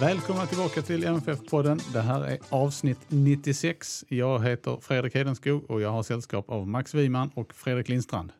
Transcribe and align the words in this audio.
Välkomna 0.00 0.46
tillbaka 0.46 0.82
till 0.82 1.04
MFF-podden. 1.04 1.80
Det 1.92 2.00
här 2.00 2.24
är 2.24 2.38
avsnitt 2.48 2.98
96. 3.08 4.04
Jag 4.08 4.44
heter 4.44 4.78
Fredrik 4.80 5.14
Hedenskog 5.14 5.70
och 5.70 5.80
jag 5.80 5.90
har 5.90 6.02
sällskap 6.02 6.50
av 6.50 6.68
Max 6.68 6.94
Wiman 6.94 7.30
och 7.34 7.54
Fredrik 7.54 7.88
Lindstrand. 7.88 8.32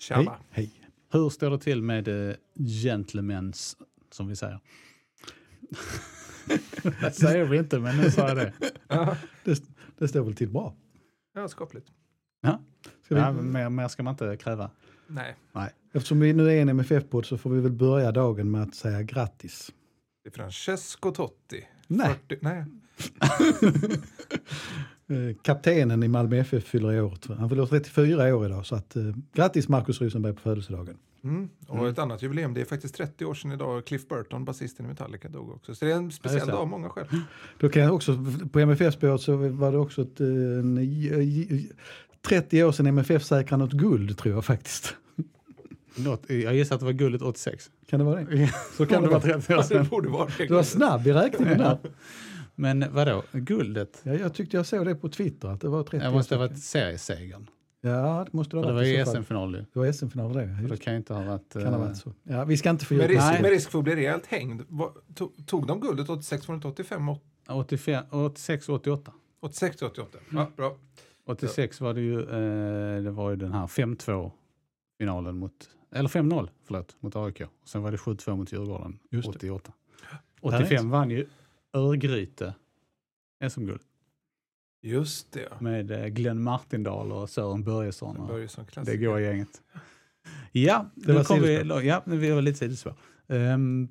Tjaba. 0.00 0.36
Hej. 0.50 0.70
Hur 1.12 1.30
står 1.30 1.50
det 1.50 1.58
till 1.58 1.82
med 1.82 2.08
uh, 2.08 2.34
gentlemens, 2.54 3.76
som 4.10 4.28
vi 4.28 4.36
säger? 4.36 4.60
det 7.00 7.12
säger 7.12 7.44
vi 7.44 7.58
inte, 7.58 7.78
men 7.78 7.96
nu 7.96 8.10
sa 8.10 8.28
jag 8.28 8.36
det. 8.36 8.52
Det, 9.44 9.62
det 9.98 10.08
står 10.08 10.24
väl 10.24 10.34
till 10.34 10.48
bra. 10.48 10.74
Ja, 11.34 11.48
skapligt. 11.48 11.86
Ja. 12.40 12.60
Ska 13.04 13.14
vi, 13.14 13.20
Ja, 13.20 13.32
mer, 13.32 13.68
mer 13.68 13.88
ska 13.88 14.02
man 14.02 14.12
inte 14.12 14.36
kräva. 14.36 14.70
Nej, 15.06 15.36
Nej. 15.52 15.70
Eftersom 15.92 16.20
vi 16.20 16.32
nu 16.32 16.50
är 16.50 16.62
en 16.62 16.68
MFF-podd 16.68 17.26
så 17.26 17.38
får 17.38 17.50
vi 17.50 17.60
väl 17.60 17.72
börja 17.72 18.12
dagen 18.12 18.50
med 18.50 18.62
att 18.62 18.74
säga 18.74 19.02
grattis. 19.02 19.72
Det 20.28 20.40
är 20.40 20.42
Francesco 20.42 21.10
Totti. 21.10 21.64
Nej. 21.86 22.14
40, 22.28 22.38
nej. 22.40 22.64
Eh, 25.10 25.36
kaptenen 25.42 26.02
i 26.02 26.08
Malmö 26.08 26.36
FF 26.36 26.64
fyller 26.64 26.92
i 26.92 27.00
år. 27.00 27.18
Han 27.38 27.48
fyller 27.48 27.66
34 27.66 28.36
år 28.36 28.46
idag. 28.46 28.66
Så 28.66 28.74
att, 28.74 28.96
eh, 28.96 29.02
grattis 29.32 29.68
Markus 29.68 30.00
Rosenberg 30.00 30.34
på 30.34 30.40
födelsedagen. 30.40 30.96
Mm. 31.24 31.48
Och 31.66 31.88
ett 31.88 31.98
annat 31.98 32.22
jubileum, 32.22 32.54
det 32.54 32.60
är 32.60 32.64
faktiskt 32.64 32.94
30 32.94 33.24
år 33.24 33.34
sedan 33.34 33.52
idag. 33.52 33.86
Cliff 33.86 34.08
Burton, 34.08 34.44
basisten 34.44 34.86
i 34.86 34.88
Metallica, 34.88 35.28
dog 35.28 35.50
också. 35.50 35.74
Så 35.74 35.84
det 35.84 35.92
är 35.92 35.96
en 35.96 36.12
speciell 36.12 36.46
det. 36.46 36.52
dag 36.52 36.60
av 36.60 36.68
många 36.68 36.88
skäl. 36.88 37.06
Då 37.58 37.68
kan 37.68 37.82
jag 37.82 37.94
också, 37.94 38.24
på 38.52 38.60
MFF-spåret 38.60 39.20
så 39.20 39.36
var 39.36 39.72
det 39.72 39.78
också 39.78 40.02
ett, 40.02 40.20
eh, 40.20 40.26
en, 40.26 40.78
eh, 40.78 41.60
30 42.22 42.64
år 42.64 42.72
sedan 42.72 42.86
MFF 42.86 43.24
säkrade 43.24 43.64
något 43.64 43.72
guld 43.72 44.18
tror 44.18 44.34
jag 44.34 44.44
faktiskt. 44.44 44.96
Något, 46.04 46.30
jag 46.30 46.54
gissar 46.54 46.74
att 46.74 46.80
det 46.80 46.84
var 46.86 46.92
guldet 46.92 47.22
86. 47.22 47.70
Kan 47.86 47.98
det 47.98 48.04
vara 48.04 48.24
det? 48.24 48.54
Så 48.76 48.86
kan 48.86 49.02
det 49.02 49.08
vara 49.08 49.20
30 49.20 49.54
år 49.54 49.62
sedan. 49.62 49.86
borde 49.90 50.08
vara 50.08 50.28
det. 50.38 50.46
Du 50.46 50.54
var 50.54 50.62
snabb 50.62 51.06
i 51.06 51.12
räkningen 51.12 51.58
där. 51.58 51.78
Men 52.54 52.84
vadå, 52.90 53.22
guldet? 53.32 54.00
Ja, 54.02 54.14
jag 54.14 54.34
tyckte 54.34 54.56
jag 54.56 54.66
såg 54.66 54.86
det 54.86 54.94
på 54.94 55.08
Twitter 55.08 55.48
att 55.48 55.60
det 55.60 55.68
var 55.68 55.82
30 55.82 56.06
Det 56.06 56.10
måste 56.10 56.34
ha 56.34 56.46
varit 56.46 56.58
seriesegern. 56.58 57.46
Ja, 57.80 58.24
det 58.30 58.36
måste 58.36 58.56
det 58.56 58.60
ha 58.60 58.66
det 58.66 58.72
var 58.72 58.80
varit 58.80 58.98
ju 58.98 59.04
fall. 59.04 59.14
SM-final 59.14 59.54
ju. 59.54 59.64
Det 59.72 59.78
var 59.78 59.92
SM-final 59.92 60.32
det. 60.32 60.58
Just 60.60 60.70
det 60.70 60.76
kan 60.76 60.92
ju 60.92 60.96
inte 60.96 61.14
ha 61.14 61.22
varit... 61.22 61.52
Kan 61.52 61.62
ha 61.62 61.72
eh, 61.72 61.78
varit 61.78 61.96
så. 61.96 62.12
Ja, 62.22 62.44
vi 62.44 62.56
ska 62.56 62.70
inte 62.70 62.82
Med 62.82 62.88
fördjupa 62.88 63.08
risk, 63.08 63.22
Nej. 63.32 63.42
med 63.42 63.50
risk 63.50 63.70
för 63.70 63.78
att 63.78 63.84
bli 63.84 63.96
rejält 63.96 64.26
hängd. 64.26 64.62
Tog, 65.14 65.46
tog 65.46 65.66
de 65.66 65.80
guldet 65.80 66.08
86, 66.08 66.48
var 66.48 66.54
det 66.54 66.56
inte 66.56 66.68
85, 66.68 67.08
85, 67.48 68.04
86, 68.10 68.68
88. 68.68 69.12
86 69.40 69.82
88? 69.82 70.18
Ja, 70.32 70.50
bra. 70.56 70.76
86 71.26 71.80
var 71.80 71.94
det 71.94 72.00
ju, 72.00 72.20
eh, 72.20 73.02
det 73.02 73.10
var 73.10 73.30
ju 73.30 73.36
den 73.36 73.52
här 73.52 73.66
5-2 73.66 74.30
finalen 74.98 75.36
mot, 75.36 75.68
eller 75.90 76.08
5-0 76.08 76.48
förlåt, 76.64 76.96
mot 77.00 77.16
AIK. 77.16 77.42
Sen 77.64 77.82
var 77.82 77.90
det 77.90 77.96
7-2 77.96 78.36
mot 78.36 78.52
Djurgården 78.52 78.98
Just 79.10 79.32
det. 79.32 79.36
88. 79.36 79.72
Härligt. 80.42 80.68
85 80.70 80.90
vann 80.90 81.10
ju 81.10 81.26
Örgryte 81.72 82.54
SM-guld 83.50 83.80
Just 84.82 85.32
det. 85.32 85.48
med 85.60 85.90
eh, 85.90 86.06
Glenn 86.06 86.42
Martindal 86.42 87.12
och 87.12 87.30
Sören 87.30 87.64
Börjesson. 87.64 88.16
Och 88.16 88.28
Börjesson 88.28 88.64
det 88.82 88.96
går 88.96 89.20
gänget. 89.20 89.62
Ja, 90.52 90.90
Det 90.94 91.06
nu 91.08 91.14
var 91.14 91.24
kom 91.24 91.42
vi, 91.42 91.86
ja, 91.88 92.02
vi 92.06 92.30
var 92.30 92.42
lite 92.42 92.58
sidospår. 92.58 92.94
Um, 93.26 93.88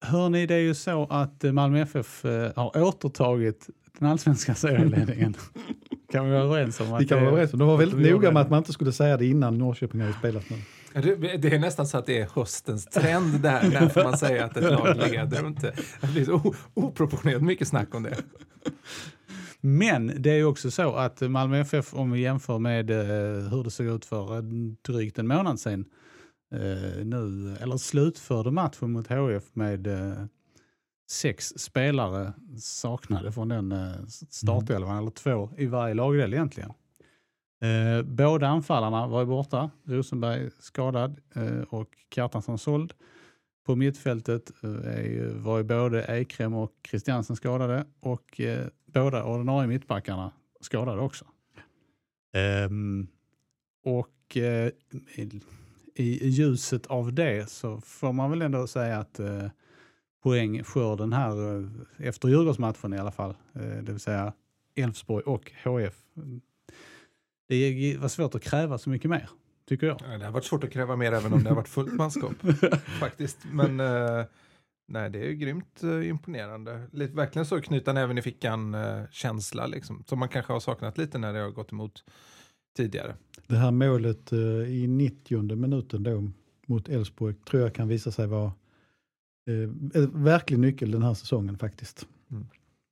hörni, 0.00 0.46
det 0.46 0.54
är 0.54 0.58
ju 0.58 0.74
så 0.74 1.06
att 1.10 1.44
eh, 1.44 1.52
Malmö 1.52 1.80
FF 1.80 2.24
eh, 2.24 2.52
har 2.56 2.82
återtagit 2.82 3.70
den 3.98 4.08
allsvenska 4.08 4.54
serieledningen. 4.54 5.34
kan 6.16 6.24
vi 6.26 6.30
vara 6.32 6.42
överens 6.42 6.80
om? 6.80 6.92
att 6.92 7.00
Vi 7.02 7.06
kan 7.06 7.18
det- 7.18 7.24
vara 7.24 7.32
överens 7.32 7.52
om. 7.52 7.58
De 7.58 7.68
var 7.68 7.76
väldigt 7.76 7.98
vi 7.98 8.10
noga 8.10 8.28
med 8.28 8.34
det? 8.36 8.40
att 8.40 8.50
man 8.50 8.58
inte 8.58 8.72
skulle 8.72 8.92
säga 8.92 9.16
det 9.16 9.26
innan 9.26 9.58
Norrköping 9.58 10.00
hade 10.00 10.12
spelat 10.12 10.44
nu. 10.50 10.56
Det, 11.02 11.36
det 11.36 11.54
är 11.54 11.58
nästan 11.58 11.86
så 11.86 11.98
att 11.98 12.06
det 12.06 12.18
är 12.20 12.28
höstens 12.34 12.84
trend 12.86 13.40
där, 13.40 13.70
när 13.70 13.88
får 13.88 14.04
man 14.04 14.18
säga 14.18 14.44
att 14.44 14.56
ett 14.56 14.64
lag 14.72 14.96
leder 14.96 15.42
och 15.42 15.48
inte. 15.48 15.72
Det 16.00 16.06
blir 16.06 16.24
så 16.24 16.54
oproportionerligt 16.74 17.42
mycket 17.44 17.68
snack 17.68 17.94
om 17.94 18.02
det. 18.02 18.16
Men 19.60 20.12
det 20.18 20.30
är 20.30 20.36
ju 20.36 20.44
också 20.44 20.70
så 20.70 20.94
att 20.94 21.20
Malmö 21.20 21.60
FF, 21.60 21.94
om 21.94 22.10
vi 22.10 22.20
jämför 22.20 22.58
med 22.58 22.90
eh, 22.90 22.96
hur 23.50 23.64
det 23.64 23.70
såg 23.70 23.86
ut 23.86 24.04
för 24.04 24.36
eh, 24.36 24.42
drygt 24.88 25.18
en 25.18 25.26
månad 25.26 25.60
sedan, 25.60 25.84
eh, 26.54 27.04
nu, 27.04 27.56
eller 27.60 27.76
slutförde 27.76 28.50
matchen 28.50 28.92
mot 28.92 29.06
HF 29.08 29.44
med 29.52 29.86
sex 31.06 31.52
spelare 31.56 32.32
saknade 32.58 33.32
från 33.32 33.48
den 33.48 33.72
eh, 33.72 34.06
startelvan, 34.30 34.98
eller 34.98 35.10
två 35.10 35.50
i 35.56 35.66
varje 35.66 35.94
lagdel 35.94 36.34
egentligen. 36.34 36.72
Eh, 37.60 38.02
båda 38.02 38.46
anfallarna 38.46 39.06
var 39.06 39.20
ju 39.20 39.26
borta, 39.26 39.70
Rosenberg 39.84 40.50
skadad 40.60 41.20
eh, 41.34 41.60
och 41.68 41.88
Kjartansson 42.14 42.58
såld. 42.58 42.92
På 43.66 43.76
mittfältet 43.76 44.50
eh, 44.62 45.28
var 45.34 45.58
ju 45.58 45.64
både 45.64 46.04
Ekrem 46.08 46.54
och 46.54 46.72
Christiansen 46.88 47.36
skadade 47.36 47.84
och 48.00 48.40
eh, 48.40 48.66
båda 48.86 49.24
ordinarie 49.24 49.68
mittbackarna 49.68 50.32
skadade 50.60 51.00
också. 51.00 51.24
Ehm, 52.34 53.06
och 53.84 54.36
eh, 54.36 54.70
i, 55.14 55.40
i 55.94 56.28
ljuset 56.28 56.86
av 56.86 57.12
det 57.12 57.50
så 57.50 57.80
får 57.80 58.12
man 58.12 58.30
väl 58.30 58.42
ändå 58.42 58.66
säga 58.66 58.98
att 58.98 59.20
eh, 59.20 59.46
poängskörden 60.26 61.12
här 61.12 61.58
eh, 61.58 61.68
efter 61.98 62.28
Djurgårdsmatchen 62.28 62.94
i 62.94 62.98
alla 62.98 63.10
fall, 63.10 63.34
eh, 63.54 63.62
det 63.62 63.92
vill 63.92 64.00
säga 64.00 64.32
Elfsborg 64.74 65.24
och 65.24 65.52
HF. 65.64 65.94
Det 67.48 67.96
var 68.00 68.08
svårt 68.08 68.34
att 68.34 68.42
kräva 68.42 68.78
så 68.78 68.90
mycket 68.90 69.10
mer, 69.10 69.30
tycker 69.68 69.86
jag. 69.86 70.00
Ja, 70.00 70.18
det 70.18 70.24
har 70.24 70.32
varit 70.32 70.44
svårt 70.44 70.64
att 70.64 70.70
kräva 70.72 70.96
mer 70.96 71.12
även 71.12 71.32
om 71.32 71.42
det 71.42 71.48
har 71.48 71.56
varit 71.56 71.68
fullt 71.68 71.92
manskap. 71.92 72.32
faktiskt. 73.00 73.38
Men 73.52 73.80
eh, 73.80 74.24
nej, 74.88 75.10
det 75.10 75.18
är 75.18 75.24
ju 75.24 75.34
grymt 75.34 75.82
imponerande. 76.04 76.82
Lite, 76.92 77.16
verkligen 77.16 77.46
så 77.46 77.60
knyta 77.60 77.92
näven 77.92 78.18
i 78.18 78.22
fickan 78.22 78.74
eh, 78.74 79.02
känsla 79.10 79.66
liksom. 79.66 80.04
Som 80.06 80.18
man 80.18 80.28
kanske 80.28 80.52
har 80.52 80.60
saknat 80.60 80.98
lite 80.98 81.18
när 81.18 81.32
det 81.32 81.40
har 81.40 81.50
gått 81.50 81.72
emot 81.72 82.04
tidigare. 82.76 83.14
Det 83.46 83.56
här 83.56 83.70
målet 83.70 84.32
i 84.68 84.86
90 84.86 85.56
minuten 85.56 86.02
då 86.02 86.30
mot 86.66 86.88
Elfsborg 86.88 87.34
tror 87.34 87.62
jag 87.62 87.74
kan 87.74 87.88
visa 87.88 88.12
sig 88.12 88.26
vara 88.26 88.52
en 89.46 90.24
verklig 90.24 90.58
nyckel 90.58 90.90
den 90.90 91.02
här 91.02 91.14
säsongen 91.14 91.58
faktiskt. 91.58 92.06
Mm. 92.30 92.46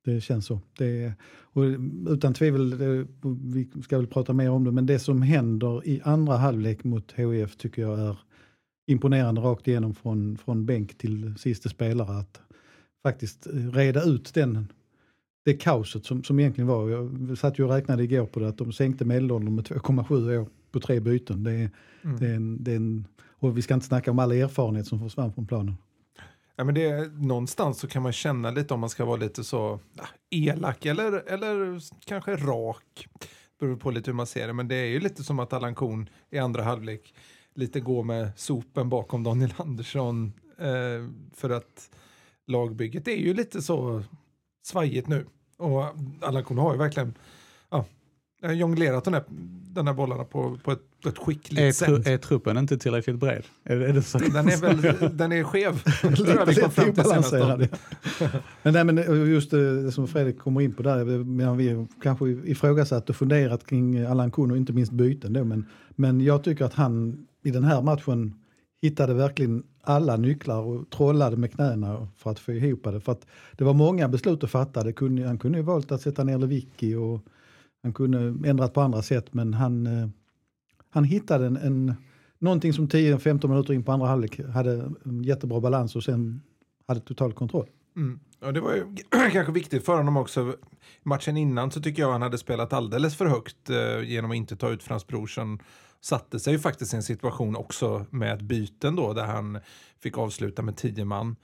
Det 0.05 0.21
känns 0.21 0.47
så. 0.47 0.61
Det 0.79 1.03
är, 1.05 1.13
och 1.27 1.63
utan 2.09 2.35
tvivel, 2.35 2.73
eh, 2.73 3.07
vi 3.45 3.69
ska 3.83 3.97
väl 3.99 4.07
prata 4.07 4.33
mer 4.33 4.51
om 4.51 4.65
det, 4.65 4.73
men 4.73 4.87
det 4.87 4.99
som 4.99 5.23
händer 5.23 5.87
i 5.89 6.01
andra 6.05 6.37
halvlek 6.37 6.85
mot 6.85 7.13
HIF 7.13 7.57
tycker 7.57 7.83
jag 7.83 8.01
är 8.01 8.19
imponerande 8.87 9.41
rakt 9.41 9.69
igenom 9.69 9.95
från, 9.95 10.39
från 10.39 10.67
bänk 10.67 10.99
till 10.99 11.35
sista 11.39 11.69
spelare. 11.69 12.19
Att 12.19 12.41
faktiskt 13.03 13.47
eh, 13.47 13.53
reda 13.53 14.03
ut 14.03 14.35
den, 14.35 14.69
det 15.45 15.55
kaoset 15.55 16.05
som, 16.05 16.25
som 16.25 16.41
egentligen 16.41 16.69
var. 16.69 16.91
Jag 16.91 17.39
satt 17.39 17.59
ju 17.59 17.65
och 17.65 17.71
räknade 17.71 18.05
igår 18.05 18.27
på 18.27 18.41
det 18.41 18.49
att 18.49 18.59
de 18.59 18.73
sänkte 18.73 19.05
medelåldern 19.05 19.55
med 19.55 19.65
2,7 19.65 20.39
år 20.39 20.49
på 20.71 20.81
tre 20.81 21.01
byten. 21.01 21.43
Det 21.45 21.53
är, 21.53 21.71
Mm. 22.05 22.17
det 22.19 22.27
är 22.27 22.35
en, 22.35 22.65
det 22.65 22.73
är 22.73 22.77
en, 22.77 23.07
och 23.23 23.59
vi 23.59 23.63
ska 23.63 23.75
inte 23.75 23.87
snacka 23.87 24.11
om 24.11 24.19
all 24.19 24.33
erfarenhet 24.33 24.87
som 24.87 25.01
försvann 25.01 25.33
från 25.33 25.47
planen. 25.47 25.75
Ja, 26.57 26.65
men 26.65 26.75
det 26.75 27.13
någonstans 27.13 27.79
så 27.79 27.89
kan 27.89 28.03
man 28.03 28.13
känna 28.13 28.51
lite 28.51 28.75
om 28.75 28.81
man 28.81 28.91
ska 28.91 29.05
vara 29.05 29.17
lite 29.17 29.45
så 29.45 29.81
ah, 29.99 30.07
elak 30.31 30.87
eller, 30.87 31.13
eller 31.13 31.81
kanske 32.07 32.37
rak. 32.37 33.09
Beror 33.61 33.77
på 33.77 33.91
lite 33.91 34.11
hur 34.11 34.17
man 34.17 34.27
ser 34.27 34.47
det. 34.47 34.53
Men 34.53 34.69
det 34.69 34.75
är 34.75 34.87
ju 34.87 35.01
lite 35.01 35.25
som 35.25 35.39
att 35.39 35.53
Allan 35.53 35.75
Korn 35.75 36.09
i 36.31 36.39
andra 36.39 36.63
halvlek 36.63 37.15
lite 37.55 37.81
går 37.81 38.03
med 38.03 38.31
sopen 38.37 38.89
bakom 38.89 39.23
Daniel 39.23 39.55
Andersson. 39.57 40.33
Eh, 40.59 41.09
för 41.35 41.51
att 41.51 41.91
lagbygget 42.47 43.09
är 43.09 43.17
ju 43.17 43.35
lite 43.35 43.63
så 43.63 44.03
svajigt 44.65 45.09
nu. 45.09 45.27
Och 45.57 45.85
Allan 46.21 46.45
Korn 46.45 46.59
har 46.59 46.73
ju 46.73 46.79
verkligen 46.79 47.15
ja, 47.71 47.85
jonglerat 48.53 49.05
de 49.05 49.15
här, 49.15 49.25
de 49.73 49.87
här 49.87 49.95
bollarna 49.95 50.25
på, 50.25 50.59
på 50.65 50.73
ett, 50.73 51.07
ett 51.07 51.19
skickligt 51.19 51.61
Är, 51.61 51.73
sätt. 51.73 52.07
är 52.07 52.19
truppen 52.19 52.57
inte 52.57 52.79
tillräckligt 52.79 53.17
bred? 53.17 53.45
Är, 53.65 53.77
är 53.77 53.93
det 53.93 54.03
så? 54.03 54.19
Den 54.19 54.49
är, 54.49 54.61
väl, 54.61 55.17
den 55.17 55.33
är 55.33 55.45
skev. 55.45 55.83
Lite 56.47 56.71
då. 56.77 56.91
obalanserad. 56.91 57.69
ja. 58.21 58.29
Men, 58.63 58.73
nej, 58.73 58.85
men 58.85 59.27
just 59.31 59.51
det 59.51 59.93
som 59.93 60.09
Fredrik 60.09 60.39
kommer 60.39 60.61
in 60.61 60.73
på 60.73 60.83
där, 60.83 61.05
men 61.25 61.57
vi 61.57 61.87
kanske 62.03 62.29
ifrågasatt 62.29 63.11
och 63.11 63.17
funderat 63.17 63.67
kring 63.67 64.05
Allan 64.05 64.31
Kuhn 64.31 64.51
och 64.51 64.57
inte 64.57 64.73
minst 64.73 64.93
byten 64.93 65.33
då, 65.33 65.45
men, 65.45 65.67
men 65.91 66.21
jag 66.21 66.45
tycker 66.45 66.65
att 66.65 66.75
han 66.75 67.27
i 67.45 67.51
den 67.51 67.65
här 67.65 67.83
matchen 67.83 68.35
hittade 68.83 69.15
verkligen 69.15 69.63
alla 69.83 70.17
nycklar 70.17 70.61
och 70.61 70.91
trollade 70.91 71.37
med 71.37 71.53
knäna 71.53 72.09
för 72.17 72.31
att 72.31 72.39
få 72.39 72.53
ihop 72.53 72.85
det. 72.85 73.01
För 73.01 73.13
att 73.13 73.27
det 73.53 73.65
var 73.65 73.75
många 73.75 74.09
beslut 74.09 74.45
att 74.45 74.51
fatta. 74.51 74.83
Det 74.83 74.93
kunde, 74.93 75.27
han 75.27 75.39
kunde 75.39 75.59
ju 75.59 75.65
valt 75.65 75.93
att 75.93 76.01
sätta 76.01 76.25
ner 76.25 76.39
Lewicki 76.39 76.95
och 76.95 77.21
han 77.85 77.93
kunde 77.93 78.49
ändrat 78.49 78.75
på 78.75 78.81
andra 78.81 79.03
sätt, 79.03 79.35
men 79.35 79.55
han, 79.55 79.87
eh, 79.87 80.09
han 80.91 81.05
hittade 81.05 81.47
en, 81.47 81.57
en, 81.57 81.95
någonting 82.39 82.73
som 82.73 82.89
10-15 82.89 83.49
minuter 83.49 83.75
in 83.75 83.83
på 83.83 83.93
andra 83.93 84.07
halvlek 84.07 84.41
hade 84.41 84.91
jättebra 85.25 85.61
balans 85.61 85.97
och 85.97 86.05
sen 86.05 86.43
hade 86.89 87.01
total 87.01 87.33
kontroll. 87.33 87.69
Mm. 87.97 88.21
Och 88.41 88.53
det 88.53 88.61
var 88.61 88.75
ju 88.75 88.87
kanske 89.33 89.53
viktigt 89.53 89.85
för 89.85 89.97
honom 89.97 90.17
också. 90.17 90.57
Matchen 91.03 91.37
innan 91.37 91.71
så 91.71 91.81
tycker 91.81 92.03
jag 92.03 92.13
han 92.13 92.23
hade 92.23 92.39
spelat 92.39 92.73
alldeles 92.73 93.17
för 93.17 93.27
högt 93.27 93.71
eh, 93.71 94.09
genom 94.09 94.31
att 94.31 94.37
inte 94.37 94.57
ta 94.57 94.71
ut 94.71 94.83
Frans 94.83 95.07
Brorsson. 95.07 95.59
Satte 96.01 96.41
sig 96.41 96.53
ju 96.53 96.59
faktiskt 96.59 96.95
i 96.95 96.97
en 96.97 97.03
situation 97.03 97.57
också 97.57 98.07
med 98.11 98.45
byten 98.45 98.97
då 98.97 99.13
där 99.13 99.27
han 99.27 99.59
fick 100.03 100.19
avsluta 100.19 100.63
med 100.63 100.77
tio 100.77 101.05
man. 101.05 101.37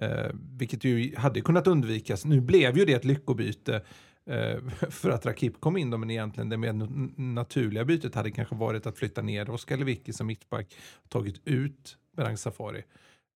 Eh, 0.00 0.30
vilket 0.58 0.84
ju 0.84 1.16
hade 1.16 1.40
kunnat 1.40 1.66
undvikas. 1.66 2.24
Nu 2.24 2.40
blev 2.40 2.78
ju 2.78 2.84
det 2.84 2.92
ett 2.92 3.04
lyckobyte 3.04 3.82
för 4.90 5.10
att 5.10 5.26
Rakip 5.26 5.60
kom 5.60 5.76
in 5.76 5.90
då, 5.90 5.98
men 5.98 6.10
egentligen 6.10 6.48
det 6.48 6.56
mer 6.56 6.72
naturliga 7.20 7.84
bytet 7.84 8.14
hade 8.14 8.30
kanske 8.30 8.54
varit 8.54 8.86
att 8.86 8.98
flytta 8.98 9.22
ner 9.22 9.50
Oskar 9.50 9.76
Lewicki 9.76 10.12
som 10.12 10.26
mittback 10.26 10.76
och 11.04 11.10
tagit 11.10 11.40
ut 11.44 11.96
Berang 12.16 12.36
Safari. 12.36 12.82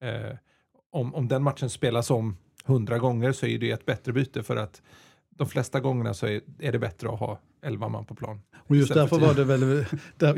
Eh, 0.03 0.37
om, 0.91 1.15
om 1.15 1.29
den 1.29 1.43
matchen 1.43 1.71
spelas 1.71 2.11
om 2.11 2.37
hundra 2.65 2.99
gånger 2.99 3.33
så 3.33 3.47
är 3.47 3.59
det 3.59 3.71
ett 3.71 3.87
bättre 3.87 4.13
byte 4.13 4.43
för 4.43 4.57
att 4.57 4.83
de 5.31 5.49
flesta 5.49 5.81
gångerna 5.81 6.15
så 6.15 6.27
är, 6.27 6.41
är 6.59 6.73
det 6.73 6.79
bättre 6.79 7.09
att 7.09 7.19
ha 7.19 7.39
elva 7.63 7.89
man 7.89 8.05
på 8.05 8.15
plan. 8.15 8.41
Och 8.55 8.77
just 8.77 8.95
därför, 8.95 9.19
för 9.19 9.27
var 9.27 9.35
det 9.35 9.45
väl, 9.45 9.85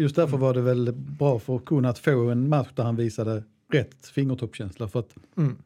just 0.00 0.16
därför 0.16 0.36
var 0.36 0.54
det 0.54 0.60
väl 0.60 0.92
bra 0.92 1.38
för 1.38 1.86
att 1.88 1.98
få 1.98 2.30
en 2.30 2.48
match 2.48 2.68
där 2.74 2.84
han 2.84 2.96
visade 2.96 3.44
rätt 3.72 4.06
fingertoppskänsla. 4.06 4.88
För 4.88 5.00
att 5.00 5.14
Mm. 5.36 5.58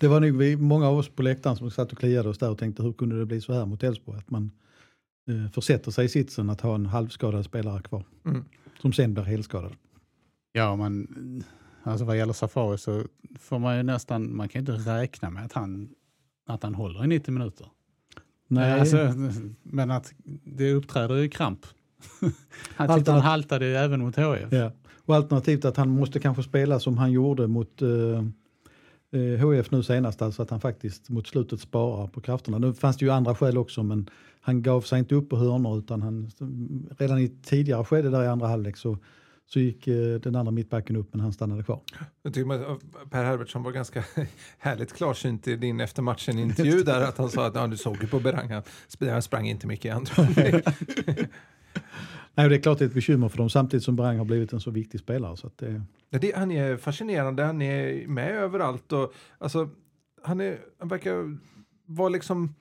Det 0.00 0.08
var 0.08 0.20
nog 0.20 0.36
vi, 0.36 0.56
många 0.56 0.88
av 0.88 0.98
oss 0.98 1.08
på 1.08 1.22
läktaren 1.22 1.56
som 1.56 1.70
satt 1.70 1.92
och 1.92 1.98
kliade 1.98 2.28
oss 2.28 2.38
där 2.38 2.50
och 2.50 2.58
tänkte 2.58 2.82
hur 2.82 2.92
kunde 2.92 3.18
det 3.18 3.26
bli 3.26 3.40
så 3.40 3.52
här 3.52 3.66
mot 3.66 3.82
Elfsborg? 3.82 4.18
Att 4.18 4.30
man 4.30 4.50
eh, 5.30 5.50
försätter 5.52 5.90
sig 5.90 6.04
i 6.04 6.08
sitsen 6.08 6.50
att 6.50 6.60
ha 6.60 6.74
en 6.74 6.86
halvskadad 6.86 7.44
spelare 7.44 7.82
kvar. 7.82 8.04
Mm. 8.26 8.44
Som 8.80 8.92
sen 8.92 9.14
blir 9.14 9.24
helskadad. 9.24 9.72
Ja, 10.52 10.76
man, 10.76 11.06
alltså 11.82 12.04
vad 12.04 12.16
gäller 12.16 12.32
Safari 12.32 12.78
så 12.78 13.04
får 13.38 13.58
man 13.58 13.76
ju 13.76 13.82
nästan, 13.82 14.36
man 14.36 14.48
kan 14.48 14.60
inte 14.60 14.72
räkna 14.72 15.30
med 15.30 15.44
att 15.44 15.52
han, 15.52 15.88
att 16.46 16.62
han 16.62 16.74
håller 16.74 17.04
i 17.04 17.06
90 17.06 17.32
minuter. 17.32 17.66
Nej, 18.48 18.80
Alltså, 18.80 19.12
men 19.62 19.90
att 19.90 20.12
det 20.44 20.72
uppträder 20.72 21.16
ju 21.16 21.28
kramp. 21.28 21.66
Han 22.76 22.96
tyckte 22.96 23.12
han 23.12 23.20
haltade 23.20 23.66
ju 23.66 23.74
även 23.74 24.00
mot 24.00 24.16
HF. 24.16 24.52
ja. 24.52 24.72
Och 25.04 25.16
alternativt 25.16 25.64
att 25.64 25.76
han 25.76 25.88
måste 25.88 26.20
kanske 26.20 26.42
spela 26.42 26.80
som 26.80 26.98
han 26.98 27.12
gjorde 27.12 27.46
mot 27.46 27.82
eh, 27.82 27.88
eh, 27.88 28.22
HF 29.12 29.70
nu 29.70 29.82
senast, 29.82 30.22
alltså 30.22 30.42
att 30.42 30.50
han 30.50 30.60
faktiskt 30.60 31.08
mot 31.08 31.26
slutet 31.26 31.60
sparar 31.60 32.06
på 32.06 32.20
krafterna. 32.20 32.58
Nu 32.58 32.74
fanns 32.74 32.96
det 32.96 33.04
ju 33.04 33.10
andra 33.10 33.34
skäl 33.34 33.58
också, 33.58 33.82
men 33.82 34.10
han 34.40 34.62
gav 34.62 34.80
sig 34.80 34.98
inte 34.98 35.14
upp 35.14 35.30
på 35.30 35.36
hörnor 35.36 35.78
utan 35.78 36.02
han, 36.02 36.30
redan 36.98 37.18
i 37.18 37.28
tidigare 37.28 37.84
skede 37.84 38.10
där 38.10 38.24
i 38.24 38.26
andra 38.26 38.48
halvlek 38.48 38.76
så, 38.76 38.98
så 39.46 39.60
gick 39.60 39.88
eh, 39.88 40.14
den 40.20 40.36
andra 40.36 40.50
mittbacken 40.50 40.96
upp 40.96 41.08
men 41.12 41.20
han 41.20 41.32
stannade 41.32 41.62
kvar. 41.62 41.80
Jag 42.22 42.34
tycker 42.34 42.72
att 42.72 43.10
Per 43.10 43.24
Herbertsson 43.24 43.62
var 43.62 43.72
ganska 43.72 44.04
härligt 44.58 44.92
klarsynt 44.92 45.48
i 45.48 45.56
din 45.56 45.80
efter 45.80 46.02
matchen-intervju 46.02 46.82
där 46.84 47.00
att 47.00 47.18
han 47.18 47.28
sa 47.30 47.46
att 47.46 47.54
ja, 47.54 47.66
du 47.66 47.76
såg 47.76 48.02
ju 48.02 48.08
på 48.08 48.20
Berang, 48.20 48.50
han 48.50 48.62
sp- 48.88 49.12
han 49.12 49.22
sprang 49.22 49.48
inte 49.48 49.66
mycket 49.66 49.84
i 49.84 49.90
andra. 49.90 50.12
Nej, 52.40 52.48
det 52.48 52.56
är 52.56 52.60
klart 52.60 52.78
det 52.78 52.84
är 52.84 52.88
ett 52.88 52.94
bekymmer 52.94 53.28
för 53.28 53.38
dem 53.38 53.50
samtidigt 53.50 53.84
som 53.84 53.96
Brang 53.96 54.18
har 54.18 54.24
blivit 54.24 54.52
en 54.52 54.60
så 54.60 54.70
viktig 54.70 55.00
spelare. 55.00 55.36
Så 55.36 55.50
det, 55.56 55.82
Ja, 56.10 56.18
det, 56.18 56.36
han 56.36 56.50
är 56.50 56.76
fascinerande, 56.76 57.44
han 57.44 57.62
är 57.62 58.06
med 58.06 58.30
överallt 58.30 58.92
och 58.92 59.12
alltså, 59.38 59.68
han, 60.22 60.40
är, 60.40 60.58
han 60.78 60.88
verkar 60.88 61.38
vara 61.86 62.08
liksom 62.08 62.54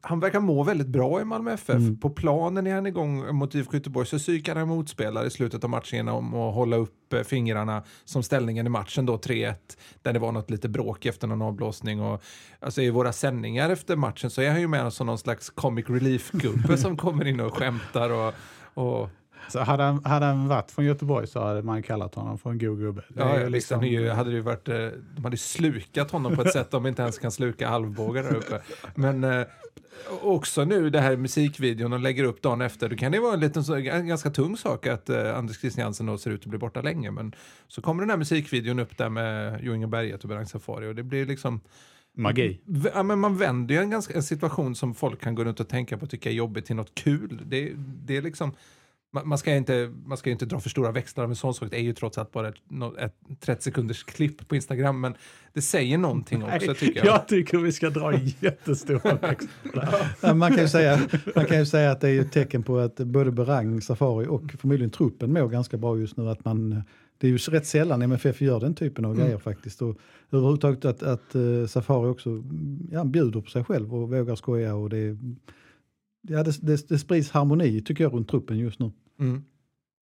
han 0.00 0.20
verkar 0.20 0.40
må 0.40 0.62
väldigt 0.62 0.86
bra 0.86 1.20
i 1.20 1.24
Malmö 1.24 1.52
FF. 1.52 1.74
Mm. 1.74 2.00
På 2.00 2.10
planen 2.10 2.66
är 2.66 2.74
han 2.74 2.86
igång 2.86 3.34
mot 3.36 3.54
IFK 3.54 3.74
Göteborg 3.74 4.06
så 4.06 4.18
psykar 4.18 4.56
han 4.56 4.68
motspelare 4.68 5.26
i 5.26 5.30
slutet 5.30 5.64
av 5.64 5.70
matchen 5.70 5.96
genom 5.96 6.34
att 6.34 6.54
hålla 6.54 6.76
upp 6.76 7.12
eh, 7.12 7.22
fingrarna 7.22 7.82
som 8.04 8.22
ställningen 8.22 8.66
i 8.66 8.70
matchen 8.70 9.06
då 9.06 9.16
3-1 9.16 9.54
där 10.02 10.12
det 10.12 10.18
var 10.18 10.32
något 10.32 10.50
lite 10.50 10.68
bråk 10.68 11.06
efter 11.06 11.26
någon 11.26 11.42
avblåsning 11.42 12.00
och 12.00 12.22
alltså 12.60 12.82
i 12.82 12.90
våra 12.90 13.12
sändningar 13.12 13.70
efter 13.70 13.96
matchen 13.96 14.30
så 14.30 14.42
är 14.42 14.50
han 14.50 14.60
ju 14.60 14.68
med 14.68 14.92
som 14.92 15.06
någon 15.06 15.18
slags 15.18 15.50
comic 15.50 15.86
relief-gubbe 15.88 16.76
som 16.78 16.96
kommer 16.96 17.26
in 17.26 17.40
och 17.40 17.54
skämtar 17.54 18.10
och, 18.10 18.34
och 18.78 19.10
Så 19.48 19.60
hade, 19.60 19.82
han, 19.82 20.04
hade 20.04 20.26
han 20.26 20.48
varit 20.48 20.70
från 20.70 20.84
Göteborg 20.84 21.26
så 21.26 21.44
hade 21.44 21.62
man 21.62 21.82
kallat 21.82 22.14
honom 22.14 22.38
för 22.38 22.50
en 22.50 22.58
god 22.58 22.78
gubbe. 22.78 23.02
Det 23.08 23.20
Ja, 23.20 23.48
liksom, 23.48 23.84
ju, 23.84 24.08
hade 24.08 24.30
det 24.30 24.36
ju 24.36 24.42
varit, 24.42 24.68
eh, 24.68 24.88
de 25.16 25.24
hade 25.24 25.36
slukat 25.36 26.10
honom 26.10 26.36
på 26.36 26.42
ett 26.42 26.52
sätt 26.52 26.70
de 26.70 26.86
inte 26.86 27.02
ens 27.02 27.18
kan 27.18 27.30
sluka 27.30 27.68
halvbågar 27.68 28.22
där 28.22 28.34
uppe. 28.34 28.60
Men 28.94 29.24
eh, 29.24 29.46
också 30.22 30.64
nu 30.64 30.90
det 30.90 31.00
här 31.00 31.16
musikvideon 31.16 31.90
de 31.90 32.02
lägger 32.02 32.24
upp 32.24 32.42
dagen 32.42 32.60
efter, 32.60 32.88
då 32.88 32.96
kan 32.96 33.12
det 33.12 33.20
vara 33.20 33.34
en, 33.34 33.40
liten, 33.40 33.74
en 33.74 34.06
ganska 34.06 34.30
tung 34.30 34.56
sak 34.56 34.86
att 34.86 35.10
eh, 35.10 35.38
Anders 35.38 35.60
Christiansen 35.60 36.06
då 36.06 36.18
ser 36.18 36.30
ut 36.30 36.40
att 36.40 36.46
bli 36.46 36.58
borta 36.58 36.80
länge. 36.80 37.10
Men 37.10 37.32
så 37.68 37.82
kommer 37.82 38.02
den 38.02 38.10
här 38.10 38.16
musikvideon 38.16 38.78
upp 38.78 38.98
där 38.98 39.08
med 39.08 39.60
Jo 39.62 39.74
Inge 39.74 39.86
Berget 39.86 40.22
och 40.22 40.28
Berang 40.28 40.46
Safari 40.46 40.86
och 40.86 40.94
det 40.94 41.02
blir 41.02 41.26
liksom 41.26 41.60
Magi. 42.18 42.60
Ja, 42.94 43.02
men 43.02 43.18
man 43.18 43.36
vänder 43.36 43.74
ju 43.74 43.80
en, 43.80 43.90
ganska, 43.90 44.14
en 44.14 44.22
situation 44.22 44.74
som 44.74 44.94
folk 44.94 45.20
kan 45.20 45.34
gå 45.34 45.44
runt 45.44 45.60
och 45.60 45.68
tänka 45.68 45.98
på 45.98 46.04
och 46.04 46.10
tycka 46.10 46.30
är 46.30 46.34
jobbigt 46.34 46.66
till 46.66 46.76
något 46.76 46.94
kul. 46.94 47.42
Det, 47.46 47.72
det 47.76 48.16
är 48.16 48.22
liksom, 48.22 48.52
man, 49.12 49.28
man, 49.28 49.38
ska 49.38 49.54
inte, 49.54 49.94
man 50.04 50.18
ska 50.18 50.30
ju 50.30 50.32
inte 50.32 50.46
dra 50.46 50.60
för 50.60 50.70
stora 50.70 50.92
växlar 50.92 51.24
av 51.24 51.30
en 51.30 51.36
sån 51.36 51.54
sak. 51.54 51.70
Det 51.70 51.76
är 51.76 51.82
ju 51.82 51.92
trots 51.92 52.18
allt 52.18 52.32
bara 52.32 52.48
ett, 52.48 52.56
ett 52.98 53.40
30 53.40 53.62
sekunders 53.62 54.04
klipp 54.04 54.48
på 54.48 54.56
Instagram, 54.56 55.00
men 55.00 55.14
det 55.52 55.62
säger 55.62 55.98
någonting 55.98 56.44
också 56.44 56.74
tycker 56.74 56.96
jag. 56.96 57.06
Jag 57.06 57.28
tycker 57.28 57.58
vi 57.58 57.72
ska 57.72 57.90
dra 57.90 58.18
jättestora 58.40 59.14
växlar. 59.22 60.16
Ja, 60.20 60.34
man, 60.34 60.50
kan 60.50 60.62
ju 60.62 60.68
säga, 60.68 61.00
man 61.34 61.44
kan 61.44 61.58
ju 61.58 61.66
säga 61.66 61.90
att 61.90 62.00
det 62.00 62.10
är 62.10 62.20
ett 62.20 62.32
tecken 62.32 62.62
på 62.62 62.78
att 62.78 62.96
både 62.96 63.30
Berang, 63.30 63.80
Safari 63.80 64.26
och 64.26 64.42
förmodligen 64.58 64.90
truppen 64.90 65.32
mår 65.32 65.48
ganska 65.48 65.76
bra 65.76 65.98
just 65.98 66.16
nu. 66.16 66.28
Att 66.28 66.44
man, 66.44 66.82
det 67.18 67.26
är 67.26 67.30
ju 67.30 67.36
rätt 67.36 67.66
sällan 67.66 68.02
MFF 68.02 68.40
gör 68.40 68.60
den 68.60 68.74
typen 68.74 69.04
av 69.04 69.16
grejer 69.16 69.38
faktiskt. 69.38 69.82
Och 69.82 69.98
överhuvudtaget 70.30 70.84
att, 70.84 71.02
att 71.02 71.34
eh, 71.34 71.66
Safari 71.66 72.08
också 72.08 72.42
ja, 72.90 73.04
bjuder 73.04 73.40
på 73.40 73.50
sig 73.50 73.64
själv 73.64 73.94
och 73.94 74.10
vågar 74.10 74.36
skoja. 74.36 74.74
Och 74.74 74.90
det, 74.90 75.16
ja, 76.28 76.42
det, 76.42 76.66
det, 76.66 76.88
det 76.88 76.98
sprids 76.98 77.30
harmoni 77.30 77.82
tycker 77.82 78.04
jag 78.04 78.12
runt 78.12 78.28
truppen 78.28 78.58
just 78.58 78.78
nu. 78.78 78.90
Mm. 79.20 79.44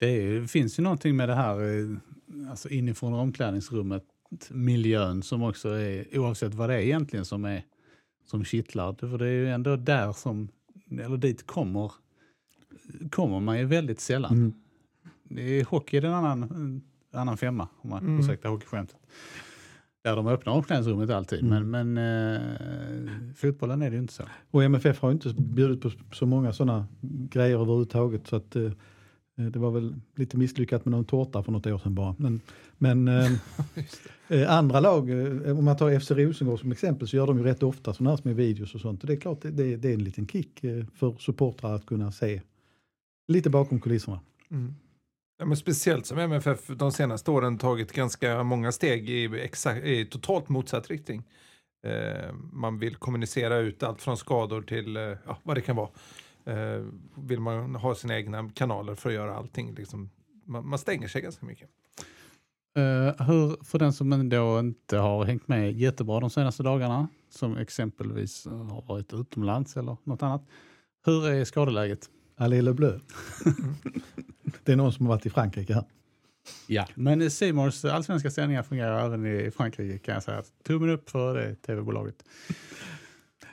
Det, 0.00 0.06
är, 0.06 0.40
det 0.40 0.48
finns 0.48 0.78
ju 0.78 0.82
någonting 0.82 1.16
med 1.16 1.28
det 1.28 1.34
här 1.34 1.80
eh, 1.80 2.50
alltså 2.50 2.68
inifrån 2.68 3.14
omklädningsrummet, 3.14 4.04
miljön 4.50 5.22
som 5.22 5.42
också 5.42 5.68
är, 5.68 6.18
oavsett 6.18 6.54
vad 6.54 6.70
det 6.70 6.74
är 6.74 6.80
egentligen 6.80 7.24
som 7.24 7.44
är 7.44 7.64
som 8.26 8.44
kittlar. 8.44 8.94
För 8.94 9.18
det 9.18 9.26
är 9.26 9.32
ju 9.32 9.50
ändå 9.50 9.76
där 9.76 10.12
som, 10.12 10.48
eller 10.90 11.16
dit 11.16 11.46
kommer, 11.46 11.92
kommer 13.10 13.40
man 13.40 13.58
ju 13.58 13.64
väldigt 13.64 14.00
sällan. 14.00 14.32
Mm. 14.32 14.52
Det 15.28 15.42
är 15.42 15.64
hockey 15.64 15.96
är 15.96 16.04
en 16.04 16.14
annan, 16.14 16.82
annan 17.12 17.36
femma, 17.36 17.68
om 17.76 17.90
man 17.90 18.02
Mm. 18.04 18.20
ursäktar 18.20 18.48
hockeyskämtet. 18.50 18.96
Där 20.04 20.16
de 20.16 20.26
öppnar 20.26 20.52
omklädningsrummet 20.52 21.10
alltid, 21.10 21.44
Mm. 21.44 21.70
men, 21.70 21.94
men 21.94 22.34
eh, 22.34 23.32
fotbollen 23.36 23.82
är 23.82 23.90
det 23.90 23.96
ju 23.96 24.02
inte 24.02 24.12
så. 24.14 24.22
Och 24.50 24.64
MFF 24.64 25.00
har 25.00 25.08
ju 25.08 25.12
inte 25.12 25.34
bjudit 25.38 25.80
på 25.82 25.90
så 26.12 26.26
många 26.26 26.52
sådana 26.52 26.86
grejer 27.30 27.54
överhuvudtaget. 27.60 28.26
Så 28.26 28.36
att, 28.36 28.56
eh, 28.56 28.70
det 29.34 29.56
var 29.58 29.70
väl 29.70 29.94
lite 30.16 30.36
misslyckat 30.36 30.84
med 30.84 30.92
någon 30.92 31.04
tårta 31.04 31.42
för 31.42 31.52
något 31.52 31.66
år 31.66 31.78
sedan 31.78 31.94
bara. 31.94 32.14
Men, 32.18 32.40
men 32.78 33.08
eh, 33.08 33.30
eh, 34.28 34.52
andra 34.52 34.80
lag, 34.80 35.10
eh, 35.10 35.58
om 35.58 35.64
man 35.64 35.76
tar 35.76 36.00
FC 36.00 36.10
Rosengård 36.10 36.60
som 36.60 36.72
exempel, 36.72 37.08
så 37.08 37.16
gör 37.16 37.26
de 37.26 37.38
ju 37.38 37.44
rätt 37.44 37.62
ofta 37.62 37.94
sådana 37.94 38.10
här 38.10 38.20
med 38.22 38.36
videos 38.36 38.74
och 38.74 38.80
sånt. 38.80 39.00
Och 39.02 39.06
det 39.06 39.12
är 39.12 39.20
klart, 39.20 39.42
det, 39.42 39.50
det, 39.50 39.76
det 39.76 39.88
är 39.88 39.94
en 39.94 40.04
liten 40.04 40.26
kick 40.26 40.64
eh, 40.64 40.84
för 40.94 41.14
supportrar 41.18 41.74
att 41.74 41.86
kunna 41.86 42.12
se 42.12 42.40
lite 43.28 43.50
bakom 43.50 43.80
kulisserna. 43.80 44.20
Mm. 44.50 44.74
Ja, 45.42 45.46
men 45.46 45.56
speciellt 45.56 46.06
som 46.06 46.18
MFF 46.18 46.66
de 46.66 46.92
senaste 46.92 47.30
åren 47.30 47.58
tagit 47.58 47.92
ganska 47.92 48.42
många 48.42 48.72
steg 48.72 49.10
i, 49.10 49.40
exakt, 49.40 49.84
i 49.84 50.04
totalt 50.04 50.48
motsatt 50.48 50.90
riktning. 50.90 51.22
Eh, 51.86 52.32
man 52.52 52.78
vill 52.78 52.96
kommunicera 52.96 53.56
ut 53.56 53.82
allt 53.82 54.02
från 54.02 54.16
skador 54.16 54.62
till 54.62 54.96
eh, 54.96 55.02
ja, 55.02 55.38
vad 55.42 55.56
det 55.56 55.60
kan 55.60 55.76
vara. 55.76 55.88
Eh, 56.44 56.84
vill 57.16 57.40
man 57.40 57.74
ha 57.74 57.94
sina 57.94 58.16
egna 58.16 58.50
kanaler 58.54 58.94
för 58.94 59.08
att 59.08 59.14
göra 59.14 59.34
allting. 59.34 59.74
Liksom, 59.74 60.10
man, 60.44 60.68
man 60.68 60.78
stänger 60.78 61.08
sig 61.08 61.22
ganska 61.22 61.46
mycket. 61.46 61.68
Uh, 62.78 63.26
hur, 63.26 63.64
för 63.64 63.78
den 63.78 63.92
som 63.92 64.12
ändå 64.12 64.58
inte 64.58 64.96
har 64.96 65.24
hängt 65.24 65.48
med 65.48 65.72
jättebra 65.72 66.20
de 66.20 66.30
senaste 66.30 66.62
dagarna, 66.62 67.08
som 67.30 67.56
exempelvis 67.56 68.46
har 68.46 68.82
varit 68.82 69.12
utomlands 69.12 69.76
eller 69.76 69.96
något 70.04 70.22
annat. 70.22 70.42
Hur 71.06 71.28
är 71.28 71.44
skadeläget? 71.44 72.08
Allez 72.36 72.62
le 72.62 72.72
bleu. 72.72 73.00
det 74.64 74.72
är 74.72 74.76
någon 74.76 74.92
som 74.92 75.06
har 75.06 75.14
varit 75.14 75.26
i 75.26 75.30
Frankrike 75.30 75.74
här. 75.74 75.84
Ja, 76.66 76.86
men 76.94 77.30
Simors 77.30 77.84
allsvenska 77.84 78.30
sändningar 78.30 78.62
fungerar 78.62 79.06
även 79.06 79.26
i 79.26 79.50
Frankrike 79.50 79.98
kan 79.98 80.14
jag 80.14 80.22
säga. 80.22 80.42
Tummen 80.66 80.90
upp 80.90 81.10
för 81.10 81.34
det 81.34 81.54
tv-bolaget. 81.54 82.24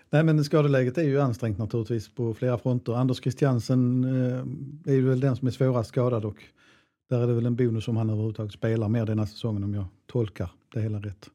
Nej, 0.09 0.23
men 0.23 0.43
skadeläget 0.43 0.97
är 0.97 1.03
ju 1.03 1.21
ansträngt 1.21 1.57
naturligtvis 1.57 2.09
på 2.09 2.33
flera 2.33 2.57
fronter. 2.57 2.93
Anders 2.93 3.21
Christiansen 3.21 4.03
eh, 4.03 4.91
är 4.91 4.95
ju 4.95 5.09
väl 5.09 5.19
den 5.19 5.35
som 5.35 5.47
är 5.47 5.51
svårast 5.51 5.89
skadad 5.89 6.25
och 6.25 6.43
där 7.09 7.21
är 7.21 7.27
det 7.27 7.33
väl 7.33 7.45
en 7.45 7.55
bonus 7.55 7.87
om 7.87 7.97
han 7.97 8.09
överhuvudtaget 8.09 8.53
spelar 8.53 8.89
mer 8.89 9.05
denna 9.05 9.27
säsongen 9.27 9.63
om 9.63 9.73
jag 9.73 9.85
tolkar 10.05 10.51
det 10.73 10.81
hela 10.81 10.99
rätt. 10.99 11.29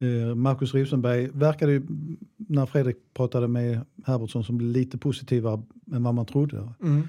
Eh, 0.00 0.34
Marcus 0.34 0.74
Rosenberg 0.74 1.28
verkade 1.32 1.72
ju, 1.72 1.82
när 2.36 2.66
Fredrik 2.66 2.96
pratade 3.14 3.48
med 3.48 3.80
Herbertsson, 4.04 4.44
som 4.44 4.60
lite 4.60 4.98
positivare 4.98 5.62
än 5.92 6.02
vad 6.02 6.14
man 6.14 6.26
trodde. 6.26 6.72
Mm. 6.82 7.08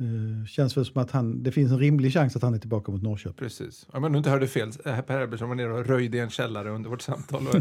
Eh, 0.00 0.46
känns 0.46 0.76
väl 0.76 0.84
som 0.84 1.02
att 1.02 1.10
han, 1.10 1.42
det 1.42 1.52
finns 1.52 1.72
en 1.72 1.78
rimlig 1.78 2.12
chans 2.12 2.36
att 2.36 2.42
han 2.42 2.54
är 2.54 2.58
tillbaka 2.58 2.92
mot 2.92 3.02
Norrköping. 3.02 3.36
Precis. 3.38 3.86
Om 3.92 4.02
jag 4.02 4.12
nu 4.12 4.18
inte 4.18 4.30
hörde 4.30 4.48
fel, 4.48 4.68
eh, 4.84 5.00
Per 5.00 5.18
Herbersson 5.18 5.48
var 5.48 5.54
nere 5.56 5.72
och 5.72 5.86
röjde 5.86 6.16
i 6.16 6.20
en 6.20 6.30
källare 6.30 6.70
under 6.70 6.90
vårt 6.90 7.02
samtal. 7.02 7.46
Och 7.48 7.54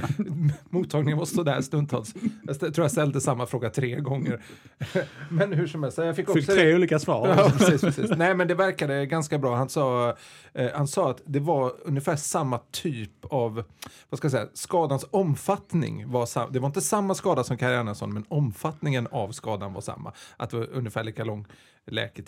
mottagningen 0.73 1.17
var 1.17 1.25
sådär 1.25 1.61
stundtals. 1.61 2.13
Jag 2.43 2.51
st- 2.51 2.71
tror 2.71 2.83
jag 2.83 2.91
ställde 2.91 3.21
samma 3.21 3.45
fråga 3.45 3.69
tre 3.69 3.99
gånger. 3.99 4.41
men 5.29 5.53
hur 5.53 5.67
som 5.67 5.83
helst, 5.83 5.97
jag 5.97 6.15
fick 6.15 6.29
också... 6.29 6.39
Fick 6.41 6.49
tre 6.49 6.75
olika 6.75 6.99
svar. 6.99 7.27
Ja, 7.27 7.51
precis, 7.57 7.81
precis. 7.81 8.11
Nej, 8.17 8.35
men 8.35 8.47
det 8.47 8.55
verkade 8.55 9.05
ganska 9.05 9.37
bra. 9.37 9.55
Han 9.55 9.69
sa, 9.69 10.15
eh, 10.53 10.69
han 10.73 10.87
sa 10.87 11.11
att 11.11 11.21
det 11.25 11.39
var 11.39 11.73
ungefär 11.85 12.15
samma 12.15 12.59
typ 12.71 13.25
av, 13.25 13.63
vad 14.09 14.17
ska 14.17 14.25
jag 14.25 14.31
säga, 14.31 14.47
skadans 14.53 15.05
omfattning 15.11 16.11
var 16.11 16.25
samma. 16.25 16.49
Det 16.49 16.59
var 16.59 16.67
inte 16.67 16.81
samma 16.81 17.15
skada 17.15 17.43
som 17.43 17.57
Kaj 17.57 17.75
Einarsson, 17.75 18.13
men 18.13 18.25
omfattningen 18.27 19.07
av 19.11 19.31
skadan 19.31 19.73
var 19.73 19.81
samma. 19.81 20.11
Att 20.37 20.49
det 20.49 20.57
var 20.57 20.69
ungefär 20.73 21.03
lika 21.03 21.23
lång 21.23 21.45
läketid. 21.87 22.24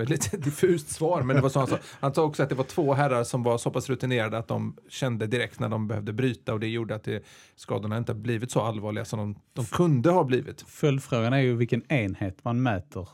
Ett 0.00 0.08
lite 0.08 0.36
diffust 0.36 0.90
svar, 0.90 1.22
men 1.22 1.36
det 1.36 1.42
var 1.42 1.48
så 1.48 1.58
han 1.58 1.68
sa. 1.68 1.78
Han 2.00 2.14
sa 2.14 2.22
också 2.22 2.42
att 2.42 2.48
det 2.48 2.54
var 2.54 2.64
två 2.64 2.94
herrar 2.94 3.24
som 3.24 3.42
var 3.42 3.58
så 3.58 3.70
pass 3.70 3.88
rutinerade 3.88 4.38
att 4.38 4.48
de 4.48 4.76
kände 4.88 5.26
direkt 5.26 5.60
när 5.60 5.68
de 5.68 5.88
behövde 5.88 6.12
bryta 6.12 6.52
och 6.52 6.60
det 6.60 6.68
gjorde 6.68 6.94
att 6.94 7.04
det, 7.04 7.24
skadorna 7.56 7.98
inte 7.98 8.14
blivit 8.14 8.50
så 8.50 8.60
allvarliga 8.60 9.04
som 9.04 9.18
de, 9.18 9.40
de 9.52 9.64
kunde 9.64 10.10
ha 10.10 10.24
blivit. 10.24 10.62
Följdfrågan 10.62 11.32
är 11.32 11.38
ju 11.38 11.56
vilken 11.56 11.92
enhet 11.92 12.44
man 12.44 12.62
mäter 12.62 13.08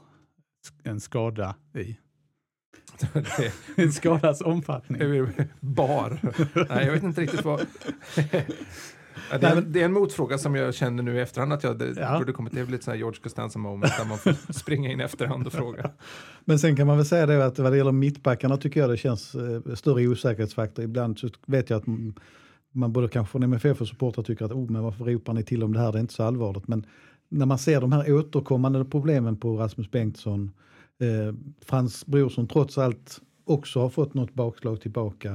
en 0.83 1.01
skada 1.01 1.55
i. 1.75 1.97
En 3.77 3.93
skadas 3.93 4.41
omfattning. 4.41 5.27
Bar. 5.61 6.19
Nej, 6.69 6.87
jag 6.87 6.93
vet 6.93 7.03
inte 7.03 7.21
riktigt 7.21 7.45
vad... 7.45 7.67
Ja, 9.31 9.39
det, 9.39 9.47
är, 9.47 9.57
en- 9.57 9.73
det 9.73 9.81
är 9.81 9.85
en 9.85 9.93
motfråga 9.93 10.39
som 10.39 10.55
jag 10.55 10.75
känner 10.75 11.03
nu 11.03 11.17
i 11.17 11.21
efterhand 11.21 11.53
att 11.53 11.65
jag 11.65 11.79
det 11.79 11.95
Ja. 11.97 12.19
borde 12.19 12.33
kommit. 12.33 12.55
Väl 12.55 12.67
lite 12.69 12.85
sån 12.85 12.93
här 12.93 12.99
George 12.99 13.21
Costanza 13.23 13.59
moment 13.59 13.93
där 13.99 14.05
man 14.09 14.19
får 14.19 14.53
springa 14.53 14.91
in 14.93 15.01
i 15.01 15.05
efterhand 15.05 15.47
och 15.47 15.53
fråga. 15.53 15.91
Men 16.45 16.59
sen 16.59 16.77
kan 16.77 16.87
man 16.87 16.97
väl 16.97 17.07
säga 17.07 17.27
det 17.27 17.47
att 17.47 17.59
vad 17.59 17.73
det 17.73 17.77
gäller 17.79 17.93
mittbackarna 17.93 18.57
tycker 18.57 18.81
jag 18.81 18.91
det 18.91 18.97
känns 18.97 19.35
eh, 19.35 19.75
större 19.75 20.07
osäkerhetsfaktor. 20.09 20.85
Ibland 20.85 21.19
så 21.19 21.29
vet 21.47 21.71
jag 21.71 21.77
att 21.77 21.85
man 22.73 22.93
både 22.93 23.09
kanske 23.09 23.33
från 23.33 23.43
MFF 23.43 23.81
och 23.81 23.89
supportrar 23.89 24.25
tycker 24.25 24.45
att 24.45 24.53
oh, 24.53 24.71
men 24.71 24.83
varför 24.83 25.05
ropar 25.05 25.33
ni 25.33 25.43
till 25.43 25.63
om 25.63 25.73
det 25.73 25.81
här, 25.81 25.93
det 25.93 25.99
är 25.99 26.01
inte 26.01 26.15
så 26.15 26.23
allvarligt. 26.23 26.69
Men 26.69 26.87
när 27.29 27.47
man 27.47 27.59
ser 27.59 27.81
de 27.81 27.93
här 27.93 28.13
återkommande 28.13 28.85
problemen 28.85 29.37
på 29.37 29.57
Rasmus 29.57 29.91
Bengtsson, 29.91 30.51
eh, 31.01 31.35
Frans 31.65 32.07
Brorsson 32.07 32.47
trots 32.49 32.79
allt 32.79 33.21
också 33.45 33.81
har 33.81 33.89
fått 33.89 34.15
något 34.15 34.35
bakslag 34.35 34.81
tillbaka. 34.81 35.31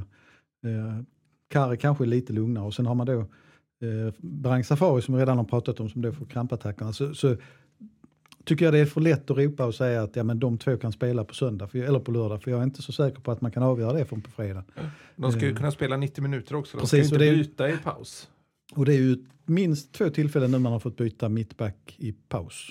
Eh, 0.65 1.04
Kari 1.50 1.77
kanske 1.77 2.04
är 2.04 2.08
lite 2.08 2.34
lugnare 2.34 2.65
och 2.65 2.74
sen 2.74 2.86
har 2.86 2.96
man 2.96 3.08
då 3.08 3.25
eh, 3.82 4.13
Brang 4.17 4.63
Safari 4.63 5.01
som 5.01 5.13
vi 5.15 5.22
redan 5.22 5.38
har 5.38 5.46
pratat 5.46 5.79
om 5.79 5.89
som 5.89 6.01
då 6.01 6.12
får 6.12 6.25
krampattackerna. 6.25 6.94
Så, 6.94 7.13
så 7.15 7.36
tycker 8.44 8.65
jag 8.65 8.74
det 8.74 8.79
är 8.79 8.86
för 8.86 9.01
lätt 9.01 9.32
att 9.32 9.38
ropa 9.38 9.65
och 9.65 9.75
säga 9.75 10.03
att 10.03 10.15
ja, 10.15 10.24
men 10.24 10.39
de 10.39 10.58
två 10.58 10.77
kan 10.77 10.91
spela 10.91 11.24
på 11.24 11.34
söndag 11.34 11.67
för, 11.67 11.79
eller 11.79 12.00
på 12.00 12.12
lördag 12.12 12.44
för 12.44 12.51
jag 12.51 12.60
är 12.60 12.63
inte 12.63 12.82
så 12.82 12.91
säker 12.91 13.20
på 13.22 13.32
att 13.32 13.41
man 13.41 13.51
kan 13.51 13.63
avgöra 13.63 13.94
det 13.94 14.05
från 14.05 14.22
på 14.22 14.32
fredag. 14.32 14.63
De 15.15 15.32
ska 15.32 15.41
ju 15.41 15.48
Mm. 15.48 15.58
kunna 15.58 15.72
spela 15.72 15.98
90 15.98 16.22
minuter 16.22 16.55
också. 16.55 16.77
De 16.77 16.82
Precis, 16.82 17.08
ska 17.08 17.24
ju 17.24 17.29
inte 17.29 17.39
är- 17.41 17.44
byta 17.44 17.70
i 17.70 17.77
paus. 17.77 18.29
Och 18.75 18.86
det 18.86 18.94
är 18.94 19.00
ju 19.01 19.17
minst 19.46 19.91
två 19.94 20.10
tillfällen 20.10 20.51
nu 20.51 20.60
man 20.60 20.72
har 20.72 20.79
fått 20.79 20.98
byta 20.98 21.29
mittback 21.29 21.96
i 21.98 22.12
paus. 22.12 22.70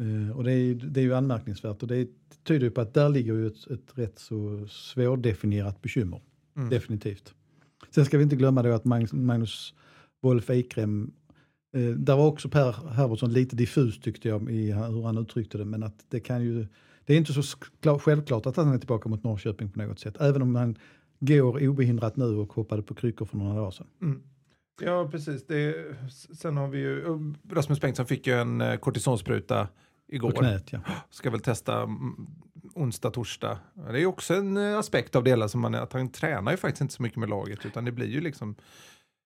Eh, 0.00 0.36
och 0.36 0.44
det 0.44 0.52
är, 0.52 0.74
det 0.74 1.00
är 1.00 1.04
ju 1.04 1.14
anmärkningsvärt 1.14 1.82
och 1.82 1.88
det 1.88 2.08
tyder 2.44 2.64
ju 2.64 2.70
på 2.70 2.80
att 2.80 2.94
där 2.94 3.08
ligger 3.08 3.34
ju 3.34 3.46
ett, 3.46 3.66
ett 3.70 3.92
rätt 3.98 4.18
så 4.18 4.66
svårdefinierat 4.70 5.82
bekymmer. 5.82 6.20
Mm. 6.56 6.68
Definitivt. 6.70 7.34
Sen 7.90 8.04
ska 8.04 8.16
vi 8.18 8.22
inte 8.24 8.36
glömma 8.36 8.62
då 8.62 8.72
att 8.72 8.84
Magnus 9.12 9.74
Wolf 10.22 10.50
Eikrem, 10.50 11.12
eh, 11.76 11.82
där 11.82 12.16
var 12.16 12.26
också 12.26 12.48
Per 12.48 12.88
Herbertsson 12.88 13.32
lite 13.32 13.56
diffus 13.56 14.00
tyckte 14.00 14.28
jag 14.28 14.50
i 14.50 14.72
hur 14.72 15.02
han 15.02 15.18
uttryckte 15.18 15.58
det, 15.58 15.64
men 15.64 15.82
att 15.82 16.04
det 16.08 16.20
kan 16.20 16.42
ju, 16.42 16.66
det 17.04 17.14
är 17.14 17.18
inte 17.18 17.32
så 17.32 17.98
självklart 17.98 18.46
att 18.46 18.56
han 18.56 18.74
är 18.74 18.78
tillbaka 18.78 19.08
mot 19.08 19.24
Norrköping 19.24 19.70
på 19.70 19.82
något 19.82 20.00
sätt, 20.00 20.16
även 20.20 20.42
om 20.42 20.54
han 20.54 20.76
går 21.20 21.68
obehindrat 21.68 22.16
nu 22.16 22.24
och 22.24 22.52
hoppade 22.52 22.82
på 22.82 22.94
kryckor 22.94 23.26
för 23.26 23.36
några 23.36 23.54
dagar 23.54 23.70
sedan. 23.70 23.86
Mm. 24.02 24.22
Ja, 24.80 25.08
precis. 25.10 25.46
Det, 25.46 25.74
sen 26.38 26.56
har 26.56 26.68
vi 26.68 26.78
ju, 26.78 27.04
Rasmus 27.50 27.80
Bengtsson 27.80 28.06
fick 28.06 28.26
ju 28.26 28.32
en 28.32 28.60
eh, 28.60 28.76
kortisonspruta 28.76 29.66
På 29.66 30.14
igår. 30.14 30.32
knät, 30.32 30.72
ja. 30.72 30.80
Ska 31.10 31.30
väl 31.30 31.40
testa 31.40 31.82
mm, 31.82 32.26
onsdag, 32.74 33.10
torsdag. 33.10 33.58
Det 33.74 34.02
är 34.02 34.06
också 34.06 34.34
en 34.34 34.56
eh, 34.56 34.78
aspekt 34.78 35.16
av 35.16 35.24
det 35.24 35.30
hela, 35.30 35.48
som 35.48 35.60
man, 35.60 35.74
att 35.74 35.92
han 35.92 36.08
tränar 36.08 36.52
ju 36.52 36.56
faktiskt 36.56 36.80
inte 36.80 36.94
så 36.94 37.02
mycket 37.02 37.18
med 37.18 37.28
laget, 37.28 37.66
utan 37.66 37.84
det 37.84 37.92
blir 37.92 38.08
ju 38.08 38.20
liksom 38.20 38.54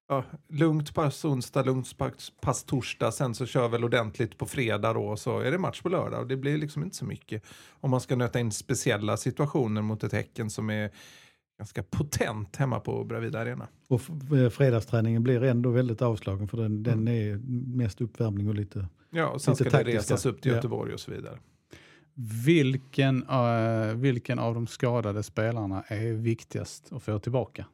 ja, 0.08 0.24
lugnt 0.48 0.94
pass 0.94 1.24
onsdag, 1.24 1.62
lugnt 1.66 1.98
pass, 1.98 2.32
pass 2.40 2.64
torsdag, 2.64 3.12
sen 3.12 3.34
så 3.34 3.46
kör 3.46 3.68
väl 3.68 3.84
ordentligt 3.84 4.38
på 4.38 4.46
fredag 4.46 4.92
då, 4.92 5.06
och 5.06 5.18
så 5.18 5.38
är 5.40 5.50
det 5.50 5.58
match 5.58 5.82
på 5.82 5.88
lördag. 5.88 6.20
Och 6.20 6.26
det 6.26 6.36
blir 6.36 6.58
liksom 6.58 6.82
inte 6.82 6.96
så 6.96 7.04
mycket 7.04 7.42
om 7.80 7.90
man 7.90 8.00
ska 8.00 8.16
nöta 8.16 8.40
in 8.40 8.52
speciella 8.52 9.16
situationer 9.16 9.82
mot 9.82 10.04
ett 10.04 10.12
Häcken 10.12 10.50
som 10.50 10.70
är 10.70 10.90
ganska 11.58 11.82
potent 11.82 12.56
hemma 12.56 12.80
på 12.80 13.04
Bravida 13.04 13.38
Arena. 13.40 13.68
Och 13.88 14.00
eh, 14.38 14.48
fredagsträningen 14.50 15.22
blir 15.22 15.42
ändå 15.42 15.70
väldigt 15.70 16.02
avslagen 16.02 16.48
för 16.48 16.56
den, 16.58 16.82
den 16.82 17.08
Mm. 17.08 17.08
är 17.32 17.38
mest 17.76 18.00
uppvärmning 18.00 18.48
och 18.48 18.54
lite... 18.54 18.88
Ja, 19.10 19.28
och 19.28 19.40
sen 19.42 19.52
Lite 19.52 19.64
ska 19.64 19.78
det 19.78 19.84
taktiska. 19.84 19.98
resas 20.14 20.26
upp 20.26 20.42
till 20.42 20.50
Ja. 20.50 20.56
Göteborg 20.56 20.92
och 20.94 21.00
så 21.00 21.10
vidare. 21.10 21.38
Vilken, 22.44 23.22
eh, 23.28 23.94
vilken 23.94 24.38
av 24.38 24.54
de 24.54 24.66
skadade 24.66 25.22
spelarna 25.22 25.82
är 25.88 26.12
viktigast 26.12 26.92
att 26.92 27.02
få 27.02 27.18
tillbaka? 27.18 27.66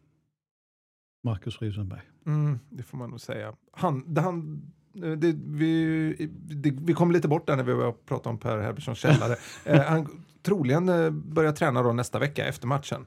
Marcus 1.23 1.63
Rosenberg. 1.63 2.01
Mm, 2.27 2.59
det 2.71 2.83
får 2.83 2.99
man 2.99 3.11
nog 3.11 3.21
säga. 3.21 3.53
Han, 3.73 4.17
han, 4.17 4.63
det, 4.93 5.35
vi, 5.47 6.31
det, 6.31 6.71
vi 6.71 6.93
kom 6.93 7.13
lite 7.13 7.29
bort 7.29 7.47
där 7.47 7.57
när 7.57 7.65
vi 7.65 7.73
var 7.73 7.87
och 7.87 8.07
pratade 8.07 8.29
om 8.29 8.39
Per 8.39 8.59
Herbertssons 8.59 8.99
källare. 8.99 9.37
eh, 9.65 9.81
han 9.81 10.25
troligen 10.43 10.89
eh, 10.89 11.11
börjar 11.11 11.53
träna 11.53 11.83
då 11.83 11.93
nästa 11.93 12.19
vecka 12.19 12.47
efter 12.47 12.67
matchen. 12.67 13.07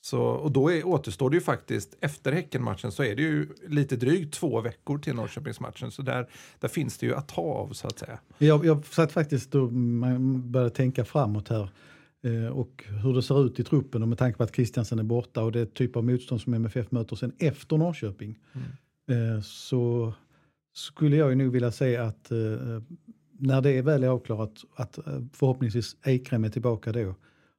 Så, 0.00 0.22
och 0.22 0.52
då 0.52 0.72
är, 0.72 0.86
återstår 0.86 1.30
det 1.30 1.36
ju 1.36 1.40
faktiskt, 1.40 1.96
efter 2.00 2.32
Häckenmatchen 2.32 2.92
så 2.92 3.02
är 3.02 3.16
det 3.16 3.22
ju 3.22 3.48
lite 3.68 3.96
drygt 3.96 4.34
två 4.34 4.60
veckor 4.60 4.98
till 4.98 5.14
Norrköpingsmatchen. 5.14 5.90
Så 5.90 6.02
där, 6.02 6.28
där 6.60 6.68
finns 6.68 6.98
det 6.98 7.06
ju 7.06 7.14
att 7.14 7.28
ta 7.28 7.42
av 7.42 7.72
så 7.72 7.86
att 7.86 7.98
säga. 7.98 8.18
Jag, 8.38 8.64
jag 8.64 8.86
satt 8.86 9.12
faktiskt 9.12 9.54
och 9.54 9.72
man 9.72 10.50
började 10.52 10.70
tänka 10.70 11.04
framåt 11.04 11.48
här 11.48 11.62
eh, 11.62 11.68
och 12.52 12.84
hur 13.02 13.14
det 13.14 13.22
ser 13.22 13.46
ut 13.46 13.60
i 13.60 13.64
truppen 13.64 14.02
och 14.02 14.08
med 14.08 14.18
tanke 14.18 14.38
på 14.38 14.42
att 14.44 14.54
Christiansen 14.54 14.98
är 14.98 15.02
borta 15.02 15.42
och 15.42 15.52
det 15.52 15.74
typ 15.74 15.96
av 15.96 16.04
motstånd 16.04 16.40
som 16.40 16.54
MFF 16.54 16.90
möter 16.90 17.16
sen 17.16 17.32
efter 17.38 17.76
Norrköping. 17.76 18.38
Eh, 19.08 19.40
så 19.42 20.12
skulle 20.74 21.16
jag 21.16 21.30
ju 21.30 21.34
nog 21.34 21.52
vilja 21.52 21.72
säga 21.72 22.04
att 22.04 22.30
eh, 22.30 22.38
när 23.38 23.60
det 23.60 23.70
är 23.70 23.82
väl 23.82 24.04
är 24.04 24.08
avklarat 24.08 24.64
att 24.74 24.98
eh, 24.98 25.22
förhoppningsvis 25.32 25.96
Eikrem 26.02 26.44
är 26.44 26.48
tillbaka 26.48 26.92
då 26.92 27.14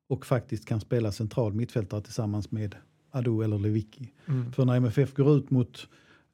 och 0.10 0.26
faktiskt 0.26 0.66
kan 0.66 0.82
spela 0.82 1.12
central 1.12 1.54
mittfältare 1.54 2.02
tillsammans 2.02 2.52
med 2.52 2.76
Ado 3.12 3.42
eller 3.42 3.60
Lewicki. 3.60 4.14
Mm. 4.26 4.52
För 4.52 4.66
när 4.66 4.76
MFF 4.76 5.14
går 5.14 5.38
ut 5.38 5.50
mot 5.50 5.78
eh, 5.78 5.88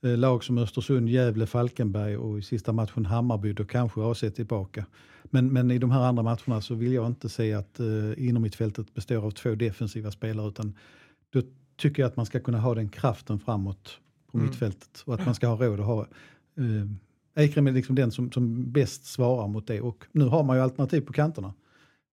lag 0.03 0.43
som 0.43 0.57
Östersund, 0.57 1.09
Gävle, 1.09 1.45
Falkenberg 1.45 2.17
och 2.17 2.39
i 2.39 2.41
sista 2.41 2.71
matchen 2.71 3.05
Hammarby, 3.05 3.53
då 3.53 3.65
kanske 3.65 4.01
AC 4.01 4.23
är 4.23 4.29
tillbaka. 4.29 4.85
Men, 5.23 5.53
men 5.53 5.71
i 5.71 5.77
de 5.77 5.91
här 5.91 6.01
andra 6.01 6.23
matcherna 6.23 6.61
så 6.61 6.75
vill 6.75 6.93
jag 6.93 7.07
inte 7.07 7.29
se 7.29 7.53
att 7.53 7.79
eh, 7.79 7.85
inom 8.27 8.43
mittfältet 8.43 8.93
består 8.93 9.25
av 9.25 9.31
två 9.31 9.55
defensiva 9.55 10.11
spelare 10.11 10.47
utan 10.47 10.73
då 11.29 11.41
tycker 11.77 12.01
jag 12.01 12.09
att 12.09 12.17
man 12.17 12.25
ska 12.25 12.39
kunna 12.39 12.59
ha 12.59 12.75
den 12.75 12.89
kraften 12.89 13.39
framåt 13.39 13.99
på 14.31 14.37
Mm. 14.37 14.47
mittfältet 14.49 15.03
och 15.05 15.13
att 15.13 15.25
man 15.25 15.35
ska 15.35 15.47
ha 15.47 15.65
råd 15.65 15.79
att 15.79 15.85
ha 15.85 16.01
eh, 16.57 16.87
Eikrem 17.35 17.67
är 17.67 17.71
liksom 17.71 17.95
den 17.95 18.11
som, 18.11 18.31
som 18.31 18.71
bäst 18.71 19.05
svarar 19.05 19.47
mot 19.47 19.67
det 19.67 19.81
och 19.81 20.05
nu 20.11 20.25
har 20.25 20.43
man 20.43 20.57
ju 20.57 20.63
alternativ 20.63 21.01
på 21.01 21.13
kanterna. 21.13 21.53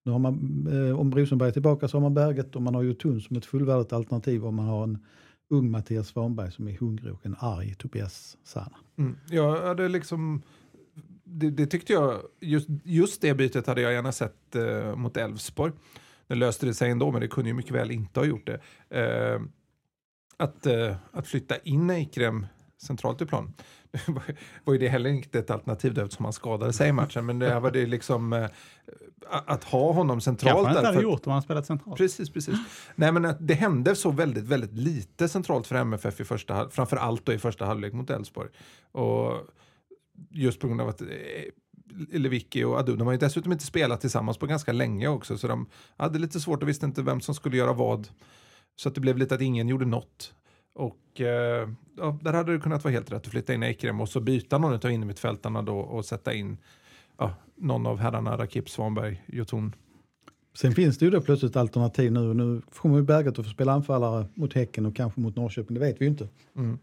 Nu 0.05 0.13
har 0.13 0.19
man, 0.19 0.67
eh, 0.73 1.01
om 1.01 1.15
Rosenberg 1.15 1.49
är 1.49 1.53
tillbaka 1.53 1.89
så 1.89 1.97
har 1.97 2.03
man 2.03 2.15
Berget 2.15 2.57
och 2.57 2.63
man 2.63 2.75
har 2.75 2.83
ju 2.83 2.95
Thun 2.95 3.21
som 3.21 3.37
ett 3.37 3.47
fullvärdigt 3.47 3.93
alternativ 3.93 4.47
om 4.47 4.55
man 4.55 4.67
har 4.67 4.85
en 4.85 4.99
ung 5.51 5.71
Mattias 5.71 6.09
Svanberg 6.09 6.53
som 6.53 6.69
är 6.69 6.79
hungrig 6.79 7.13
och 7.13 7.27
en 7.27 7.37
arg 7.39 7.75
Tobias 7.75 8.37
Sana. 8.45 8.77
Mm. 8.99 9.17
Jag 9.31 9.67
hade 9.67 9.89
liksom, 9.89 10.43
det, 11.25 11.51
det 11.51 11.67
tyckte 11.67 11.93
jag, 11.93 12.23
just, 12.41 12.69
just 12.85 13.23
det 13.23 13.35
bytet 13.35 13.67
hade 13.67 13.81
jag 13.81 13.93
gärna 13.93 14.13
sett 14.13 14.57
eh, 14.57 14.97
mot 14.97 15.17
Elfsborg. 15.17 15.73
Det 16.27 16.35
löste 16.35 16.67
det 16.67 16.75
sig 16.75 16.91
ändå, 16.91 17.13
men 17.13 17.21
det 17.21 17.29
kunde 17.29 17.51
ju 17.51 17.55
mycket 17.55 17.73
väl 17.73 17.91
inte 17.91 18.21
ha 18.21 18.25
gjort 18.27 18.47
det. 18.47 18.61
Eh, 19.01 19.41
att, 20.37 20.67
eh, 20.67 20.97
att 21.13 21.27
flytta 21.27 21.57
in 21.59 21.91
Eikrem 21.91 22.47
centralt 22.83 23.23
i 23.23 23.27
plan. 23.27 23.53
Nu 24.07 24.15
var 24.65 24.75
ju 24.75 24.79
det 24.79 24.89
heller 24.89 25.11
inte 25.11 25.39
ett 25.39 25.51
alternativ 25.51 25.95
då, 25.95 26.03
eftersom 26.03 26.25
han 26.25 26.33
skadade 26.33 26.73
sig 26.73 26.89
i 26.89 26.93
matchen, 26.93 27.27
men 27.27 27.39
det 27.39 27.61
var 27.61 27.71
det 27.71 27.87
liksom 27.87 28.33
eh, 28.33 28.47
att 29.31 29.65
ha 29.65 29.93
honom 29.93 30.21
centralt. 30.21 30.55
Kanske 30.55 30.69
han 30.69 30.77
inte 30.77 30.87
hade 30.87 31.03
gjort 31.03 31.27
om 31.27 31.33
han 31.33 31.43
spelat 31.43 31.67
centralt. 31.67 31.99
Precis, 31.99 32.31
precis. 32.31 32.59
Nej, 32.95 33.13
men 33.13 33.35
det 33.41 33.55
hände 33.55 33.97
så 33.97 34.11
väldigt, 34.11 34.45
väldigt 34.45 34.73
lite 34.73 35.29
centralt 35.29 35.67
för 35.67 35.77
MFF 35.77 36.21
i 36.21 36.25
första 36.25 36.71
framför 36.71 36.97
allt 36.97 37.27
då 37.27 37.33
i 37.33 37.39
första 37.39 37.65
halvlek 37.65 37.93
mot 37.93 38.11
Elfsborg. 38.11 38.49
Och 38.93 39.33
just 40.31 40.61
på 40.61 40.67
grund 40.67 40.81
av 40.81 40.89
att 40.89 41.01
eh, 41.01 41.07
Lewicki 42.13 42.65
och 42.65 42.79
Adu, 42.79 42.97
de 42.97 43.07
har 43.07 43.13
ju 43.13 43.19
dessutom 43.19 43.53
inte 43.53 43.65
spelat 43.65 44.01
tillsammans 44.01 44.39
på 44.39 44.47
ganska 44.47 44.73
länge 44.73 45.09
också, 45.09 45.39
så 45.39 45.49
de 45.49 45.67
hade 45.97 46.19
lite 46.19 46.41
svårt 46.41 46.63
och 46.63 46.69
visste 46.69 46.87
inte 46.87 47.03
vem 47.03 47.21
som 47.21 47.35
skulle 47.35 47.57
göra 47.57 47.73
vad. 47.73 48.09
Så 48.77 48.89
att 48.89 48.95
det 48.95 49.01
blev 49.01 49.19
lite 49.19 49.35
att 49.35 49.41
ingen 49.41 49.69
gjorde 49.69 49.87
något. 49.87 50.35
Och 50.75 51.21
eh, 51.21 51.69
ja, 51.97 52.19
där 52.23 52.33
hade 52.33 52.53
det 52.53 52.61
kunnat 52.61 52.85
vara 52.85 52.93
helt 52.93 53.13
rätt 53.13 53.27
att 53.27 53.33
flytta 53.33 53.55
in 53.55 53.63
Eikrem 53.63 54.01
och 54.01 54.09
så 54.09 54.21
byta 54.21 54.59
någon 54.59 54.73
av 54.73 54.91
innermittfältarna 54.91 55.63
då 55.63 55.79
och 55.79 56.05
sätta 56.05 56.35
in 56.35 56.57
ja, 57.19 57.35
någon 57.57 57.87
av 57.87 57.99
herrarna, 57.99 58.37
Rakip, 58.37 58.69
Svanberg, 58.69 59.23
Jotun. 59.27 59.75
Sen 60.55 60.73
finns 60.73 60.99
det 60.99 61.05
ju 61.05 61.11
då 61.11 61.21
plötsligt 61.21 61.57
alternativ 61.57 62.13
nu. 62.13 62.35
Nu 62.35 62.63
kommer 62.75 62.97
ju 62.97 63.03
Berget 63.03 63.39
att 63.39 63.47
få 63.47 63.51
spela 63.51 63.73
anfallare 63.73 64.27
mot 64.35 64.53
Häcken 64.53 64.87
och 64.87 64.97
kanske 64.97 65.21
mot 65.21 65.37
Norrköping, 65.37 65.75
det 65.75 65.81
vet 65.81 66.01
vi 66.01 66.05
ju 66.05 66.11
inte. 66.11 66.29
Mm. 66.57 66.79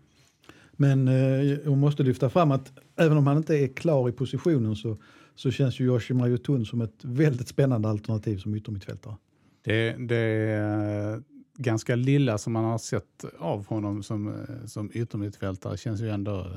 Men 0.71 1.07
eh, 1.07 1.43
jag 1.43 1.77
måste 1.77 2.03
lyfta 2.03 2.29
fram 2.29 2.51
att 2.51 2.71
även 2.95 3.17
om 3.17 3.27
han 3.27 3.37
inte 3.37 3.55
är 3.55 3.67
klar 3.67 4.09
i 4.09 4.11
positionen 4.11 4.75
så, 4.75 4.97
så 5.35 5.51
känns 5.51 5.79
ju 5.79 5.85
Yoshima 5.85 6.27
Yotun 6.27 6.65
som 6.65 6.81
ett 6.81 6.99
väldigt 7.01 7.47
spännande 7.47 7.89
alternativ 7.89 8.37
som 8.37 8.55
yttermittfältare. 8.55 9.15
Det, 9.61 9.95
det 10.07 10.17
är 10.17 11.21
ganska 11.57 11.95
lilla 11.95 12.37
som 12.37 12.53
man 12.53 12.63
har 12.63 12.77
sett 12.77 13.25
av 13.39 13.67
honom 13.67 14.03
som, 14.03 14.27
eh, 14.27 14.65
som 14.65 14.89
yttermittfältare 14.93 15.77
känns 15.77 16.01
ju 16.01 16.09
ändå, 16.09 16.47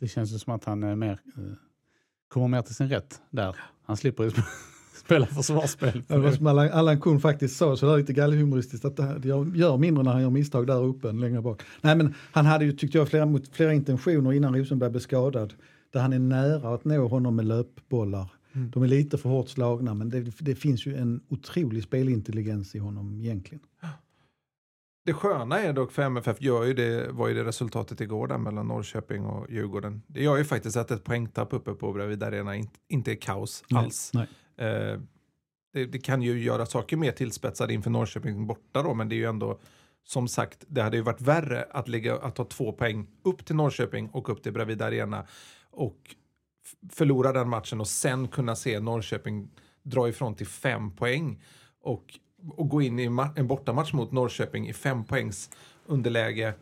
det 0.00 0.08
känns 0.08 0.32
ju 0.32 0.38
som 0.38 0.52
att 0.54 0.64
han 0.64 0.82
är 0.82 0.96
mer, 0.96 1.10
eh, 1.36 1.42
kommer 2.28 2.48
mer 2.48 2.62
till 2.62 2.74
sin 2.74 2.88
rätt 2.88 3.20
där. 3.30 3.56
Han 3.84 3.96
slipper 3.96 4.24
ju 4.24 4.30
sp- 4.30 4.42
spela 5.04 5.26
försvarsspel. 5.26 6.02
Det 6.08 6.18
var 6.18 6.32
som 6.32 6.46
Allan, 6.46 6.70
Allan 6.70 7.00
Kuhn 7.00 7.20
faktiskt 7.20 7.56
sa, 7.56 7.76
så 7.76 7.86
där 7.86 7.96
lite 7.98 8.12
gallhumoristiskt, 8.12 8.84
att 8.84 8.98
här- 8.98 9.20
jag 9.24 9.56
gör 9.56 9.76
mindre 9.76 10.04
när 10.04 10.12
han 10.12 10.22
gör 10.22 10.30
misstag 10.30 10.66
där 10.66 10.82
uppe 10.84 11.08
än 11.08 11.20
längre 11.20 11.42
bak. 11.42 11.62
Nej 11.80 11.96
men 11.96 12.14
han 12.32 12.46
hade 12.46 12.64
ju, 12.64 12.72
tyckte 12.72 12.98
jag, 12.98 13.08
flera, 13.08 13.40
flera 13.52 13.72
intentioner 13.74 14.32
innan 14.32 14.56
Rosenberg 14.56 14.90
blev 14.90 15.00
skadad. 15.00 15.54
Där 15.92 16.00
han 16.00 16.12
är 16.12 16.18
nära 16.18 16.74
att 16.74 16.84
nå 16.84 17.08
honom 17.08 17.36
med 17.36 17.44
löpbollar. 17.44 18.26
De 18.72 18.82
är 18.82 18.86
lite 18.88 19.18
för 19.18 19.28
hårt 19.28 19.48
slagna 19.48 19.94
men 19.94 20.08
det, 20.08 20.20
det 20.38 20.54
finns 20.54 20.86
ju 20.86 20.96
en 20.96 21.20
otrolig 21.28 21.82
spelintelligens 21.82 22.74
i 22.74 22.78
honom 22.78 23.14
egentligen. 23.20 23.64
Det 25.04 25.12
sköna 25.12 25.60
är 25.60 25.72
dock 25.72 25.92
för 25.92 26.02
MFF 26.02 26.40
gör 26.40 26.64
ju 26.64 26.74
det, 26.74 27.08
var 27.12 27.28
ju 27.28 27.34
det 27.34 27.44
resultatet 27.44 28.00
igår 28.00 28.26
där 28.26 28.38
mellan 28.38 28.68
Norrköping 28.68 29.24
och 29.26 29.50
Djurgården. 29.50 30.02
Det 30.06 30.22
gör 30.22 30.36
ju 30.36 30.44
faktiskt 30.44 30.76
att 30.76 30.90
ett 30.90 31.04
poängtapp 31.04 31.52
uppe 31.52 31.74
på 31.74 31.92
Bredvid 31.92 32.22
Arena 32.22 32.56
inte, 32.56 32.78
inte 32.88 33.12
är 33.12 33.16
kaos 33.16 33.64
alls. 33.74 34.10
Nej. 34.14 34.26
Eh, 34.56 35.00
det, 35.72 35.86
det 35.86 35.98
kan 35.98 36.22
ju 36.22 36.42
göra 36.42 36.66
saker 36.66 36.96
mer 36.96 37.12
tillspetsade 37.12 37.74
inför 37.74 37.90
Norrköping 37.90 38.46
borta 38.46 38.82
då, 38.82 38.94
men 38.94 39.08
det 39.08 39.14
är 39.14 39.18
ju 39.18 39.28
ändå 39.28 39.60
som 40.04 40.28
sagt, 40.28 40.64
det 40.68 40.82
hade 40.82 40.96
ju 40.96 41.02
varit 41.02 41.20
värre 41.20 41.68
att, 41.70 41.88
ligga, 41.88 42.16
att 42.16 42.34
ta 42.34 42.44
två 42.44 42.72
poäng 42.72 43.06
upp 43.22 43.44
till 43.44 43.56
Norrköping 43.56 44.08
och 44.08 44.28
upp 44.28 44.42
till 44.42 44.52
Bredvid 44.52 44.82
Arena 44.82 45.26
och 45.70 46.14
förlora 46.92 47.32
den 47.32 47.48
matchen 47.48 47.80
och 47.80 47.88
sen 47.88 48.28
kunna 48.28 48.56
se 48.56 48.80
Norrköping 48.80 49.50
dra 49.82 50.08
ifrån 50.08 50.34
till 50.34 50.46
fem 50.46 50.96
poäng 50.96 51.42
och, 51.80 52.18
och 52.48 52.68
gå 52.68 52.82
in 52.82 52.98
i 52.98 53.04
en 53.36 53.46
bortamatch 53.46 53.92
mot 53.92 54.12
Norrköping 54.12 54.68
i 54.68 54.72
fem 54.72 55.04
poängs 55.04 55.50
underläge 55.86 56.54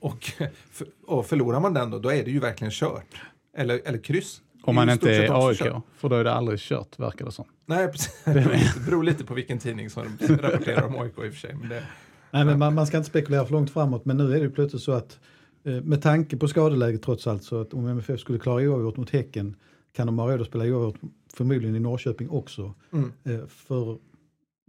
och, 0.00 0.32
och 1.06 1.26
förlorar 1.26 1.60
man 1.60 1.74
den 1.74 1.90
då, 1.90 1.98
då 1.98 2.12
är 2.12 2.24
det 2.24 2.30
ju 2.30 2.40
verkligen 2.40 2.70
kört. 2.70 3.22
Eller, 3.56 3.80
eller 3.84 3.98
kryss. 3.98 4.42
Om 4.62 4.74
man 4.74 4.90
inte 4.90 5.16
är 5.16 5.48
AIK, 5.48 5.58
kört. 5.58 5.82
för 5.96 6.08
då 6.08 6.16
är 6.16 6.24
det 6.24 6.32
aldrig 6.32 6.58
kört 6.58 6.98
verkar 6.98 7.24
det 7.24 7.32
som. 7.32 7.44
Nej, 7.66 7.88
precis. 7.88 8.22
Det 8.24 8.32
beror 8.32 8.52
lite, 8.52 8.80
beror 8.86 9.04
lite 9.04 9.24
på 9.24 9.34
vilken 9.34 9.58
tidning 9.58 9.90
som 9.90 10.18
rapporterar 10.20 10.86
om 10.86 10.98
AIK 10.98 11.18
i 11.18 11.28
och 11.28 11.32
för 11.32 11.40
sig. 11.40 11.54
Men 11.54 11.68
det, 11.68 11.82
Nej, 12.30 12.44
men 12.44 12.58
man, 12.58 12.74
man 12.74 12.86
ska 12.86 12.96
inte 12.96 13.08
spekulera 13.08 13.44
för 13.44 13.52
långt 13.52 13.70
framåt, 13.70 14.04
men 14.04 14.16
nu 14.16 14.24
är 14.24 14.38
det 14.38 14.44
ju 14.44 14.50
plötsligt 14.50 14.82
så 14.82 14.92
att 14.92 15.18
eh, 15.64 15.72
med 15.72 16.02
tanke 16.02 16.36
på 16.36 16.48
skadeläget 16.48 17.02
trots 17.02 17.26
allt, 17.26 17.44
så 17.44 17.60
att 17.60 17.74
om 17.74 17.86
MFF 17.86 18.20
skulle 18.20 18.38
klara 18.38 18.62
oavgjort 18.62 18.96
mot 18.96 19.10
Häcken 19.10 19.56
kan 19.92 20.06
de 20.06 20.18
ha 20.18 20.30
råd 20.30 20.40
att 20.40 20.46
spela 20.46 20.64
oavgjort 20.64 21.00
förmodligen 21.34 21.76
i 21.76 21.80
Norrköping 21.80 22.30
också. 22.30 22.74
Mm. 22.92 23.12
Eh, 23.24 23.46
för 23.46 23.98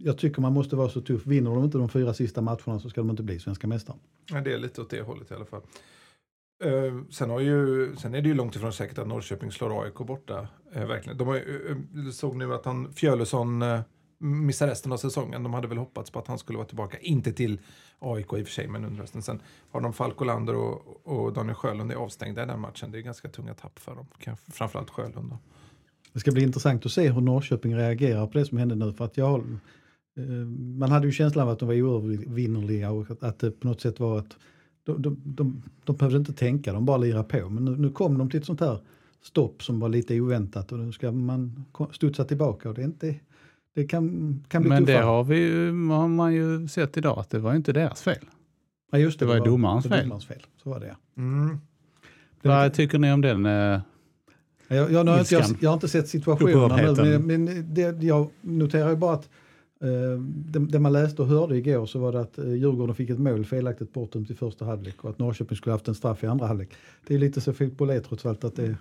jag 0.03 0.17
tycker 0.17 0.41
man 0.41 0.53
måste 0.53 0.75
vara 0.75 0.89
så 0.89 1.01
tuff. 1.01 1.25
Vinner 1.25 1.51
de 1.51 1.63
inte 1.63 1.77
de 1.77 1.89
fyra 1.89 2.13
sista 2.13 2.41
matcherna 2.41 2.79
så 2.79 2.89
ska 2.89 3.01
de 3.01 3.09
inte 3.09 3.23
bli 3.23 3.39
svenska 3.39 3.67
mästare. 3.67 3.97
Ja, 4.31 4.41
det 4.41 4.53
är 4.53 4.57
lite 4.57 4.81
åt 4.81 4.89
det 4.89 5.01
hållet 5.01 5.31
i 5.31 5.33
alla 5.33 5.45
fall. 5.45 5.61
Eh, 6.63 7.01
sen, 7.09 7.29
har 7.29 7.39
ju, 7.39 7.95
sen 7.95 8.15
är 8.15 8.21
det 8.21 8.27
ju 8.27 8.35
långt 8.35 8.55
ifrån 8.55 8.73
säkert 8.73 8.97
att 8.97 9.07
Norrköping 9.07 9.51
slår 9.51 9.83
AIK 9.83 9.95
borta. 9.95 10.47
Eh, 10.73 10.85
verkligen. 10.87 11.17
De 11.17 11.27
har, 11.27 11.35
eh, 11.35 11.77
jag 12.05 12.13
såg 12.13 12.35
nu 12.35 12.53
att 12.53 12.65
han, 12.65 12.93
Fjölusson 12.93 13.61
eh, 13.61 13.81
missar 14.17 14.67
resten 14.67 14.91
av 14.91 14.97
säsongen. 14.97 15.43
De 15.43 15.53
hade 15.53 15.67
väl 15.67 15.77
hoppats 15.77 16.11
på 16.11 16.19
att 16.19 16.27
han 16.27 16.37
skulle 16.37 16.57
vara 16.57 16.67
tillbaka. 16.67 16.97
Inte 16.97 17.33
till 17.33 17.59
AIK 17.99 18.33
i 18.33 18.43
och 18.43 18.47
för 18.47 18.53
sig, 18.53 18.67
men 18.67 18.85
under 18.85 19.01
resten. 19.01 19.21
Sen 19.21 19.41
har 19.71 19.81
de 19.81 19.93
Falk 19.93 20.21
Olander 20.21 20.55
och, 20.55 21.07
och 21.07 21.33
Daniel 21.33 21.55
Sjölund 21.55 21.91
är 21.91 21.95
avstängda 21.95 22.43
i 22.43 22.45
den 22.45 22.59
matchen. 22.59 22.91
Det 22.91 22.97
är 22.97 23.01
ganska 23.01 23.29
tunga 23.29 23.53
tapp 23.53 23.79
för 23.79 23.95
dem. 23.95 24.07
Framförallt 24.51 24.89
Sjölund. 24.89 25.29
Då. 25.29 25.37
Det 26.13 26.19
ska 26.19 26.31
bli 26.31 26.43
intressant 26.43 26.85
att 26.85 26.91
se 26.91 27.09
hur 27.09 27.21
Norrköping 27.21 27.75
reagerar 27.75 28.27
på 28.27 28.37
det 28.37 28.45
som 28.45 28.57
hände 28.57 28.75
nu. 28.75 28.93
För 28.93 29.05
att 29.05 29.17
jag, 29.17 29.39
eh, 29.39 29.45
man 30.77 30.91
hade 30.91 31.05
ju 31.05 31.11
känslan 31.11 31.43
av 31.47 31.49
att 31.53 31.59
de 31.59 31.67
var 31.67 31.81
oövervinnerliga 31.81 32.91
och 32.91 33.11
att, 33.11 33.23
att 33.23 33.39
det 33.39 33.51
på 33.51 33.67
något 33.67 33.81
sätt 33.81 33.99
var 33.99 34.19
att 34.19 34.37
de, 34.83 35.01
de, 35.01 35.17
de, 35.25 35.63
de 35.83 35.95
behövde 35.95 36.17
inte 36.17 36.33
tänka, 36.33 36.73
de 36.73 36.85
bara 36.85 36.97
lirade 36.97 37.23
på. 37.23 37.49
Men 37.49 37.65
nu, 37.65 37.75
nu 37.77 37.89
kom 37.89 38.17
de 38.17 38.29
till 38.29 38.39
ett 38.39 38.45
sånt 38.45 38.59
här 38.59 38.79
stopp 39.23 39.63
som 39.63 39.79
var 39.79 39.89
lite 39.89 40.19
oväntat 40.21 40.71
och 40.71 40.79
nu 40.79 40.91
ska 40.91 41.11
man 41.11 41.65
studsa 41.91 42.23
tillbaka 42.23 42.69
och 42.69 42.75
det, 42.75 42.81
är 42.81 42.85
inte, 42.85 43.15
det 43.75 43.83
kan, 43.87 44.43
kan 44.47 44.61
bli 44.61 44.69
Men 44.69 44.85
det 44.85 44.91
tuffare. 44.93 45.05
har, 45.05 45.23
vi, 45.23 45.37
ju- 45.39 45.87
har 45.89 46.07
man 46.07 46.33
ju 46.33 46.67
sett 46.67 46.97
idag 46.97 47.19
att 47.19 47.29
det 47.29 47.39
var 47.39 47.53
inte 47.55 47.73
deras 47.73 48.01
fel. 48.01 48.25
ja, 48.91 48.97
just 48.97 49.19
det 49.19 49.25
var 49.25 49.35
ju 49.35 49.41
domarens 49.41 49.83
det 49.83 49.89
fel. 49.89 50.03
domarens 50.03 50.25
fel. 50.25 50.45
Så 50.63 50.69
var 50.69 50.79
det 50.79 50.87
ja. 50.87 50.95
Mm. 51.17 51.57
Det 52.41 52.47
Vad 52.49 52.73
tycker 52.73 52.99
ni 52.99 53.11
om 53.13 53.21
den? 53.21 53.45
eh, 53.45 53.79
Jag, 54.67 54.91
jag, 54.91 55.05
nu 55.05 55.11
har 55.11 55.19
inte, 55.19 55.35
jag, 55.35 55.45
jag 55.59 55.69
har 55.69 55.73
inte 55.73 55.87
sett 55.87 56.07
situationerna 56.07 56.91
nu, 57.03 57.19
men, 57.19 57.43
men 57.45 57.73
det, 57.73 58.03
jag 58.03 58.29
noterar 58.41 58.89
ju 58.89 58.95
bara 58.95 59.13
att 59.13 59.23
eh, 59.25 59.29
Eh, 59.81 60.19
det, 60.19 60.59
det 60.59 60.79
man 60.79 60.93
läste 60.93 61.21
och 61.21 61.27
hörde 61.27 61.57
igår 61.57 61.85
så 61.85 61.99
var 61.99 62.11
det 62.11 62.21
att 62.21 62.37
eh, 62.37 62.53
Djurgården 62.53 62.95
fick 62.95 63.09
ett 63.09 63.19
mål 63.19 63.45
felaktigt 63.45 63.93
bortdömt 63.93 64.29
i 64.29 64.35
första 64.35 64.65
halvlek 64.65 65.03
och 65.03 65.09
att 65.09 65.19
Norrköping 65.19 65.57
skulle 65.57 65.73
haft 65.73 65.87
en 65.87 65.95
straff 65.95 66.23
i 66.23 66.27
andra 66.27 66.47
halvlek. 66.47 66.69
Det 67.07 67.15
är 67.15 67.19
lite 67.19 67.41
så 67.41 67.53
fotboll 67.53 67.89
är 67.89 67.99
trots 67.99 68.25
allt 68.25 68.43
att 68.43 68.55
det 68.55 68.75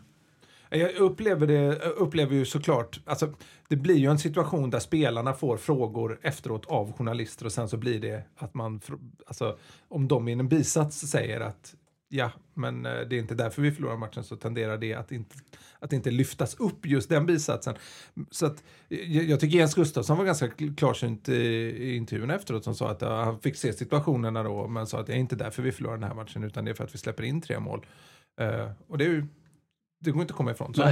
Jag 0.71 0.97
upplever, 0.97 1.47
det, 1.47 1.77
upplever 1.77 2.35
ju 2.35 2.45
såklart, 2.45 3.01
alltså, 3.05 3.33
det 3.69 3.77
blir 3.77 3.97
ju 3.97 4.11
en 4.11 4.19
situation 4.19 4.71
där 4.71 4.79
spelarna 4.79 5.33
får 5.33 5.57
frågor 5.57 6.19
efteråt 6.23 6.67
av 6.67 6.93
journalister 6.93 7.47
och 7.47 7.53
sen 7.53 7.69
så 7.69 7.77
blir 7.77 8.01
det 8.01 8.23
att 8.37 8.55
man, 8.55 8.81
alltså, 9.27 9.57
om 9.89 10.09
de 10.09 10.29
i 10.29 10.33
en 10.33 10.49
bisats 10.49 10.99
säger 11.01 11.41
att 11.41 11.75
ja, 12.13 12.31
men 12.55 12.87
eh, 12.87 12.93
det 12.93 13.17
är 13.17 13.21
inte 13.21 13.35
därför 13.35 13.63
vi 13.63 13.73
förlorar 13.73 13.97
matchen 13.97 14.25
så 14.25 14.37
tenderar 14.37 14.79
det 14.79 14.95
att 14.95 15.13
inte, 15.13 15.37
att 15.79 15.93
inte 15.93 16.11
lyftas 16.11 16.55
upp 16.55 16.87
just 16.87 17.09
den 17.09 17.27
bisatsen. 17.27 17.75
Så 18.31 18.47
att, 18.47 18.65
jag, 18.89 19.25
jag 19.25 19.41
tycker 19.41 19.59
Jens 19.59 19.75
Gustafsson 19.75 20.19
var 20.19 20.25
ganska 20.25 20.47
kl- 20.47 20.77
klarsynt 20.77 21.29
i, 21.29 21.35
i 21.35 21.97
intervjun 21.97 22.31
efteråt 22.31 22.65
som 22.65 22.75
sa 22.75 22.91
att 22.91 23.03
ja, 23.03 23.25
han 23.25 23.41
fick 23.41 23.57
se 23.57 23.73
situationerna 23.73 24.43
då 24.43 24.69
men 24.69 24.87
sa 24.87 25.01
att 25.01 25.07
det 25.07 25.13
är 25.13 25.17
inte 25.17 25.37
därför 25.37 25.63
vi 25.63 25.73
förlorar 25.73 25.95
den 25.97 26.09
här 26.09 26.15
matchen 26.15 26.45
utan 26.45 26.65
det 26.65 26.71
är 26.71 26.75
för 26.75 26.85
att 26.85 26.95
vi 26.95 26.99
släpper 26.99 27.23
in 27.23 27.41
tre 27.41 27.59
mål. 27.61 27.87
Eh, 28.41 28.71
och 28.89 28.99
det 28.99 29.05
är 29.05 29.09
ju, 29.09 29.27
det 30.05 30.11
går 30.11 30.23
inte 30.23 30.33
att 30.33 30.37
komma 30.37 30.51
ifrån. 30.51 30.75
Så. 30.75 30.89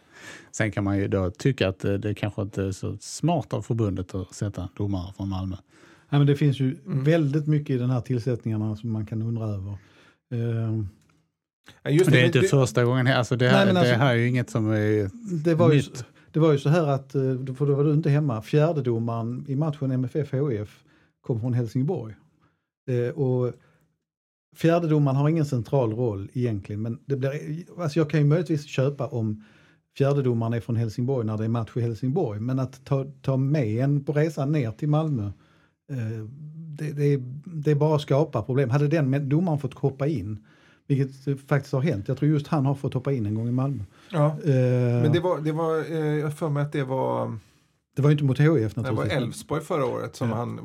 Sen 0.52 0.72
kan 0.72 0.84
man 0.84 0.98
ju 0.98 1.08
då 1.08 1.30
tycka 1.30 1.68
att 1.68 1.84
eh, 1.84 1.92
det 1.94 2.14
kanske 2.14 2.42
inte 2.42 2.62
är 2.62 2.72
så 2.72 2.96
smart 3.00 3.52
av 3.52 3.62
förbundet 3.62 4.14
att 4.14 4.34
sätta 4.34 4.68
domare 4.76 5.12
från 5.16 5.28
Malmö. 5.28 5.56
Nej, 6.08 6.18
men 6.18 6.26
det 6.26 6.36
finns 6.36 6.60
ju 6.60 6.78
Mm. 6.86 7.04
väldigt 7.04 7.46
mycket 7.46 7.70
i 7.70 7.78
den 7.78 7.90
här 7.90 8.00
tillsättningarna 8.00 8.76
som 8.76 8.90
man 8.92 9.06
kan 9.06 9.22
undra 9.22 9.44
över. 9.46 9.78
Eh, 10.32 10.82
Ja, 11.82 11.90
just 11.90 12.06
Men 12.06 12.12
det 12.14 12.20
är 12.20 12.26
inte 12.26 12.42
första 12.42 12.84
gången. 12.84 13.06
här. 13.06 13.16
Alltså 13.18 13.36
det, 13.36 13.48
här, 13.48 13.66
Nej, 13.66 13.76
alltså- 13.76 13.92
det 13.92 13.98
här 13.98 14.12
är 14.12 14.18
ju 14.18 14.28
inget 14.28 14.50
som 14.50 14.70
är 14.70 15.10
det, 15.44 15.54
var 15.54 15.70
ju, 15.70 15.76
nytt. 15.76 16.04
det 16.32 16.40
var 16.40 16.52
ju 16.52 16.58
så 16.58 16.68
här 16.68 16.86
att, 16.86 17.14
eh, 17.14 17.54
för 17.54 17.66
då 17.66 17.74
var 17.74 17.84
du 17.84 17.92
inte 17.92 18.10
hemma, 18.10 18.42
fjärdedomaren 18.42 19.44
i 19.48 19.56
matchen 19.56 19.90
MFF 19.90 20.32
HIF 20.32 20.84
kom 21.20 21.40
från 21.40 21.54
Helsingborg. 21.54 22.14
Eh, 22.90 23.14
och 23.14 23.52
fjärdedomaren 24.56 25.16
har 25.16 25.28
ingen 25.28 25.44
central 25.46 25.92
roll 25.92 26.28
egentligen, 26.32 26.82
men 26.82 26.98
det 27.06 27.16
blir, 27.16 27.30
alltså 27.78 27.98
jag 27.98 28.10
kan 28.10 28.20
ju 28.20 28.26
möjligtvis 28.26 28.66
köpa 28.66 29.06
om 29.06 29.44
fjärdedomaren 29.98 30.52
är 30.52 30.60
från 30.60 30.76
Helsingborg 30.76 31.26
när 31.26 31.38
det 31.38 31.44
är 31.44 31.48
match 31.48 31.70
i 31.76 31.80
Helsingborg, 31.80 32.40
men 32.40 32.58
att 32.58 32.84
ta, 32.84 33.06
ta 33.22 33.36
med 33.36 33.66
en 33.84 34.04
på 34.04 34.12
resan 34.12 34.52
ner 34.52 34.70
till 34.72 34.88
Malmö, 34.88 35.24
eh, 35.92 36.26
det, 36.76 36.92
det, 36.92 37.04
är- 37.04 37.22
det 37.44 37.70
är 37.70 37.74
bara 37.74 37.94
att 37.96 38.02
skapa 38.02 38.42
problem. 38.42 38.70
Hade 38.70 38.88
den 38.88 39.28
domaren 39.28 39.58
fått 39.58 39.74
hoppa 39.74 40.06
in, 40.06 40.38
vilket 40.86 41.40
faktiskt 41.48 41.72
har 41.72 41.80
hänt, 41.80 42.08
jag 42.08 42.16
tror 42.18 42.30
just 42.30 42.46
han 42.48 42.66
har 42.66 42.74
fått 42.74 42.94
hoppa 42.94 43.12
in 43.12 43.26
en 43.26 43.34
gång 43.34 43.48
i 43.48 43.52
Malmö. 43.52 43.82
Ja. 44.12 44.26
Eh, 44.44 45.02
Men 45.02 45.12
det 45.12 45.20
var, 45.20 45.40
det 45.40 45.52
var 45.52 45.90
eh, 45.92 45.98
jag 45.98 46.22
har 46.24 46.30
för 46.30 46.48
mig 46.48 46.62
att 46.62 46.72
det 46.72 46.84
var 46.84 47.38
Det 47.94 48.02
var 48.02 48.08
ju 48.10 48.12
inte 48.12 48.24
mot 48.24 48.40
HIF 48.40 48.74
Det 48.74 48.80
var 48.80 48.82
naturligtvis. 48.90 49.16
Elfsborg 49.22 49.62
förra 49.62 49.84
året 49.86 50.16
som 50.16 50.28
Ja. 50.30 50.34
han, 50.36 50.60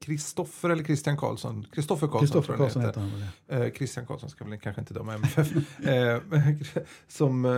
Kristoffer 0.00 0.70
eller 0.70 0.84
Christian 0.84 1.16
Karlsson? 1.16 1.66
Kristoffer 1.72 2.06
Karlsson 2.06 2.20
Kristoffer 2.20 2.56
Karlsson 2.56 2.82
heter 2.82 3.00
han 3.00 3.10
väl. 3.48 3.66
Eh, 3.66 3.72
Christian 3.72 4.06
Karlsson 4.06 4.30
ska 4.30 4.44
väl 4.44 4.58
kanske 4.58 4.80
inte 4.80 4.94
döma 4.94 5.14
MFF. 5.14 5.52
eh, 5.86 6.18
som, 7.08 7.44
eh, 7.44 7.50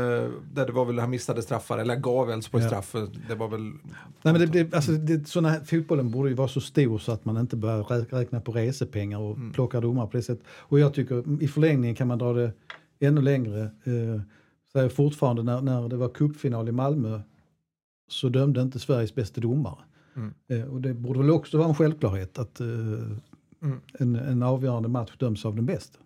där 0.52 0.66
det 0.66 0.72
var 0.72 0.84
väl, 0.84 0.98
han 0.98 1.10
missade 1.10 1.42
straffar, 1.42 1.78
eller 1.78 1.96
gav 1.96 2.30
Elfsborg 2.30 2.62
Ja. 2.64 2.68
straff. 2.68 2.94
Det 3.28 3.34
var 3.34 3.48
väl... 3.48 3.60
Nej, 3.60 3.78
men 4.22 4.34
det, 4.34 4.46
det, 4.46 4.74
alltså, 4.74 4.92
det, 4.92 5.28
såna 5.28 5.48
här, 5.48 5.60
fotbollen 5.64 6.10
borde 6.10 6.28
ju 6.28 6.34
vara 6.34 6.48
så 6.48 6.60
stor 6.60 6.98
så 6.98 7.12
att 7.12 7.24
man 7.24 7.36
inte 7.36 7.56
börjar 7.56 7.82
rä- 7.82 8.06
räkna 8.10 8.40
på 8.40 8.52
resepengar 8.52 9.18
och 9.18 9.36
Mm. 9.36 9.52
plocka 9.52 9.80
domar 9.80 10.06
på 10.06 10.16
det 10.16 10.22
sättet. 10.22 10.44
Och 10.50 10.80
jag 10.80 10.94
tycker 10.94 11.42
i 11.42 11.48
förlängningen 11.48 11.94
kan 11.96 12.08
man 12.08 12.18
dra 12.18 12.32
det 12.32 12.52
ännu 13.00 13.20
längre. 13.22 13.60
Eh, 13.62 14.20
så 14.72 14.88
fortfarande 14.88 15.42
när, 15.42 15.60
när 15.60 15.88
det 15.88 15.96
var 15.96 16.08
cupfinal 16.08 16.68
i 16.68 16.72
Malmö 16.72 17.20
så 18.12 18.28
dömde 18.28 18.62
inte 18.62 18.78
Sveriges 18.78 19.14
bästa 19.14 19.40
domare. 19.40 19.78
Mm. 20.16 20.34
Eh, 20.48 20.72
och 20.72 20.80
det 20.80 20.94
borde 20.94 21.18
väl 21.18 21.30
också 21.30 21.58
vara 21.58 21.68
en 21.68 21.74
självklarhet 21.74 22.38
att 22.38 22.60
eh, 22.60 22.66
Mm. 23.62 23.80
en, 23.98 24.16
en 24.16 24.42
avgörande 24.42 24.88
match 24.88 25.16
döms 25.18 25.44
av 25.44 25.56
den 25.56 25.66
bästa. 25.66 25.98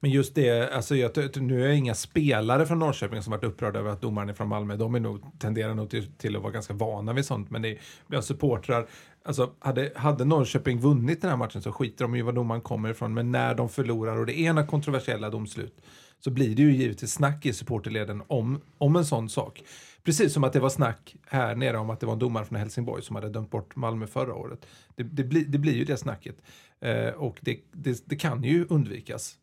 Men 0.00 0.10
just 0.10 0.34
det, 0.34 0.74
alltså 0.74 0.96
jag, 0.96 1.10
nu 1.36 1.64
är 1.64 1.68
inga 1.68 1.94
spelare 1.94 2.66
från 2.66 2.78
Norrköping 2.78 3.22
som 3.22 3.30
varit 3.30 3.44
upprörda 3.44 3.78
över 3.78 3.90
att 3.90 4.00
domaren 4.00 4.28
är 4.28 4.32
från 4.34 4.48
Malmö. 4.48 4.76
De 4.76 4.94
är 4.94 5.00
nog, 5.00 5.38
tenderar 5.38 5.74
nog 5.74 5.90
till, 5.90 6.12
till 6.12 6.36
att 6.36 6.42
vara 6.42 6.52
ganska 6.52 6.74
vana 6.74 7.12
vid 7.12 7.24
sånt. 7.24 7.50
Men 7.50 7.62
det 7.62 7.68
är, 7.68 7.78
bland 8.06 8.24
supportrar, 8.24 8.86
alltså 9.24 9.50
hade, 9.58 9.92
hade 9.96 10.24
Norrköping 10.24 10.80
vunnit 10.80 11.20
den 11.20 11.30
här 11.30 11.36
matchen 11.36 11.62
så 11.62 11.72
skiter 11.72 12.04
de 12.04 12.14
i 12.14 12.22
var 12.22 12.32
domaren 12.32 12.60
kommer 12.60 12.90
ifrån. 12.90 13.14
Men 13.14 13.32
när 13.32 13.54
de 13.54 13.68
förlorar 13.68 14.16
och 14.16 14.26
det 14.26 14.40
är 14.40 14.44
ena 14.44 14.66
kontroversiella 14.66 15.30
domslut 15.30 15.82
så 16.20 16.30
blir 16.30 16.56
det 16.56 16.62
ju 16.62 16.72
givetvis 16.76 17.12
snack 17.12 17.46
i 17.46 17.52
supporterleden 17.52 18.22
om, 18.26 18.60
om 18.78 18.96
en 18.96 19.04
sån 19.04 19.28
sak. 19.28 19.62
Precis 20.02 20.32
som 20.32 20.44
att 20.44 20.52
det 20.52 20.60
var 20.60 20.68
snack 20.68 21.16
här 21.26 21.54
nere 21.54 21.78
om 21.78 21.90
att 21.90 22.00
det 22.00 22.06
var 22.06 22.12
en 22.12 22.18
domare 22.18 22.44
från 22.44 22.58
Helsingborg 22.58 23.02
som 23.02 23.16
hade 23.16 23.28
dömt 23.28 23.50
bort 23.50 23.76
Malmö 23.76 24.06
förra 24.06 24.34
året. 24.34 24.66
Det, 24.96 25.02
det, 25.02 25.24
blir, 25.24 25.44
det 25.44 25.58
blir 25.58 25.74
ju 25.74 25.84
det 25.84 25.96
snacket. 25.96 26.36
Eh, 26.80 27.08
och 27.08 27.38
det, 27.40 27.60
det, 27.72 28.02
det 28.06 28.16
kan 28.16 28.42
ju 28.42 28.66
undvikas 28.68 29.38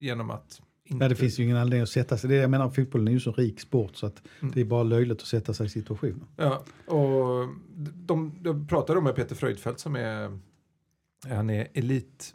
genom 0.00 0.30
att 0.30 0.60
inte... 0.84 0.98
Nej, 0.98 1.08
det 1.08 1.14
finns 1.14 1.38
ju 1.38 1.44
ingen 1.44 1.56
anledning 1.56 1.82
att 1.82 1.88
sätta 1.88 2.18
sig. 2.18 2.30
Det, 2.30 2.36
jag 2.36 2.50
menar 2.50 2.70
fotbollen 2.70 3.08
är 3.08 3.12
ju 3.12 3.20
så 3.20 3.32
rik 3.32 3.60
sport 3.60 3.96
så 3.96 4.06
att 4.06 4.22
Mm. 4.40 4.54
det 4.54 4.60
är 4.60 4.64
bara 4.64 4.82
löjligt 4.82 5.20
att 5.20 5.26
sätta 5.26 5.54
sig 5.54 5.66
i 5.66 5.68
situationer. 5.68 6.26
Ja, 6.36 6.64
och 6.86 7.48
de, 7.94 8.34
de 8.40 8.66
pratade 8.66 9.00
med 9.00 9.16
Peter 9.16 9.34
Fröjdfält 9.34 9.78
som 9.80 9.96
är, 9.96 10.38
han 11.28 11.50
är 11.50 11.68
elit, 11.74 12.34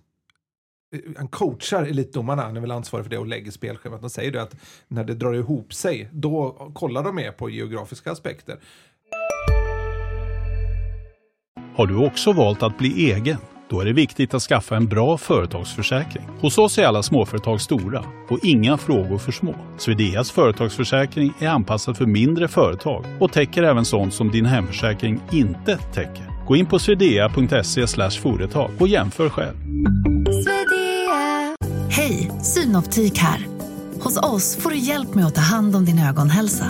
Eh, 0.96 1.12
han 1.18 1.28
coachar 1.28 1.84
elitdomarna, 1.84 2.42
han 2.42 2.58
är 2.58 2.62
väl 2.62 2.72
ansvarig 2.72 3.06
för 3.06 3.10
det 3.10 3.18
och 3.18 3.28
lägger 3.28 3.52
spelschemat. 3.52 4.02
Han 4.02 4.10
säger 4.10 4.32
det 4.32 4.42
att 4.42 4.56
när 4.88 5.04
det 5.04 5.14
drar 5.14 5.34
ihop 5.34 5.74
sig, 5.74 6.10
då 6.12 6.52
kollar 6.74 7.04
de 7.04 7.16
mer 7.16 7.32
på 7.32 7.50
geografiska 7.50 8.12
aspekter. 8.12 8.58
Har 11.76 11.88
du 11.88 12.06
också 12.06 12.34
valt 12.34 12.64
att 12.64 12.78
bli 12.78 13.12
egen? 13.12 13.38
Då 13.70 13.82
är 13.82 13.86
det 13.86 13.94
viktigt 13.94 14.34
att 14.34 14.42
skaffa 14.42 14.76
en 14.76 14.86
bra 14.86 15.18
företagsförsäkring. 15.18 16.24
Hos 16.42 16.58
oss 16.58 16.78
är 16.78 16.86
alla 16.86 17.04
småföretag 17.04 17.62
stora 17.62 18.06
och 18.30 18.40
inga 18.44 18.78
frågor 18.78 19.18
för 19.18 19.32
små. 19.32 19.56
Swedeas 19.78 20.32
företagsförsäkring 20.32 21.34
är 21.40 21.48
anpassad 21.48 21.98
för 21.98 22.06
mindre 22.06 22.48
företag 22.48 23.06
och 23.20 23.32
täcker 23.32 23.64
även 23.64 23.86
sånt 23.86 24.14
som 24.14 24.32
din 24.32 24.46
hemförsäkring 24.46 25.20
inte 25.32 25.78
täcker. 25.78 26.46
Gå 26.48 26.56
in 26.56 26.66
på 26.66 26.80
swedea.se 26.80 27.88
företag 28.22 28.72
och 28.80 28.88
jämför 28.88 29.30
själv. 29.30 29.56
Synoptik 32.76 33.18
här. 33.18 33.48
Hos 34.02 34.18
oss 34.18 34.56
får 34.56 34.70
du 34.70 34.78
hjälp 34.78 35.16
med 35.16 35.26
att 35.26 35.36
ta 35.36 35.42
hand 35.42 35.76
om 35.76 35.86
din 35.86 36.00
ögonhälsa. 36.00 36.66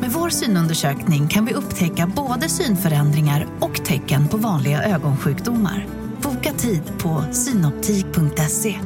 Med 0.00 0.10
vår 0.10 0.28
synundersökning 0.28 1.28
kan 1.28 1.44
vi 1.44 1.54
upptäcka 1.54 2.12
både 2.16 2.48
synförändringar 2.48 3.46
och 3.60 3.84
tecken 3.84 4.28
på 4.28 4.36
vanliga 4.36 4.82
ögonsjukdomar. 4.82 5.86
Boka 6.22 6.52
tid 6.52 6.82
på 6.98 7.24
synoptik.se. 7.32 8.78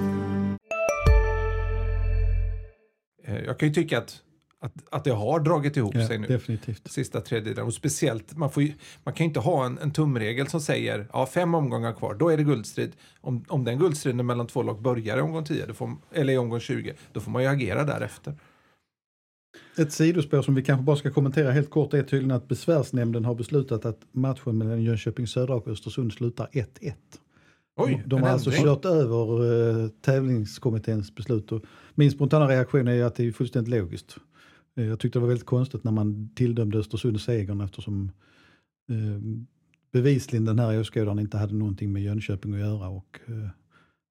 Eh, 3.26 3.38
jag 3.46 3.58
kan 3.58 3.68
ju 3.68 3.74
tycka 3.74 3.98
att, 3.98 4.16
att, 4.62 4.72
att 4.90 5.04
det 5.04 5.10
har 5.10 5.40
dragit 5.40 5.76
ihop 5.76 5.94
Ja, 5.94 6.06
sig 6.06 6.18
nu. 6.18 6.26
definitivt. 6.26 6.90
Sista 6.90 7.20
tredjedelen. 7.20 7.66
Och 7.66 7.74
speciellt, 7.74 8.36
man, 8.36 8.50
får 8.50 8.62
ju, 8.62 8.72
man 9.04 9.14
kan 9.14 9.24
ju 9.24 9.28
inte 9.28 9.40
ha 9.40 9.66
en, 9.66 9.78
en 9.78 9.90
tumregel 9.92 10.48
som 10.48 10.60
säger 10.60 11.06
ja, 11.12 11.26
fem 11.26 11.54
omgångar 11.54 11.92
kvar, 11.92 12.14
då 12.14 12.28
är 12.28 12.36
det 12.36 12.42
guldstrid. 12.42 12.92
Om, 13.20 13.44
om 13.48 13.64
den 13.64 13.78
guldstriden 13.78 14.26
mellan 14.26 14.46
två 14.46 14.62
lag 14.62 14.82
börjar 14.82 15.18
i 15.18 15.20
omgång 15.20 15.44
10, 15.44 15.66
då 15.66 15.74
får, 15.74 15.90
eller 16.12 16.32
i 16.32 16.36
omgång 16.38 16.60
20, 16.60 16.94
då 17.12 17.20
får 17.20 17.30
man 17.30 17.42
ju 17.42 17.48
agera 17.48 17.84
därefter. 17.84 18.34
Ett 19.78 19.92
sidospår 19.92 20.42
som 20.42 20.54
vi 20.54 20.62
kanske 20.62 20.82
bara 20.84 20.96
ska 20.96 21.10
kommentera 21.10 21.50
helt 21.50 21.70
kort 21.70 21.94
är 21.94 22.02
tydligen 22.02 22.30
att 22.36 22.48
besvärsnämnden 22.48 23.24
har 23.24 23.34
beslutat 23.34 23.84
att 23.84 24.00
matchen 24.12 24.58
mellan 24.58 24.82
Jönköping 24.82 25.26
Södra 25.26 25.54
och 25.54 25.68
Östersund 25.68 26.12
slutar 26.12 26.48
1-1. 26.52 26.92
Oj, 27.76 28.02
De 28.06 28.22
har 28.22 28.28
alltså 28.28 28.50
ändring. 28.50 28.64
kört 28.64 28.84
över 28.84 29.42
uh, 29.42 29.88
tävlingskommitténs 29.88 31.14
beslut. 31.14 31.52
Och 31.52 31.62
min 31.94 32.10
spontana 32.10 32.48
reaktion 32.48 32.88
är 32.88 33.04
att 33.04 33.14
det 33.14 33.26
är 33.26 33.32
fullständigt 33.32 33.74
logiskt. 33.74 34.16
Eh, 34.76 34.84
jag 34.84 34.98
tyckte 34.98 35.18
det 35.18 35.20
var 35.20 35.28
väldigt 35.28 35.46
konstigt 35.46 35.84
när 35.84 35.92
man 35.92 36.30
tildömde 36.34 36.78
Östersund 36.78 37.20
segern 37.20 37.60
eftersom 37.60 38.12
uh, 38.90 39.18
bevisligen 39.92 40.44
den 40.44 40.58
här 40.58 40.80
åskådaren 40.80 41.18
inte 41.18 41.38
hade 41.38 41.54
någonting 41.54 41.92
med 41.92 42.02
Jönköping 42.02 42.54
att 42.54 42.60
göra 42.60 42.88
och 42.88 43.20
uh, 43.28 43.48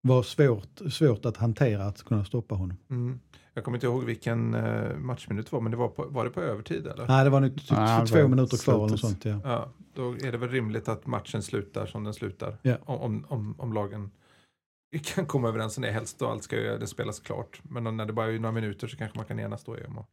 var 0.02 0.24
svårt, 0.24 0.82
svårt 0.92 1.26
att 1.26 1.38
hantera 1.38 1.86
att 1.86 2.04
kunna 2.04 2.26
stoppa 2.26 2.56
honom. 2.56 2.78
Mm. 2.90 3.20
Jag 3.54 3.64
kommer 3.64 3.78
inte 3.78 3.88
ihåg 3.88 4.04
vilken 4.04 4.54
uh, 4.54 4.98
matchminut 4.98 5.46
det 5.46 5.52
var, 5.52 5.62
men 5.62 5.72
det 5.72 5.78
var, 5.78 5.88
på, 5.88 6.06
var 6.10 6.26
det 6.26 6.32
på 6.32 6.42
övertid 6.42 6.88
eller? 6.88 7.08
Nej, 7.08 7.24
det 7.24 7.30
var 7.30 7.40
nog 7.40 7.56
typ 7.56 7.72
Nej, 7.72 8.02
det 8.02 8.08
två 8.08 8.28
minuter 8.28 8.58
kvar 8.64 8.74
eller 8.74 8.88
något 8.88 9.00
sånt. 9.00 9.26
Ja. 9.26 9.40
Ja, 9.44 9.72
då 9.94 10.12
är 10.12 10.32
det 10.32 10.38
väl 10.38 10.50
rimligt 10.50 10.88
att 10.88 11.08
matchen 11.08 11.42
slutar 11.42 11.86
som 11.86 12.04
den 12.04 12.14
slutar. 12.14 12.58
Ja. 12.62 12.78
Om, 12.86 13.26
om, 13.30 13.56
om 13.58 13.74
lagen 13.74 14.12
kan 15.16 15.26
komma 15.26 15.48
överens 15.48 15.78
om 15.78 15.84
det. 15.84 15.92
Helst 15.92 16.22
och 16.22 16.32
allt 16.32 16.44
ska 16.44 16.56
ju 16.56 16.78
det 16.78 16.88
spelas 16.88 17.20
klart. 17.20 17.60
Men 17.64 17.98
när 17.98 18.06
det 18.06 18.14
bara 18.14 18.32
är 18.32 18.40
några 18.40 18.54
minuter 18.54 18.88
så 18.88 18.98
kanske 18.98 19.18
man 19.18 19.26
kan 19.26 19.40
enas 19.40 19.64
då 19.64 19.78
om 19.88 19.98
att 19.98 20.10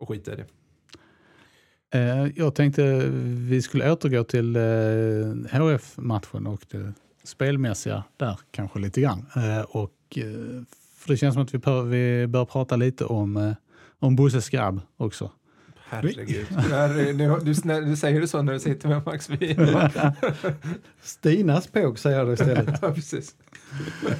och 0.00 0.08
skita 0.08 0.32
i 0.32 0.36
det. 0.36 0.46
Eh, 1.98 2.26
jag 2.36 2.54
tänkte 2.54 3.10
vi 3.24 3.62
skulle 3.62 3.92
återgå 3.92 4.24
till 4.24 4.56
eh, 4.56 5.60
HF-matchen 5.60 6.46
och 6.46 6.66
det 6.70 6.92
spelmässiga 7.24 8.04
där 8.16 8.40
kanske 8.50 8.78
lite 8.78 9.00
grann. 9.00 9.26
Eh, 9.36 9.60
och, 9.60 10.18
för 10.96 11.08
det 11.08 11.16
känns 11.16 11.34
som 11.34 11.42
att 11.42 11.54
vi 11.54 11.58
bör, 11.58 11.82
vi 11.82 12.26
bör 12.26 12.44
prata 12.44 12.76
lite 12.76 13.04
om, 13.04 13.54
om 13.98 14.16
Bosses 14.16 14.48
grabb 14.48 14.80
också. 14.96 15.30
Herregud. 15.90 16.46
Nu, 17.16 17.38
du, 17.42 17.54
när, 17.64 17.80
du 17.82 17.96
säger 17.96 18.20
det 18.20 18.28
så 18.28 18.42
när 18.42 18.52
du 18.52 18.60
sitter 18.60 18.88
med 18.88 19.06
Max 19.06 19.30
Wien. 19.30 19.68
Stinas 21.02 21.66
påg 21.66 21.98
säger 21.98 22.18
jag 22.18 22.26
då 22.26 22.32
istället. 22.32 22.78
ja, 22.82 22.92
precis. 22.94 23.34
Eh, 24.06 24.16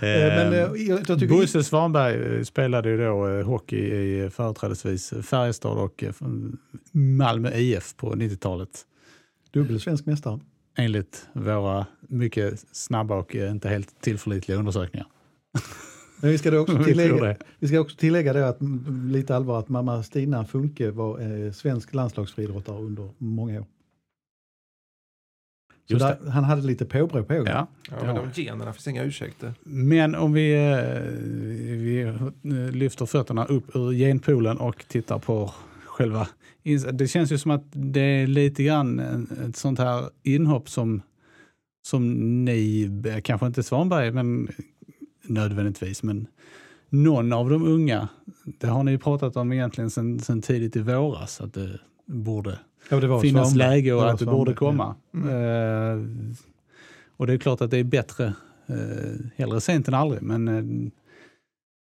Men 0.00 0.52
eh, 0.52 0.58
jag, 0.58 1.06
tycker 1.06 1.28
Bosse 1.28 1.64
Svanberg 1.64 2.36
eh, 2.38 2.42
spelade 2.42 2.88
ju 2.90 2.96
då 2.96 3.28
eh, 3.28 3.46
hockey 3.46 3.76
i 3.76 4.20
eh, 4.20 4.28
företrädesvis 4.30 5.12
Färjestad 5.22 5.78
och 5.78 6.04
eh, 6.04 6.12
Malmö 6.92 7.50
IF 7.54 7.96
på 7.96 8.14
90-talet. 8.14 8.84
dubbel 9.50 9.80
svensk 9.80 10.06
mästare. 10.06 10.40
Enligt 10.78 11.26
våra 11.32 11.86
mycket 12.08 12.64
snabba 12.72 13.14
och 13.14 13.36
eh, 13.36 13.50
inte 13.50 13.68
helt 13.68 14.00
tillförlitliga 14.00 14.58
undersökningar. 14.58 15.06
Men 16.20 16.30
vi 16.30 16.38
ska, 16.38 16.50
då 16.50 16.58
också 16.58 16.84
tillägga, 16.84 17.16
det. 17.24 17.36
vi 17.58 17.68
ska 17.68 17.80
också 17.80 17.96
tillägga 17.96 18.32
det 18.32 18.48
att 18.48 18.58
lite 19.10 19.36
allvar 19.36 19.58
att 19.58 19.68
mamma 19.68 20.02
Stina 20.02 20.44
Funke 20.44 20.90
var 20.90 21.20
eh, 21.46 21.52
svensk 21.52 21.94
landslagsfriidrottare 21.94 22.76
under 22.78 23.08
många 23.18 23.60
år. 23.60 23.66
Så 25.88 25.94
Just 25.94 26.06
där, 26.06 26.30
han 26.30 26.44
hade 26.44 26.62
lite 26.62 26.84
påbrå 26.84 27.24
på 27.24 27.34
Ja. 27.34 27.42
Ja, 27.44 27.66
men 27.90 28.16
Ja. 28.16 28.22
de 28.34 28.42
generna 28.42 28.72
finns 28.72 28.88
inga 28.88 29.02
ursäkter. 29.04 29.52
Men 29.62 30.14
om 30.14 30.32
vi, 30.32 30.52
eh, 30.52 31.02
vi 32.42 32.70
lyfter 32.78 33.06
fötterna 33.06 33.44
upp 33.44 33.76
ur 33.76 33.92
genpoolen 33.92 34.56
och 34.58 34.84
tittar 34.88 35.18
på 35.18 35.50
själva... 35.86 36.28
Det 36.92 37.08
känns 37.08 37.32
ju 37.32 37.38
som 37.38 37.50
att 37.50 37.64
det 37.72 38.00
är 38.00 38.26
lite 38.26 38.62
grann 38.64 38.98
en- 39.00 39.28
ett 39.48 39.56
sånt 39.56 39.78
här 39.78 40.04
inhopp 40.22 40.68
som, 40.70 41.02
som 41.86 42.14
ni, 42.44 42.82
eh, 43.06 43.20
kanske 43.20 43.46
inte 43.46 43.62
Svanberg, 43.62 44.10
men 44.10 44.48
nödvändigtvis, 45.30 46.02
men 46.02 46.26
någon 46.88 47.32
av 47.32 47.50
de 47.50 47.62
unga, 47.64 48.08
det 48.44 48.66
har 48.66 48.82
ni 48.84 48.90
ju 48.90 48.98
pratat 48.98 49.36
om 49.36 49.52
egentligen 49.52 49.90
sedan 49.90 50.20
sen 50.20 50.42
tidigt 50.42 50.76
i 50.76 50.80
våras, 50.80 51.40
att 51.40 51.54
det 51.54 51.78
borde 52.06 52.58
Ja, 52.90 53.00
det 53.00 53.06
var 53.06 53.20
finnas 53.20 53.50
Svanberg. 53.50 53.68
läge 53.68 53.92
och 53.92 54.00
var 54.00 54.08
att 54.08 54.18
det 54.18 54.26
borde 54.26 54.54
komma. 54.54 54.94
Eh, 55.14 55.98
och 57.16 57.26
det 57.26 57.32
är 57.32 57.38
klart 57.38 57.60
att 57.60 57.70
det 57.70 57.78
är 57.78 57.84
bättre 57.84 58.34
eh, 58.66 59.26
hellre 59.36 59.60
sent 59.60 59.88
än 59.88 59.94
aldrig, 59.94 60.22
men 60.22 60.48
eh, 60.48 60.90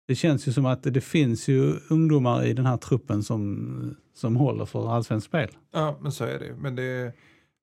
det 0.08 0.14
känns 0.14 0.48
ju 0.48 0.52
som 0.52 0.66
att 0.66 0.82
det 0.82 1.00
finns 1.00 1.48
ju 1.48 1.74
ungdomar 1.90 2.44
i 2.44 2.52
den 2.52 2.66
här 2.66 2.76
truppen 2.76 3.22
som, 3.22 3.96
som 4.14 4.36
håller 4.36 4.64
för 4.64 4.94
allsvenskt 4.94 5.28
spel. 5.28 5.48
Ja, 5.72 5.98
men 6.00 6.12
så 6.12 6.24
är 6.24 6.38
det. 6.38 6.54
Men 6.60 6.76
det, 6.76 7.12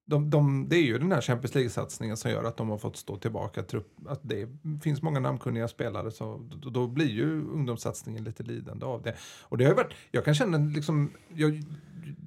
de, 0.05 0.29
de, 0.29 0.69
det 0.69 0.75
är 0.75 0.81
ju 0.81 0.97
den 0.97 1.11
här 1.11 1.21
Champions 1.21 1.55
League-satsningen 1.55 2.15
som 2.15 2.31
gör 2.31 2.43
att 2.43 2.57
de 2.57 2.69
har 2.69 2.77
fått 2.77 2.97
stå 2.97 3.17
tillbaka. 3.17 3.63
Trupp, 3.63 3.87
att 4.07 4.19
det 4.23 4.49
finns 4.83 5.01
många 5.01 5.19
namnkunniga 5.19 5.67
spelare, 5.67 6.11
så 6.11 6.49
då, 6.61 6.69
då 6.69 6.87
blir 6.87 7.09
ju 7.09 7.41
ungdomssatsningen 7.41 8.23
lite 8.23 8.43
lidande 8.43 8.85
av 8.85 9.01
det. 9.01 9.15
Och 9.41 9.57
det 9.57 9.65
har 9.65 9.73
varit, 9.73 9.93
jag 10.11 10.25
kan 10.25 10.35
känna 10.35 10.57
liksom, 10.57 11.11
jag, 11.33 11.63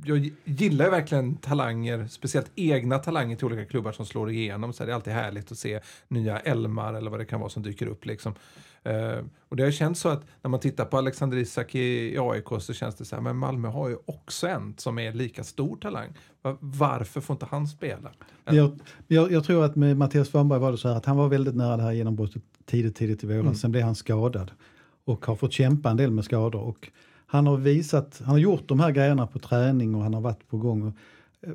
jag 0.05 0.31
gillar 0.45 0.85
ju 0.85 0.91
verkligen 0.91 1.37
talanger, 1.37 2.07
speciellt 2.07 2.51
egna 2.55 2.99
talanger 2.99 3.37
till 3.37 3.47
olika 3.47 3.65
klubbar 3.65 3.93
som 3.93 4.07
slår 4.07 4.31
igenom. 4.31 4.73
Så 4.73 4.85
det 4.85 4.91
är 4.91 4.95
alltid 4.95 5.12
härligt 5.12 5.53
att 5.53 5.59
se 5.59 5.81
nya 6.09 6.39
Elmar 6.39 6.95
eller 6.95 7.11
vad 7.11 7.21
det 7.21 7.25
kan 7.25 7.41
vara 7.41 7.51
som 7.51 7.62
dyker 7.62 7.87
upp. 7.87 8.07
Liksom. 8.07 8.35
Uh, 8.87 9.25
och 9.49 9.57
det 9.57 9.62
har 9.62 9.70
känts 9.70 10.01
så 10.01 10.09
att 10.09 10.25
när 10.42 10.51
man 10.51 10.61
tittar 10.61 10.85
på 10.85 10.99
Alexander 10.99 11.37
Isak 11.37 11.75
i, 11.75 12.14
i 12.14 12.18
AIK 12.18 12.49
så 12.61 12.72
känns 12.72 12.94
det 12.94 13.05
så 13.05 13.16
här, 13.16 13.22
men 13.22 13.37
Malmö 13.37 13.68
har 13.68 13.88
ju 13.88 13.96
också 14.05 14.46
en 14.46 14.75
som 14.77 14.99
är 14.99 15.12
lika 15.12 15.44
stor 15.44 15.77
talang. 15.77 16.09
Varför 16.61 17.20
får 17.20 17.35
inte 17.35 17.46
han 17.46 17.66
spela? 17.66 18.11
Jag, 18.44 18.81
jag, 19.07 19.33
jag, 19.33 19.44
tror 19.44 19.64
att 19.64 19.77
med 19.77 19.96
Mattias 19.96 20.29
Svanberg 20.29 20.61
var 20.61 20.72
det 20.72 20.79
så 20.79 20.88
här 20.88 20.96
att 20.96 21.07
han 21.07 21.16
var 21.16 21.29
väldigt 21.29 21.55
nära 21.55 21.77
det 21.77 21.83
här 21.83 21.92
genombrottet 21.92 22.42
tidigt, 22.64 22.96
tidigt 22.96 23.25
i 23.25 23.27
våras. 23.27 23.40
Mm. 23.40 23.55
Sen 23.55 23.70
blev 23.70 23.85
han 23.85 23.94
skadad 23.94 24.51
och 25.05 25.27
har 25.27 25.37
fått 25.37 25.53
kämpa 25.53 25.90
en 25.90 25.96
del 25.96 26.11
med 26.11 26.25
skador. 26.25 26.61
Och 26.61 26.90
han 27.27 27.46
har 27.46 27.57
visat, 27.57 28.20
han 28.25 28.31
har 28.31 28.38
gjort 28.38 28.68
de 28.68 28.81
här 28.81 28.90
grejerna 28.90 29.27
på 29.27 29.38
träning 29.38 29.94
och 29.94 30.03
han 30.03 30.14
har 30.14 30.20
varit 30.20 30.49
på 30.49 30.57
gång. 30.59 30.83
Och, 30.83 30.94
eh, 31.49 31.55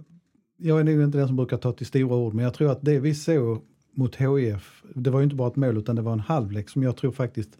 jag 0.58 0.80
är 0.80 0.84
nog 0.84 1.04
inte 1.04 1.18
den 1.18 1.28
som 1.28 1.36
brukar 1.36 1.58
ta 1.58 1.72
till 1.72 1.86
stora 1.86 2.16
ord, 2.16 2.34
men 2.34 2.46
jag 2.46 2.54
tror 2.54 2.72
att 2.72 2.82
det 2.82 3.00
vi 3.00 3.16
såg 3.16 3.62
mot 3.92 4.16
HIF, 4.16 4.84
det 4.96 5.10
var 5.10 5.20
ju 5.20 5.24
inte 5.24 5.36
bara 5.36 5.48
ett 5.48 5.56
mål 5.56 5.78
utan 5.78 5.96
det 5.96 6.02
var 6.02 6.14
en 6.14 6.20
halvlek 6.20 6.70
som 6.70 6.84
jag 6.84 6.98
tror 6.98 7.12
faktiskt 7.12 7.58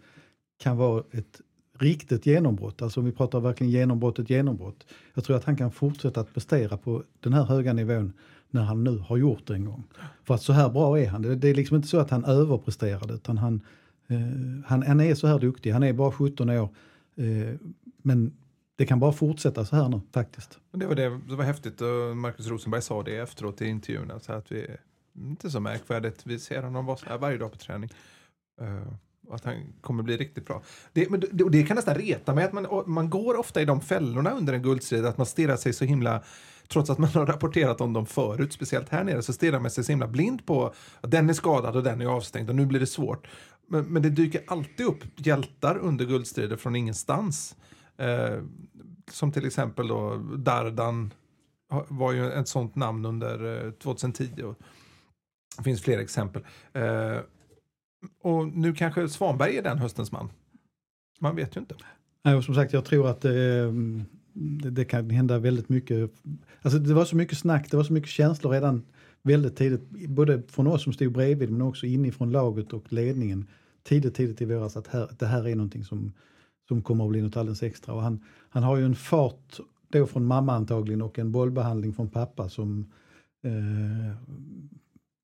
kan 0.58 0.76
vara 0.76 1.02
ett 1.10 1.40
riktigt 1.78 2.26
genombrott. 2.26 2.82
Alltså 2.82 3.00
om 3.00 3.06
vi 3.06 3.12
pratar 3.12 3.40
verkligen 3.40 3.70
genombrott, 3.70 4.18
ett 4.18 4.30
genombrott. 4.30 4.86
Jag 5.14 5.24
tror 5.24 5.36
att 5.36 5.44
han 5.44 5.56
kan 5.56 5.72
fortsätta 5.72 6.20
att 6.20 6.34
prestera 6.34 6.76
på 6.76 7.02
den 7.20 7.32
här 7.32 7.44
höga 7.44 7.72
nivån 7.72 8.12
när 8.50 8.62
han 8.62 8.84
nu 8.84 8.98
har 8.98 9.16
gjort 9.16 9.46
det 9.46 9.54
en 9.54 9.64
gång. 9.64 9.84
För 10.24 10.34
att 10.34 10.42
så 10.42 10.52
här 10.52 10.70
bra 10.70 10.98
är 10.98 11.08
han. 11.08 11.22
Det 11.22 11.48
är 11.48 11.54
liksom 11.54 11.76
inte 11.76 11.88
så 11.88 11.98
att 11.98 12.10
han 12.10 12.24
överpresterade 12.24 13.14
utan 13.14 13.38
han, 13.38 13.60
eh, 14.08 14.18
han, 14.66 14.82
han 14.82 15.00
är 15.00 15.14
så 15.14 15.26
här 15.26 15.38
duktig. 15.38 15.70
Han 15.70 15.82
är 15.82 15.92
bara 15.92 16.12
17 16.12 16.50
år. 16.50 16.68
Eh, 17.16 17.54
men 18.02 18.32
det 18.76 18.86
kan 18.86 19.00
bara 19.00 19.12
fortsätta 19.12 19.64
så 19.64 19.76
här 19.76 19.88
nu 19.88 20.00
faktiskt. 20.12 20.58
Det 20.72 20.86
var, 20.86 20.94
det, 20.94 21.20
det 21.28 21.36
var 21.36 21.44
häftigt 21.44 21.80
och 21.80 22.16
Markus 22.16 22.46
Rosenberg 22.46 22.82
sa 22.82 23.02
det 23.02 23.16
efteråt 23.16 23.62
i 23.62 23.66
intervjun. 23.66 24.12
Så 24.20 24.32
att 24.32 24.52
vi, 24.52 24.66
inte 25.16 25.50
så 25.50 25.60
märkvärdigt, 25.60 26.26
vi 26.26 26.38
ser 26.38 26.62
honom 26.62 26.86
vara 26.86 26.96
så 26.96 27.06
här 27.06 27.18
varje 27.18 27.38
dag 27.38 27.52
på 27.52 27.58
träning. 27.58 27.90
Uh, 28.62 28.92
att 29.30 29.44
han 29.44 29.72
kommer 29.80 30.02
bli 30.02 30.16
riktigt 30.16 30.46
bra. 30.46 30.62
Det, 30.92 31.10
men 31.10 31.20
det, 31.20 31.50
det 31.50 31.62
kan 31.62 31.74
nästan 31.74 31.94
reta 31.94 32.34
mig 32.34 32.44
att 32.44 32.52
man, 32.52 32.82
man 32.86 33.10
går 33.10 33.38
ofta 33.38 33.62
i 33.62 33.64
de 33.64 33.80
fällorna 33.80 34.30
under 34.30 34.52
en 34.52 34.62
guldstrid, 34.62 35.06
att 35.06 35.18
man 35.18 35.26
stirrar 35.26 35.56
sig 35.56 35.72
så 35.72 35.84
himla 35.84 36.22
trots 36.68 36.90
att 36.90 36.98
man 36.98 37.10
har 37.10 37.26
rapporterat 37.26 37.80
om 37.80 37.92
dem 37.92 38.06
förut, 38.06 38.52
speciellt 38.52 38.88
här 38.88 39.04
nere, 39.04 39.22
så 39.22 39.32
stirrar 39.32 39.60
man 39.60 39.70
sig 39.70 39.84
så 39.84 39.92
himla 39.92 40.08
blind 40.08 40.46
på 40.46 40.74
att 41.00 41.10
den 41.10 41.30
är 41.30 41.34
skadad 41.34 41.76
och 41.76 41.82
den 41.82 42.00
är 42.00 42.06
avstängd 42.06 42.50
och 42.50 42.56
nu 42.56 42.66
blir 42.66 42.80
det 42.80 42.86
svårt. 42.86 43.28
Men, 43.66 43.84
men 43.84 44.02
det 44.02 44.10
dyker 44.10 44.42
alltid 44.46 44.86
upp 44.86 45.04
hjältar 45.16 45.78
under 45.78 46.04
guldstrider 46.04 46.56
från 46.56 46.76
ingenstans. 46.76 47.56
Eh, 47.96 48.38
som 49.10 49.32
till 49.32 49.46
exempel 49.46 49.88
då 49.88 50.16
Dardan 50.36 51.14
var 51.88 52.12
ju 52.12 52.32
ett 52.32 52.48
sånt 52.48 52.76
namn 52.76 53.06
under 53.06 53.66
eh, 53.66 53.70
2010. 53.70 54.54
Det 55.56 55.62
finns 55.62 55.82
fler 55.82 55.98
exempel. 55.98 56.42
Eh, 56.72 57.18
och 58.22 58.48
nu 58.48 58.74
kanske 58.74 59.08
Svanberg 59.08 59.56
är 59.56 59.62
den 59.62 59.78
höstens 59.78 60.12
man. 60.12 60.30
Man 61.20 61.36
vet 61.36 61.56
ju 61.56 61.60
inte. 61.60 61.74
Nej, 62.24 62.34
och 62.34 62.44
som 62.44 62.54
sagt, 62.54 62.72
jag 62.72 62.84
tror 62.84 63.08
att 63.08 63.24
eh, 63.24 63.32
det, 64.32 64.70
det, 64.70 64.84
kan 64.84 65.10
hända 65.10 65.38
väldigt 65.38 65.68
mycket. 65.68 66.10
Alltså 66.62 66.78
det 66.78 66.94
var 66.94 67.04
så 67.04 67.16
mycket 67.16 67.38
snack, 67.38 67.70
det 67.70 67.76
var 67.76 67.84
så 67.84 67.92
mycket 67.92 68.10
känslor 68.10 68.52
redan 68.52 68.82
väldigt 69.22 69.56
tidigt, 69.56 70.08
både 70.08 70.42
från 70.48 70.66
oss 70.66 70.82
som 70.82 70.92
stod 70.92 71.12
bredvid 71.12 71.50
men 71.50 71.62
också 71.62 71.86
inifrån 71.86 72.32
laget 72.32 72.72
och 72.72 72.92
ledningen 72.92 73.48
tidigt, 73.82 74.14
tidigt 74.14 74.40
i 74.42 74.44
våras 74.44 74.76
att 74.76 74.86
här, 74.86 75.08
det 75.18 75.26
här 75.26 75.48
är 75.48 75.56
någonting 75.56 75.84
som, 75.84 76.12
som 76.68 76.82
kommer 76.82 77.04
att 77.04 77.10
bli 77.10 77.22
något 77.22 77.36
alldeles 77.36 77.62
extra. 77.62 77.94
Och 77.94 78.02
han, 78.02 78.24
han 78.48 78.62
har 78.62 78.76
ju 78.76 78.84
en 78.84 78.94
fart 78.94 79.60
då 79.88 80.06
från 80.06 80.24
mamma 80.24 80.54
antagligen 80.54 81.02
och 81.02 81.18
en 81.18 81.32
bollbehandling 81.32 81.92
från 81.92 82.10
pappa 82.10 82.48
som 82.48 82.92
eh, 83.44 84.16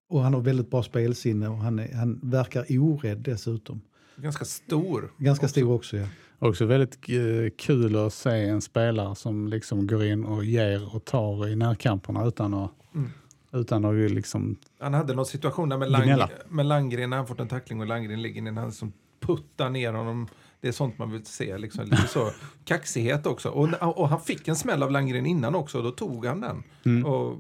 och 0.09 0.23
han 0.23 0.35
har 0.35 0.41
väldigt 0.41 0.71
bra 0.71 0.83
spelsinne 0.83 1.49
och 1.49 1.59
han, 1.59 1.79
är, 1.79 1.95
han 1.95 2.21
verkar 2.23 2.65
orädd 2.69 3.19
dessutom. 3.19 3.81
Ganska 4.17 4.45
stor. 4.45 5.13
Ganska 5.19 5.47
också. 5.47 5.53
stor 5.61 5.75
också 5.75 5.97
ja. 5.97 6.07
Också 6.39 6.65
väldigt 6.65 6.99
eh, 7.09 7.51
kul 7.57 7.97
att 7.97 8.13
se 8.13 8.31
en 8.31 8.61
spelare 8.61 9.15
som 9.15 9.49
liksom 9.49 9.87
går 9.87 10.05
in 10.05 10.25
och 10.25 10.45
ger 10.45 10.95
och 10.95 11.05
tar 11.05 11.49
i 11.49 11.57
närkamperna 11.57 12.27
utan 12.27 12.55
att 12.55 12.71
mm. 12.95 13.11
Utan 13.53 13.85
att 13.85 14.11
liksom 14.11 14.57
Han 14.79 14.95
hade 14.95 15.15
någon 15.15 15.27
situation 15.27 15.69
där 15.69 15.79
med, 15.79 15.91
Lang, 15.91 16.29
med 16.49 16.67
Langgren, 16.67 17.11
när 17.11 17.17
han 17.17 17.27
fått 17.27 17.41
en 17.41 17.49
tackling 17.49 17.81
och 17.81 17.87
Langgren 17.87 18.23
ligger 18.23 18.43
ner, 18.43 18.53
han 18.53 18.73
som 18.73 18.93
puttar 19.21 19.71
ner 19.71 19.93
honom. 19.93 20.29
Det 20.61 20.69
är 20.69 20.73
sånt 20.73 20.99
man 20.99 21.13
vill 21.13 21.25
se, 21.25 21.59
liksom, 21.59 21.85
lite 21.85 22.09
så 22.09 22.31
kaxighet 22.65 23.27
också. 23.27 23.49
Och, 23.49 23.99
och 23.99 24.09
han 24.09 24.21
fick 24.21 24.49
en 24.49 24.57
smäll 24.57 24.83
av 24.83 24.91
Langgren 24.91 25.27
innan 25.27 25.55
också, 25.55 25.79
och 25.79 25.85
då 25.85 25.91
tog 25.91 26.27
han 26.27 26.41
den. 26.41 26.63
Mm. 26.85 27.07
Och, 27.07 27.37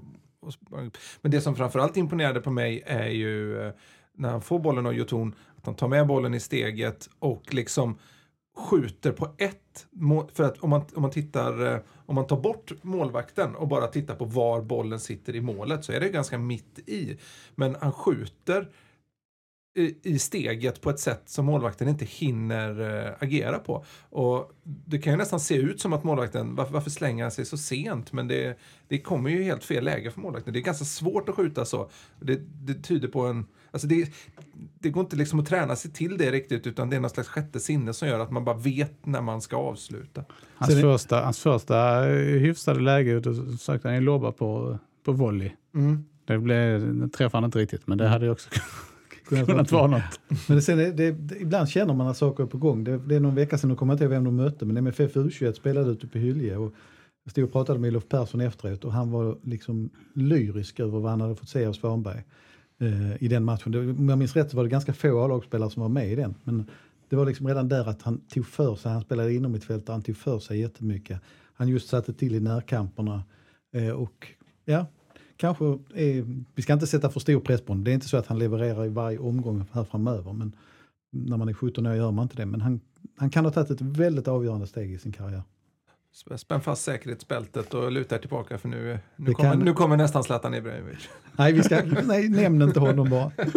men 1.20 1.30
det 1.30 1.40
som 1.40 1.56
framförallt 1.56 1.96
imponerade 1.96 2.40
på 2.40 2.50
mig 2.50 2.82
är 2.86 3.08
ju 3.08 3.62
eh, 3.62 3.72
när 4.14 4.30
han 4.30 4.42
får 4.42 4.58
bollen 4.58 4.86
av 4.86 4.94
Jotun, 4.94 5.34
att 5.56 5.66
han 5.66 5.74
tar 5.74 5.88
med 5.88 6.06
bollen 6.06 6.34
i 6.34 6.40
steget 6.40 7.10
och 7.18 7.54
liksom 7.54 7.98
skjuter 8.56 9.12
på 9.12 9.34
ett 9.38 9.86
för 10.32 10.44
att 10.44 10.58
om 10.58 10.70
man, 10.70 10.82
om 10.94 11.02
man 11.02 11.10
tittar 11.10 11.74
eh, 11.74 11.80
om 12.06 12.14
man 12.14 12.26
tar 12.26 12.40
bort 12.40 12.72
målvakten 12.82 13.54
och 13.54 13.68
bara 13.68 13.86
tittar 13.86 14.14
på 14.14 14.24
var 14.24 14.62
bollen 14.62 15.00
sitter 15.00 15.36
i 15.36 15.40
målet 15.40 15.84
så 15.84 15.92
är 15.92 16.00
det 16.00 16.08
ganska 16.08 16.38
mitt 16.38 16.78
i. 16.86 17.18
Men 17.54 17.76
han 17.80 17.92
skjuter 17.92 18.68
i 20.02 20.18
steget 20.18 20.80
på 20.80 20.90
ett 20.90 21.00
sätt 21.00 21.22
som 21.24 21.46
målvakten 21.46 21.88
inte 21.88 22.04
hinner 22.04 22.80
äh, 23.06 23.12
agera 23.18 23.58
på. 23.58 23.84
Och 24.10 24.52
Det 24.62 24.98
kan 24.98 25.12
ju 25.12 25.16
nästan 25.16 25.40
se 25.40 25.54
ut 25.54 25.80
som 25.80 25.92
att 25.92 26.04
målvakten, 26.04 26.54
varför, 26.54 26.72
varför 26.72 26.90
slänger 26.90 27.24
han 27.24 27.30
sig 27.30 27.44
så 27.44 27.56
sent? 27.56 28.12
Men 28.12 28.28
det, 28.28 28.58
det 28.88 28.98
kommer 28.98 29.30
ju 29.30 29.42
helt 29.42 29.64
fel 29.64 29.84
läge 29.84 30.10
för 30.10 30.20
målvakten. 30.20 30.52
Det 30.52 30.58
är 30.58 30.62
ganska 30.62 30.84
svårt 30.84 31.28
att 31.28 31.34
skjuta 31.34 31.64
så. 31.64 31.90
Det, 32.20 32.40
det 32.66 32.74
tyder 32.74 33.08
på 33.08 33.20
en... 33.20 33.46
Alltså 33.70 33.86
det, 33.88 34.12
det 34.78 34.90
går 34.90 35.00
inte 35.00 35.16
liksom 35.16 35.40
att 35.40 35.46
träna 35.46 35.76
sig 35.76 35.90
till 35.90 36.18
det 36.18 36.30
riktigt 36.30 36.66
utan 36.66 36.90
det 36.90 36.96
är 36.96 37.00
någon 37.00 37.10
slags 37.10 37.28
sjätte 37.28 37.60
sinne 37.60 37.92
som 37.92 38.08
gör 38.08 38.20
att 38.20 38.30
man 38.30 38.44
bara 38.44 38.56
vet 38.56 39.06
när 39.06 39.20
man 39.20 39.40
ska 39.40 39.56
avsluta. 39.56 40.24
Hans, 40.54 40.74
det, 40.74 40.80
första, 40.80 41.20
hans 41.20 41.38
första 41.38 42.00
hyfsade 42.02 42.80
läge, 42.80 43.20
då 43.20 43.34
sökte 43.56 43.88
han 43.88 43.94
ju 43.94 44.00
lobba 44.00 44.32
på, 44.32 44.78
på 45.04 45.12
volley. 45.12 45.50
Mm. 45.74 46.04
Det 46.24 46.38
blev, 46.38 47.08
träffade 47.08 47.36
han 47.36 47.44
inte 47.44 47.58
riktigt, 47.58 47.86
men 47.86 47.98
det 47.98 48.08
hade 48.08 48.24
ju 48.24 48.30
också 48.30 48.50
kunnat 49.28 49.72
vara 49.72 49.86
något. 49.86 50.20
Men 50.48 50.62
sen 50.62 50.78
är 50.78 50.92
det, 50.92 51.12
det, 51.12 51.40
ibland 51.40 51.68
känner 51.68 51.94
man 51.94 52.06
att 52.06 52.16
saker 52.16 52.44
är 52.44 52.46
på 52.46 52.58
gång. 52.58 52.84
Det, 52.84 52.98
det 52.98 53.16
är 53.16 53.20
någon 53.20 53.34
vecka 53.34 53.58
sedan, 53.58 53.70
jag 53.70 53.78
kommer 53.78 53.92
inte 53.92 54.04
ihåg 54.04 54.10
vem 54.10 54.24
de 54.24 54.36
mötte, 54.36 54.64
men 54.64 54.76
MFF 54.76 55.16
U21 55.16 55.52
spelade 55.52 55.90
ute 55.90 56.06
på 56.06 56.18
Hylje. 56.18 56.56
Och 56.56 56.74
jag 57.24 57.30
stod 57.30 57.44
och 57.44 57.52
pratade 57.52 57.78
med 57.78 57.88
Olof 57.88 58.08
Persson 58.08 58.40
efteråt 58.40 58.84
och 58.84 58.92
han 58.92 59.10
var 59.10 59.38
liksom 59.42 59.90
lyrisk 60.14 60.80
över 60.80 60.98
vad 60.98 61.10
han 61.10 61.20
hade 61.20 61.36
fått 61.36 61.48
se 61.48 61.66
av 61.66 61.72
Svanberg 61.72 62.24
eh, 62.80 63.22
i 63.22 63.28
den 63.28 63.44
matchen. 63.44 63.72
Det, 63.72 63.78
om 63.78 64.08
jag 64.08 64.18
minns 64.18 64.36
rätt 64.36 64.50
så 64.50 64.56
var 64.56 64.64
det 64.64 64.70
ganska 64.70 64.92
få 64.92 65.24
A-lagsspelare 65.24 65.70
som 65.70 65.82
var 65.82 65.88
med 65.88 66.12
i 66.12 66.14
den. 66.14 66.34
Men 66.44 66.70
det 67.08 67.16
var 67.16 67.26
liksom 67.26 67.48
redan 67.48 67.68
där 67.68 67.88
att 67.88 68.02
han 68.02 68.20
tog 68.20 68.46
för 68.46 68.74
sig, 68.74 68.92
han 68.92 69.02
spelade 69.02 69.34
inom 69.34 69.52
mitt 69.52 69.64
fält 69.64 69.88
han 69.88 70.02
tog 70.02 70.16
för 70.16 70.38
sig 70.38 70.60
jättemycket. 70.60 71.20
Han 71.54 71.68
just 71.68 71.88
satte 71.88 72.12
till 72.12 72.34
i 72.34 72.40
närkamperna 72.40 73.22
eh, 73.72 73.90
och 73.90 74.28
ja, 74.64 74.86
kanske 75.38 75.64
är, 75.94 76.42
vi 76.54 76.62
ska 76.62 76.72
inte 76.72 76.86
sätta 76.86 77.10
för 77.10 77.20
stor 77.20 77.40
press 77.40 77.60
på 77.60 77.72
honom. 77.72 77.84
Det 77.84 77.90
är 77.90 77.94
inte 77.94 78.08
så 78.08 78.16
att 78.16 78.26
han 78.26 78.38
levererar 78.38 78.86
i 78.86 78.88
varje 78.88 79.18
omgång 79.18 79.64
här 79.72 79.84
framöver. 79.84 80.32
Men 80.32 80.52
när 81.10 81.36
man 81.36 81.48
är 81.48 81.52
17 81.52 81.86
år 81.86 81.94
gör 81.94 82.10
man 82.10 82.22
inte 82.22 82.36
det. 82.36 82.46
Men 82.46 82.60
han, 82.60 82.80
han 83.16 83.30
kan 83.30 83.44
ha 83.44 83.52
tagit 83.52 83.70
ett 83.70 83.80
väldigt 83.80 84.28
avgörande 84.28 84.66
steg 84.66 84.92
i 84.92 84.98
sin 84.98 85.12
karriär. 85.12 85.42
Spänn 86.36 86.60
fast 86.60 86.82
säkerhetsbältet 86.82 87.74
och 87.74 87.92
luta 87.92 88.14
er 88.14 88.18
tillbaka 88.18 88.58
för 88.58 88.68
nu, 88.68 88.98
nu, 89.16 89.32
kommer, 89.32 89.50
kan... 89.50 89.58
nu 89.58 89.72
kommer 89.72 89.96
nästan 89.96 90.24
Zlatan 90.24 90.54
Ibrahimovic. 90.54 91.08
Nej, 91.36 91.52
vi 91.52 91.62
ska, 91.62 91.82
nej, 92.04 92.28
nämn 92.28 92.62
inte 92.62 92.80
honom 92.80 93.10
bara. 93.10 93.32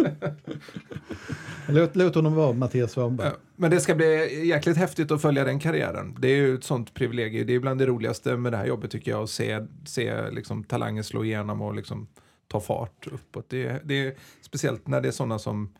Låt, 1.68 1.96
låt 1.96 2.14
honom 2.14 2.34
vara 2.34 2.52
Mattias 2.52 2.92
Svanberg. 2.92 3.32
Men 3.56 3.70
det 3.70 3.80
ska 3.80 3.94
bli 3.94 4.46
jäkligt 4.48 4.76
häftigt 4.76 5.10
att 5.10 5.22
följa 5.22 5.44
den 5.44 5.60
karriären. 5.60 6.16
Det 6.18 6.28
är 6.28 6.36
ju 6.36 6.54
ett 6.54 6.64
sånt 6.64 6.94
privilegium. 6.94 7.46
Det 7.46 7.54
är 7.54 7.60
bland 7.60 7.80
det 7.80 7.86
roligaste 7.86 8.36
med 8.36 8.52
det 8.52 8.58
här 8.58 8.66
jobbet 8.66 8.90
tycker 8.90 9.10
jag. 9.10 9.22
Att 9.22 9.30
se, 9.30 9.66
se 9.84 10.30
liksom, 10.30 10.64
talanger 10.64 11.02
slå 11.02 11.24
igenom 11.24 11.62
och 11.62 11.74
liksom, 11.74 12.08
ta 12.48 12.60
fart 12.60 13.06
uppåt. 13.06 13.48
Det, 13.48 13.80
det 13.84 14.06
är 14.06 14.14
speciellt 14.40 14.86
när 14.86 15.00
det 15.00 15.08
är 15.08 15.12
sådana 15.12 15.38
som 15.38 15.74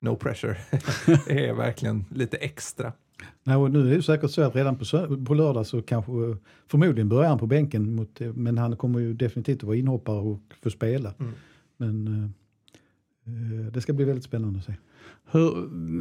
No 0.00 0.16
Pressure. 0.16 0.56
det 1.26 1.46
är 1.46 1.54
verkligen 1.54 2.04
lite 2.10 2.36
extra. 2.36 2.92
Nej, 3.44 3.56
och 3.56 3.70
nu 3.70 3.92
är 3.92 3.96
det 3.96 4.02
säkert 4.02 4.30
så 4.30 4.42
att 4.42 4.56
redan 4.56 4.78
på, 4.78 4.84
på 5.26 5.34
lördag 5.34 5.66
så 5.66 5.82
kanske 5.82 6.12
förmodligen 6.66 7.08
börjar 7.08 7.28
han 7.28 7.38
på 7.38 7.46
bänken 7.46 7.94
mot, 7.94 8.20
men 8.20 8.58
han 8.58 8.76
kommer 8.76 8.98
ju 8.98 9.14
definitivt 9.14 9.58
att 9.58 9.62
vara 9.62 9.76
inhoppare 9.76 10.18
och 10.18 10.40
få 10.62 10.70
spela. 10.70 11.14
Mm. 11.18 11.32
Men 11.76 12.08
uh, 13.28 13.66
det 13.72 13.80
ska 13.80 13.92
bli 13.92 14.04
väldigt 14.04 14.24
spännande 14.24 14.58
att 14.58 14.64
se. 14.64 14.74
Hur, 15.30 15.50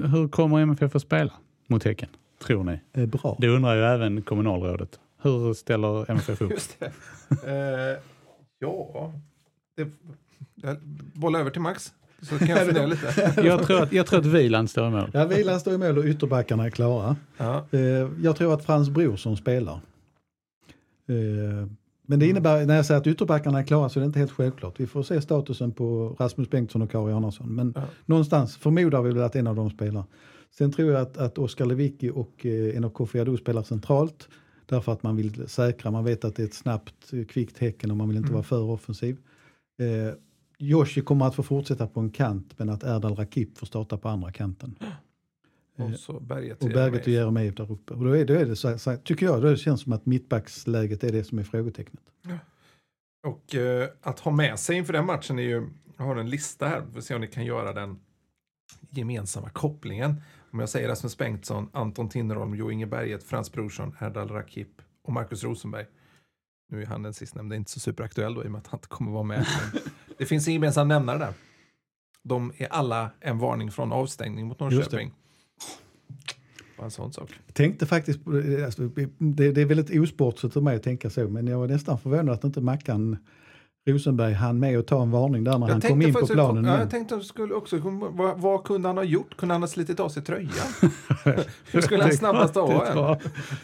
hur 0.07 0.27
kommer 0.27 0.59
MFF 0.59 0.95
att 0.95 1.01
spela 1.01 1.33
mot 1.67 1.83
Häcken, 1.83 2.09
tror 2.45 2.63
ni? 2.63 2.79
Eh, 2.93 3.05
bra. 3.05 3.37
Det 3.39 3.47
undrar 3.47 3.75
ju 3.75 3.81
även 3.81 4.21
kommunalrådet. 4.21 4.99
Hur 5.21 5.53
ställer 5.53 6.11
MFF 6.11 6.41
upp? 6.41 6.51
Just 6.51 6.79
det. 6.79 6.91
uh, 7.47 7.99
ja, 8.59 9.13
det, 9.75 9.87
bolla 11.13 11.39
över 11.39 11.49
till 11.49 11.61
Max. 11.61 11.93
Så 12.21 12.37
kan 12.39 12.47
jag 12.47 12.65
fundera 12.65 12.85
lite. 12.85 13.33
jag, 13.43 13.67
tror 13.67 13.83
att, 13.83 13.93
jag 13.93 14.05
tror 14.07 14.19
att 14.19 14.25
Wieland 14.25 14.69
står 14.69 14.87
i 14.87 14.91
mål. 14.91 15.09
Ja, 15.13 15.25
Wieland 15.25 15.61
står 15.61 15.73
i 15.73 15.77
mål 15.77 15.97
och 15.97 16.05
ytterbackarna 16.05 16.65
är 16.65 16.69
klara. 16.69 17.15
Ja. 17.37 17.65
Eh, 17.71 17.79
jag 18.23 18.35
tror 18.35 18.53
att 18.53 18.65
Frans 18.65 18.89
Brorsson 18.89 19.37
spelar. 19.37 19.73
Eh, 21.09 21.67
Men 22.09 22.19
det 22.19 22.27
innebär, 22.27 22.65
när 22.65 22.75
jag 22.75 22.85
säger 22.85 22.99
att 23.01 23.07
ytterbackarna 23.07 23.59
är 23.59 23.63
klara 23.63 23.89
så 23.89 23.99
är 23.99 24.01
det 24.01 24.05
inte 24.05 24.19
helt 24.19 24.31
självklart. 24.31 24.79
Vi 24.79 24.87
får 24.87 25.03
se 25.03 25.21
statusen 25.21 25.71
på 25.71 26.15
Rasmus 26.19 26.49
Bengtsson 26.49 26.81
och 26.81 26.91
Kari 26.91 27.13
Arnason. 27.13 27.55
Men 27.55 27.73
Ja. 27.75 27.81
någonstans 28.05 28.57
förmodar 28.57 29.01
vi 29.01 29.11
väl 29.11 29.23
att 29.23 29.35
en 29.35 29.47
av 29.47 29.55
dem 29.55 29.69
spelar. 29.69 30.03
Sen 30.57 30.71
tror 30.71 30.91
jag 30.91 31.01
att, 31.01 31.17
att 31.17 31.37
Oskar 31.37 31.65
Lewicki 31.65 32.09
och 32.09 32.45
eh, 32.45 32.77
en 32.77 32.83
av 32.83 32.89
Kofi 32.89 33.37
spelar 33.37 33.63
centralt. 33.63 34.29
Därför 34.65 34.91
att 34.91 35.03
man 35.03 35.15
vill 35.15 35.49
säkra, 35.49 35.91
man 35.91 36.03
vet 36.03 36.25
att 36.25 36.35
det 36.35 36.43
är 36.43 36.47
ett 36.47 36.53
snabbt, 36.53 37.13
eh, 37.13 37.25
kvickt 37.25 37.57
Häcken 37.57 37.91
och 37.91 37.97
man 37.97 38.07
vill 38.07 38.17
inte 38.17 38.27
Mm. 38.27 38.33
vara 38.33 38.43
för 38.43 38.61
offensiv. 38.63 39.17
Eh, 39.79 40.13
Joshi 40.57 41.01
kommer 41.01 41.25
att 41.25 41.35
få 41.35 41.43
fortsätta 41.43 41.87
på 41.87 41.99
en 41.99 42.11
kant 42.11 42.53
men 42.57 42.69
att 42.69 42.83
Erdal 42.83 43.15
Rakip 43.15 43.57
får 43.57 43.67
starta 43.67 43.97
på 43.97 44.09
andra 44.09 44.31
kanten. 44.31 44.75
Och 45.77 45.99
så 45.99 46.19
Berget. 46.19 46.63
Och 46.63 46.69
Berget 46.69 47.01
och 47.01 47.07
Jeremejeff 47.07 47.55
där 47.55 47.71
uppe. 47.71 47.93
Och 47.93 48.05
då 48.05 48.17
är, 48.17 48.25
då 48.25 48.33
är 48.33 48.45
det 48.45 48.55
så, 48.55 48.77
så, 48.77 48.95
tycker 48.95 49.25
jag, 49.25 49.41
då 49.41 49.55
känns 49.55 49.81
som 49.81 49.93
att 49.93 50.05
mittbacksläget 50.05 51.03
är 51.03 51.11
det 51.11 51.23
som 51.23 51.39
är 51.39 51.43
frågetecknet. 51.43 52.03
Och 53.23 53.55
eh, 53.55 53.89
att 54.01 54.19
ha 54.19 54.31
med 54.31 54.59
sig 54.59 54.77
inför 54.77 54.93
den 54.93 55.05
matchen 55.05 55.39
är 55.39 55.43
ju, 55.43 55.69
jag 55.97 56.05
har 56.05 56.15
en 56.15 56.29
lista 56.29 56.67
här, 56.67 56.81
vi 56.87 56.93
får 56.93 57.01
se 57.01 57.15
om 57.15 57.21
ni 57.21 57.27
kan 57.27 57.45
göra 57.45 57.73
den 57.73 57.99
gemensamma 58.89 59.49
kopplingen. 59.49 60.21
Om 60.51 60.59
jag 60.59 60.69
säger 60.69 60.87
Rasmus 60.87 61.17
Bengtsson, 61.17 61.69
Anton 61.73 62.09
Tinnerholm, 62.09 62.55
Jo 62.55 62.71
Inge 62.71 62.85
Berget, 62.85 63.23
Frans 63.23 63.51
Brorsson, 63.51 63.95
Erdal 63.99 64.29
Rakip 64.29 64.81
och 65.01 65.13
Marcus 65.13 65.43
Rosenberg. 65.43 65.85
Nu 66.67 66.81
är 66.81 66.85
han 66.85 67.03
den 67.03 67.13
sistnämnda 67.13 67.55
inte 67.55 67.71
så 67.71 67.79
superaktuell 67.79 68.33
då 68.33 68.43
i 68.43 68.47
och 68.47 68.51
med 68.51 68.59
att 68.59 68.67
han 68.67 68.77
inte 68.77 68.87
kommer 68.87 69.11
vara 69.11 69.23
med. 69.23 69.45
Det 70.17 70.25
finns 70.25 70.47
en 70.47 70.53
gemensam 70.53 70.87
nämnare 70.87 71.17
där. 71.17 71.33
De 72.23 72.53
är 72.57 72.67
alla 72.67 73.11
en 73.19 73.39
varning 73.39 73.71
från 73.71 73.91
avstängning 73.91 74.47
mot. 74.47 74.59
Norrköping. 74.59 75.13
Bara 76.77 76.85
en 76.85 76.91
sån 76.91 77.13
sak. 77.13 77.29
Jag 77.45 77.55
tänkte 77.55 77.85
faktiskt, 77.85 78.23
på 78.23 78.31
det, 78.31 78.65
alltså, 78.65 78.87
det, 79.17 79.51
det 79.51 79.61
är 79.61 79.65
väldigt 79.65 79.99
osportsligt 79.99 80.57
av 80.57 80.63
mig 80.63 80.75
att 80.75 80.83
tänka 80.83 81.09
så, 81.09 81.27
men 81.27 81.47
jag 81.47 81.59
var 81.59 81.67
nästan 81.67 81.99
förvånad 81.99 82.29
att 82.35 82.43
inte 82.43 82.61
Mackan 82.61 83.17
Rosenberg 83.87 84.33
hann 84.33 84.59
med 84.59 84.79
att 84.79 84.87
ta 84.87 85.01
en 85.01 85.11
varning 85.11 85.43
där 85.43 85.57
när 85.57 85.67
han 85.67 85.81
kom 85.81 86.01
in 86.01 86.13
på 86.13 86.27
planen. 86.27 86.63
Ja, 86.63 86.69
igen. 86.69 86.79
jag 86.79 86.89
tänkte 86.89 87.21
skulle 87.21 87.53
också, 87.53 87.77
vad, 88.11 88.37
vad 88.37 88.63
kunde 88.63 88.89
han 88.89 88.97
ha 88.97 89.03
gjort? 89.03 89.37
Kunde 89.37 89.53
han 89.53 89.61
ha 89.63 89.67
slitit 89.67 89.99
av 89.99 90.09
sig 90.09 90.23
tröjan? 90.23 90.49
Hur 91.71 91.81
skulle 91.81 92.03
han 92.03 92.13
snabbast 92.13 92.55
ha 92.55 92.85
en? 92.85 93.17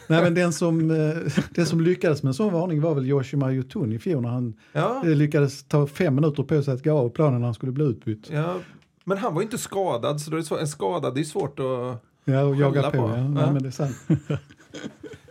Nej, 0.08 0.22
men 0.22 0.34
den 0.34 0.52
som, 0.52 0.90
eh, 0.90 1.32
den 1.50 1.66
som 1.66 1.80
lyckades 1.80 2.22
med 2.22 2.30
en 2.30 2.34
sån 2.34 2.52
varning 2.52 2.80
var 2.80 2.94
väl 2.94 3.06
Yoshima 3.06 3.52
Yotun 3.52 3.92
i 3.92 3.98
fjol 3.98 4.22
när 4.22 4.28
han 4.28 4.54
Ja, 4.72 5.02
eh, 5.04 5.10
lyckades 5.10 5.64
ta 5.64 5.86
fem 5.86 6.14
minuter 6.14 6.42
på 6.42 6.62
sig 6.62 6.74
att 6.74 6.84
gå 6.84 6.98
av 6.98 7.08
planen 7.08 7.40
när 7.40 7.46
han 7.46 7.54
skulle 7.54 7.72
bli 7.72 7.84
utbytt. 7.84 8.30
ja, 8.30 8.54
men 9.04 9.18
han 9.18 9.34
var 9.34 9.40
ju 9.40 9.44
inte 9.44 9.58
skadad, 9.58 10.20
så 10.20 10.30
då 10.30 10.36
är 10.36 10.40
det 10.40 10.46
svår, 10.46 10.60
en 10.60 10.68
skadad 10.68 11.14
det 11.14 11.20
är 11.20 11.24
svårt 11.24 11.60
att... 11.60 12.02
Ja, 12.24 12.42
och 12.42 12.56
jaga 12.56 12.82
på. 12.82 12.90
på. 12.90 12.96
Ja. 12.96 13.28
Nej, 13.28 13.52
men 13.52 13.62
det 13.62 13.68
är 13.68 13.70
sant. 13.70 13.96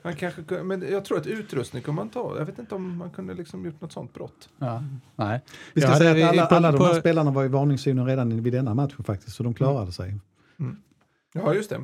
Han 0.04 0.16
kanske, 0.16 0.42
men 0.64 0.92
jag 0.92 1.06
tror 1.06 1.18
att 1.18 1.28
utrustning 1.28 1.82
kunde 1.84 1.96
man 2.02 2.10
ta. 2.10 2.38
Jag 2.38 2.46
vet 2.46 2.60
inte 2.60 2.76
om 2.76 2.98
man 2.98 3.10
kunde 3.10 3.34
liksom 3.34 3.66
gjort 3.66 3.82
något 3.82 3.92
sånt 3.92 4.14
brott. 4.14 4.50
Ja, 4.58 4.84
nej. 5.16 5.42
Vi 5.74 5.82
ska 5.82 5.92
Ja, 5.92 5.98
säga 5.98 6.26
att 6.30 6.32
alla, 6.34 6.46
på- 6.46 6.56
alla 6.56 6.72
de 6.72 6.84
här 6.84 6.94
på- 6.94 7.00
spelarna 7.00 7.32
var 7.32 7.46
i 7.46 7.48
varningszonen 7.48 8.06
redan 8.06 8.44
vid 8.44 8.54
denna 8.54 8.74
matchen 8.74 9.04
faktiskt, 9.04 9.36
så 9.36 9.44
de 9.44 9.54
klarade 9.54 9.92
sig. 9.92 10.16
Ja, 11.34 11.54
just 11.54 11.70
det. 11.70 11.82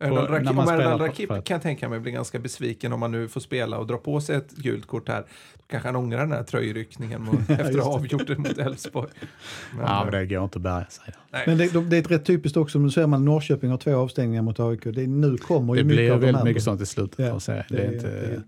Erdal 0.00 0.14
när 0.24 0.28
Rakip, 0.28 0.46
man 0.46 0.58
om 0.58 0.64
spelar 0.66 0.80
Erdal 0.84 1.00
Rakip 1.00 1.28
kan 1.28 1.54
jag 1.54 1.62
tänka 1.62 1.88
mig 1.88 2.00
blir 2.00 2.12
ganska 2.12 2.38
besviken 2.38 2.92
om 2.92 3.00
man 3.00 3.12
nu 3.12 3.28
får 3.28 3.40
spela 3.40 3.78
och 3.78 3.86
dra 3.86 3.96
på 3.96 4.20
sig 4.20 4.36
ett 4.36 4.50
gult 4.50 4.86
kort 4.86 5.08
här. 5.08 5.20
Då 5.54 5.62
kanske 5.70 5.88
han 5.88 5.96
ångrar 5.96 6.18
den 6.18 6.32
här 6.32 6.42
tröjryckningen 6.42 7.28
efter 7.48 7.78
att 7.78 7.84
ha 7.84 7.94
avgjort 7.94 8.26
det 8.26 8.38
mot 8.38 8.58
Elfsborg. 8.58 9.08
Men, 9.76 9.84
Ja, 9.86 10.04
men 10.04 10.14
eh, 10.14 10.20
det 10.20 10.26
går 10.26 10.44
inte 10.44 10.58
att 10.58 10.62
bärga 10.62 10.86
sig. 10.86 11.14
Men 11.46 11.58
det, 11.58 11.72
de- 11.72 11.90
det 11.90 11.96
är 11.96 12.00
ett 12.00 12.10
rätt 12.10 12.24
typiskt 12.24 12.56
också, 12.56 12.78
nu 12.78 12.90
ser 12.90 13.06
man 13.06 13.24
Norrköping 13.24 13.70
har 13.70 13.78
två 13.78 13.96
avstängningar 13.96 14.42
mot 14.42 14.60
AIK. 14.60 14.82
Det 14.84 15.02
är, 15.02 15.06
nu 15.06 15.36
kommer 15.36 15.74
ju 15.74 15.80
Det 15.80 15.84
mycket 15.84 15.96
blir 15.96 16.10
av 16.12 16.20
väldigt 16.20 16.44
mycket 16.44 16.62
sånt 16.62 16.80
i 16.80 16.86
slutet 16.86 17.18
Ja, 17.18 17.32
av. 17.32 17.40
Det, 17.46 17.64
Det 17.68 17.82
är 17.86 17.92
inte, 17.92 18.42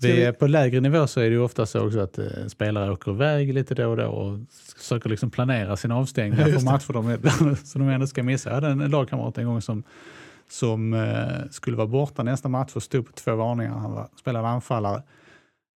det 0.00 0.22
är 0.24 0.32
på 0.32 0.46
lägre 0.46 0.80
nivå 0.80 1.06
så 1.06 1.20
är 1.20 1.24
det 1.24 1.30
ju 1.30 1.40
ofta 1.40 1.66
så 1.66 1.86
också 1.86 1.98
att 2.00 2.18
eh, 2.18 2.26
spelare 2.48 2.92
åker 2.92 3.12
iväg 3.12 3.54
lite 3.54 3.74
då 3.74 3.88
och 3.90 3.96
då 3.96 4.06
och 4.06 4.38
försöker 4.78 5.10
liksom 5.10 5.30
planera 5.30 5.76
sina 5.76 5.96
avstängningar 5.96 6.44
för 6.46 6.64
matcher 6.64 6.92
de, 6.92 7.08
är- 7.08 7.64
som 7.66 7.80
de 7.86 7.88
ändå 7.94 8.06
ska 8.06 8.22
missa. 8.22 8.48
Jag 8.50 8.54
hade 8.54 8.66
en 8.68 8.90
lagkamrat 8.90 9.38
en 9.38 9.46
gång 9.46 9.62
som, 9.62 9.82
som 10.52 10.94
eh, 10.94 11.50
skulle 11.50 11.76
vara 11.76 11.86
borta 11.86 12.22
nästa 12.22 12.48
match 12.48 12.76
och 12.76 12.82
stod 12.82 13.06
på 13.06 13.12
två 13.12 13.34
varningar. 13.34 13.72
Han 13.72 13.92
var, 13.92 14.08
spelade 14.16 14.48
anfallare. 14.48 15.02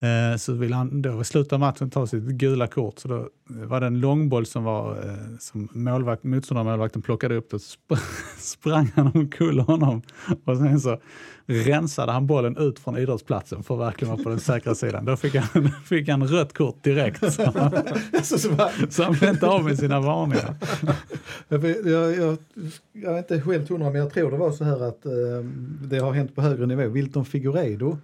Eh, 0.02 0.36
så 0.36 0.52
ville 0.52 0.74
han 0.74 1.02
då 1.02 1.20
i 1.20 1.24
slutet 1.24 1.52
av 1.52 1.60
matchen 1.60 1.90
ta 1.90 2.06
sitt 2.06 2.22
gula 2.24 2.66
kort. 2.66 2.98
Så 2.98 3.08
då 3.08 3.28
var 3.48 3.80
det 3.80 3.86
en 3.86 4.00
långboll 4.00 4.46
som, 4.46 4.64
var, 4.64 4.90
eh, 4.90 5.38
som 5.40 5.68
målvakt, 5.72 6.24
motståndarmålvakten 6.24 7.02
plockade 7.02 7.34
upp. 7.36 7.50
Då 7.50 7.56
sp- 7.56 7.98
sprang 8.38 8.92
han 8.94 9.10
omkull 9.14 9.60
honom 9.60 10.02
och 10.44 10.56
sen 10.56 10.80
så 10.80 11.00
rensade 11.46 12.12
han 12.12 12.26
bollen 12.26 12.56
ut 12.56 12.78
från 12.78 12.96
idrottsplatsen 12.96 13.62
för 13.62 13.74
att 13.74 13.80
verkligen 13.80 14.14
vara 14.14 14.24
på 14.24 14.30
den 14.30 14.40
säkra 14.40 14.74
sidan. 14.74 15.04
Då 15.04 15.16
fick 15.16 15.34
han, 15.34 15.70
fick 15.84 16.08
han 16.08 16.28
rött 16.28 16.52
kort 16.52 16.84
direkt. 16.84 17.32
Så 17.32 17.44
han, 17.44 17.72
så 18.90 19.12
blev 19.12 19.30
inte 19.30 19.46
av 19.46 19.64
med 19.64 19.78
sina 19.78 20.00
varningar. 20.00 20.54
Jag, 21.48 21.64
jag, 21.64 22.16
jag, 22.16 22.36
jag 22.92 23.14
är 23.14 23.18
inte 23.18 23.38
helt 23.38 23.68
hundra 23.68 23.90
men 23.90 24.00
jag 24.00 24.12
tror 24.14 24.30
det 24.30 24.36
var 24.36 24.52
så 24.52 24.64
här 24.64 24.88
att 24.88 25.06
eh, 25.06 25.12
det 25.84 25.98
har 25.98 26.12
hänt 26.12 26.34
på 26.34 26.42
högre 26.42 26.66
nivå. 26.66 26.88
Wilton 26.88 27.24
Figueiredo 27.24 27.98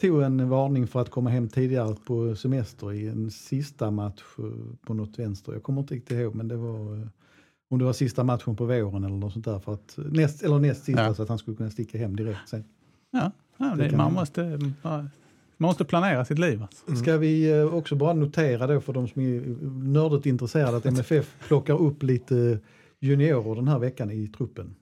tog 0.00 0.22
en 0.22 0.48
varning 0.48 0.86
för 0.86 1.00
att 1.00 1.10
komma 1.10 1.30
hem 1.30 1.48
tidigare 1.48 1.96
på 2.06 2.36
semester 2.36 2.92
i 2.92 3.08
en 3.08 3.30
sista 3.30 3.90
match 3.90 4.22
eh, 4.38 4.44
på 4.86 4.94
något 4.94 5.18
vänster. 5.18 5.52
Jag 5.52 5.62
kommer 5.62 5.80
inte 5.80 5.94
riktigt 5.94 6.18
ihåg 6.18 6.34
men 6.34 6.48
det 6.48 6.56
var 6.56 6.96
eh, 6.96 7.06
om 7.70 7.78
det 7.78 7.84
var 7.84 7.92
sista 7.92 8.24
matchen 8.24 8.56
på 8.56 8.64
våren 8.66 9.04
eller 9.04 9.16
något 9.16 9.32
sånt 9.32 9.44
där. 9.44 9.58
För 9.58 9.72
att, 9.74 9.98
näst, 10.10 10.42
eller 10.42 10.58
näst 10.58 10.84
sista 10.84 11.04
Ja. 11.04 11.14
så 11.14 11.22
att 11.22 11.28
han 11.28 11.38
skulle 11.38 11.56
kunna 11.56 11.70
sticka 11.70 11.98
hem 11.98 12.16
direkt 12.16 12.48
sen. 12.48 12.64
Ja, 13.10 13.32
ja, 13.56 13.74
Det 13.76 13.88
det, 13.88 13.96
man, 13.96 14.12
måste, 14.12 14.58
man 14.82 15.10
måste 15.56 15.84
planera 15.84 16.24
sitt 16.24 16.38
liv. 16.38 16.62
Alltså. 16.62 16.96
Ska 16.96 17.16
vi 17.16 17.50
eh, 17.50 17.74
också 17.74 17.96
bara 17.96 18.12
notera 18.14 18.66
då 18.66 18.80
för 18.80 18.92
de 18.92 19.08
som 19.08 19.22
är 19.22 19.40
nördigt 19.88 20.26
intresserade 20.26 20.76
att 20.76 20.86
MFF 20.86 21.36
plockar 21.48 21.82
upp 21.82 22.02
lite 22.02 22.58
juniorer 23.00 23.54
den 23.54 23.68
här 23.68 23.78
veckan 23.78 24.10
i 24.10 24.28
truppen. 24.28 24.74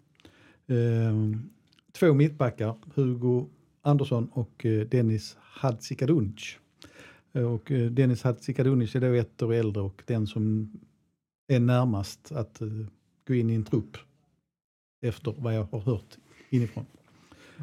Eh, 0.66 1.38
två 1.92 2.14
mittbackar, 2.14 2.74
Hugo 2.94 3.46
Andersson 3.86 4.28
och 4.32 4.66
eh, 4.66 4.86
Dennis 4.86 5.36
Hadzikadunic. 5.40 6.56
Eh, 7.32 7.42
Och 7.42 7.70
eh, 7.70 7.90
Dennis 7.90 8.22
Hadzikadunic 8.22 8.94
är 8.94 9.00
då 9.00 9.12
ett 9.12 9.42
år 9.42 9.54
äldre 9.54 9.82
och 9.82 10.02
den 10.06 10.26
som 10.26 10.72
är 11.48 11.60
närmast 11.60 12.32
att 12.32 12.60
gå 13.26 13.34
in 13.34 13.50
i 13.50 13.54
en 13.54 13.64
trupp 13.64 13.96
efter 15.02 15.34
vad 15.38 15.54
jag 15.54 15.64
har 15.64 15.80
hört 15.80 16.16
inifrån. 16.50 16.86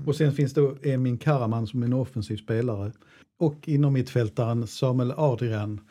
Och 0.06 0.16
sen 0.16 0.34
finns 0.34 0.54
då 0.54 0.76
Emin 0.84 1.18
Karaman 1.18 1.68
som 1.68 1.82
är 1.84 1.88
en 1.88 1.94
offensiv 1.94 2.38
spelare 2.38 2.92
och 3.40 3.68
inom 3.68 3.94
mittfältaren 3.94 4.68
Samuel 4.68 5.14
Adrian. 5.18 5.82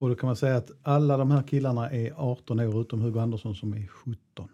Och 0.00 0.08
då 0.08 0.14
kan 0.14 0.26
man 0.26 0.36
säga 0.36 0.56
att 0.56 0.70
alla 0.82 1.16
de 1.16 1.30
här 1.30 1.42
killarna 1.42 1.90
är 1.90 2.12
18 2.16 2.60
år 2.60 2.80
utom 2.80 3.00
Hugo 3.00 3.20
Andersson 3.20 3.54
som 3.54 3.72
är 3.72 3.86
17. 3.86 4.48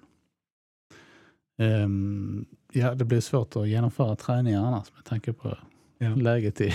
Ehm, 1.58 2.44
ja, 2.74 2.94
det 2.94 3.04
blir 3.04 3.20
svårt 3.20 3.56
att 3.56 3.68
genomföra 3.68 4.16
träningar 4.16 4.66
annars 4.66 4.92
med 4.96 5.04
tanke 5.04 5.32
på 5.32 5.56
Ja. 5.98 6.14
läget 6.14 6.60
i, 6.60 6.72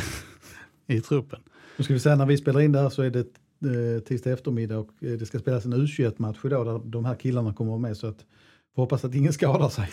i 0.87 1.01
truppen. 1.01 1.39
Nu 1.77 1.83
ska 1.83 1.93
vi 1.93 1.99
säga 1.99 2.15
när 2.15 2.25
vi 2.25 2.37
spelar 2.37 2.61
in 2.61 2.71
det 2.71 2.79
här 2.79 2.89
så 2.89 3.01
är 3.01 3.09
det 3.09 3.19
eh, 3.19 3.99
tisdag 4.03 4.31
eftermiddag 4.31 4.77
och 4.77 4.89
eh, 4.99 5.11
det 5.11 5.25
ska 5.25 5.39
spelas 5.39 5.65
en 5.65 5.73
U21-match 5.73 6.37
idag 6.43 6.65
där 6.65 6.79
de 6.89 7.05
här 7.05 7.15
killarna 7.15 7.53
kommer 7.53 7.69
vara 7.71 7.81
med 7.81 7.97
så 7.97 8.07
att 8.07 8.25
vi 8.75 8.81
hoppas 8.81 9.05
att 9.05 9.15
ingen 9.15 9.33
skadar 9.33 9.69
sig. 9.69 9.89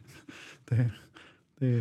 det, 0.68 0.90
det, 1.58 1.78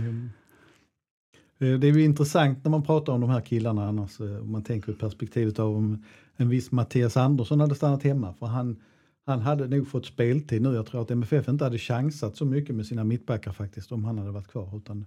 eh, 1.60 1.80
det 1.80 1.88
är 1.88 1.93
ju 1.93 2.04
intressant 2.04 2.63
när 2.63 2.71
man 2.71 2.84
pratar 2.84 3.13
om 3.13 3.21
de 3.21 3.30
här 3.30 3.41
killarna 3.41 3.88
annars 3.88 4.19
eh, 4.21 4.38
om 4.41 4.51
man 4.51 4.63
tänker 4.63 4.91
ur 4.91 4.95
perspektivet 4.95 5.60
av 5.60 5.75
om 5.78 6.04
en 6.36 6.49
viss 6.49 6.71
Mattias 6.71 7.17
Andersson 7.17 7.60
hade 7.60 7.75
stannat 7.75 8.04
hemma 8.04 8.34
för 8.34 8.45
han, 8.45 8.82
han 9.26 9.42
hade 9.42 9.68
nog 9.68 9.88
fått 9.88 10.06
speltid 10.06 10.62
nu. 10.62 10.74
Jag 10.74 10.86
tror 10.86 11.02
att 11.02 11.12
MFF 11.12 11.48
inte 11.48 11.64
hade 11.64 11.78
chansat 11.78 12.38
så 12.38 12.46
mycket 12.46 12.76
med 12.76 12.86
sina 12.86 13.04
mittbackar 13.04 13.52
faktiskt 13.52 13.92
om 13.92 14.06
han 14.06 14.18
hade 14.18 14.32
varit 14.32 14.48
kvar 14.48 14.78
utan 14.78 15.06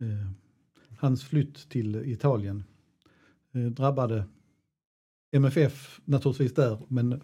eh, 0.00 0.30
hans 0.98 1.24
flytt 1.24 1.68
till 1.68 1.96
Italien 1.96 2.64
eh, 3.52 3.62
drabbade 3.62 4.24
MFF 5.32 6.00
naturligtvis 6.04 6.54
där, 6.54 6.78
men 6.88 7.22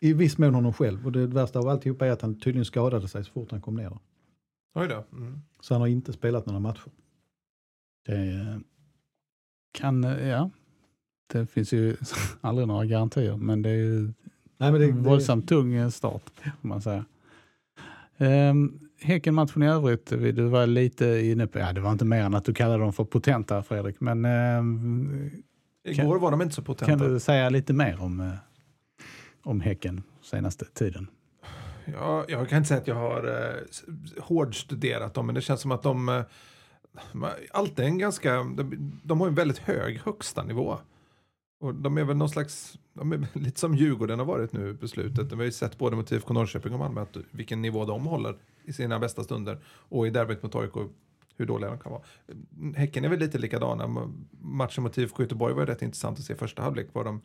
i 0.00 0.12
viss 0.12 0.38
mån 0.38 0.54
honom 0.54 0.72
själv. 0.72 1.06
Och 1.06 1.12
det 1.12 1.26
värsta 1.26 1.58
av 1.58 1.68
alltihopa 1.68 2.06
är 2.06 2.10
att 2.10 2.22
han 2.22 2.40
tydligen 2.40 2.64
skadade 2.64 3.08
sig 3.08 3.24
så 3.24 3.32
fort 3.32 3.50
han 3.50 3.60
kom 3.60 3.74
ner. 3.74 3.98
Oj 4.74 4.88
då. 4.88 5.04
Mm. 5.12 5.40
Så 5.60 5.74
han 5.74 5.80
har 5.80 5.88
inte 5.88 6.12
spelat 6.12 6.46
några 6.46 6.60
matcher. 6.60 6.90
Det 8.06 8.32
eh, 8.32 8.58
kan, 9.72 10.04
eh, 10.04 10.28
ja, 10.28 10.50
det 11.26 11.46
finns 11.46 11.72
ju 11.72 11.96
aldrig 12.40 12.68
några 12.68 12.84
garantier, 12.84 13.36
men 13.36 13.62
det 13.62 13.70
är 13.70 13.74
ju 13.74 14.12
Nej, 14.58 14.72
men 14.72 14.80
det, 14.80 14.86
en 14.86 15.02
våldsamt 15.02 15.48
tung 15.48 15.74
eh, 15.74 15.88
start, 15.88 16.22
får 16.60 16.68
man 16.68 16.82
säga. 16.82 17.04
Um, 18.18 18.80
Häckenmatchen 19.00 19.62
i 19.62 19.66
övrigt, 19.68 20.12
vi- 20.12 20.32
du 20.32 20.44
var 20.44 20.66
lite 20.66 21.06
inne 21.06 21.46
på, 21.46 21.58
ja 21.58 21.72
det 21.72 21.80
var 21.80 21.92
inte 21.92 22.04
mer 22.04 22.22
än 22.22 22.34
att 22.34 22.44
du 22.44 22.54
kallade 22.54 22.82
dem 22.82 22.92
för 22.92 23.04
potenta 23.04 23.62
Fredrik, 23.62 24.00
men 24.00 24.24
ehm, 24.24 25.30
Igår 25.84 26.18
var 26.18 26.30
de 26.30 26.42
inte 26.42 26.54
så 26.54 26.62
potenta. 26.62 26.98
kan 26.98 27.12
du 27.12 27.20
säga 27.20 27.48
lite 27.50 27.72
mer 27.72 28.02
om, 28.02 28.20
eh, 28.20 28.32
om 29.42 29.60
Häcken 29.60 30.02
senaste 30.22 30.64
tiden? 30.64 31.06
Ja, 31.92 32.24
jag 32.28 32.48
kan 32.48 32.58
inte 32.58 32.68
säga 32.68 32.80
att 32.80 32.86
jag 32.86 32.94
har 32.94 33.24
eh, 33.24 34.22
hårdstuderat 34.22 35.14
dem, 35.14 35.26
men 35.26 35.34
det 35.34 35.40
känns 35.40 35.60
som 35.60 35.72
att 35.72 35.82
de, 35.82 36.08
eh, 36.08 36.22
alltid 37.52 37.84
en 37.84 37.98
ganska, 37.98 38.34
de, 38.36 38.92
de 39.02 39.20
har 39.20 39.28
en 39.28 39.34
väldigt 39.34 39.58
hög 39.58 40.00
högsta 40.04 40.42
nivå. 40.42 40.78
Och 41.66 41.74
de 41.74 41.98
är 41.98 42.04
väl 42.04 42.16
någon 42.16 42.28
slags, 42.28 42.78
de 42.92 43.12
är 43.12 43.26
lite 43.38 43.60
som 43.60 43.74
Djurgården 43.74 44.18
har 44.18 44.26
varit 44.26 44.52
nu 44.52 44.76
på 44.76 44.88
slutet. 44.88 45.32
Vi 45.32 45.36
har 45.36 45.44
ju 45.44 45.52
sett 45.52 45.78
både 45.78 45.96
mot 45.96 46.12
IFK 46.12 46.34
Norrköping 46.34 46.72
och 46.72 46.78
Malmö 46.78 47.00
att 47.00 47.16
vilken 47.30 47.62
nivå 47.62 47.84
de 47.84 48.06
håller 48.06 48.36
i 48.64 48.72
sina 48.72 48.98
bästa 48.98 49.24
stunder. 49.24 49.58
Och 49.66 50.06
i 50.06 50.10
derbyt 50.10 50.42
mot 50.42 50.54
AIK 50.54 50.72
hur 51.36 51.46
dåliga 51.46 51.70
de 51.70 51.78
kan 51.78 51.92
vara. 51.92 52.02
Häcken 52.76 53.04
är 53.04 53.08
väl 53.08 53.18
lite 53.18 53.38
likadana. 53.38 54.08
Matchen 54.40 54.82
mot 54.82 54.98
IFK 54.98 55.22
Göteborg 55.22 55.54
var 55.54 55.60
ju 55.60 55.66
rätt 55.66 55.82
intressant 55.82 56.18
att 56.18 56.24
se. 56.24 56.34
Första 56.34 56.62
halvlek 56.62 56.88
var 56.92 57.04
de 57.04 57.20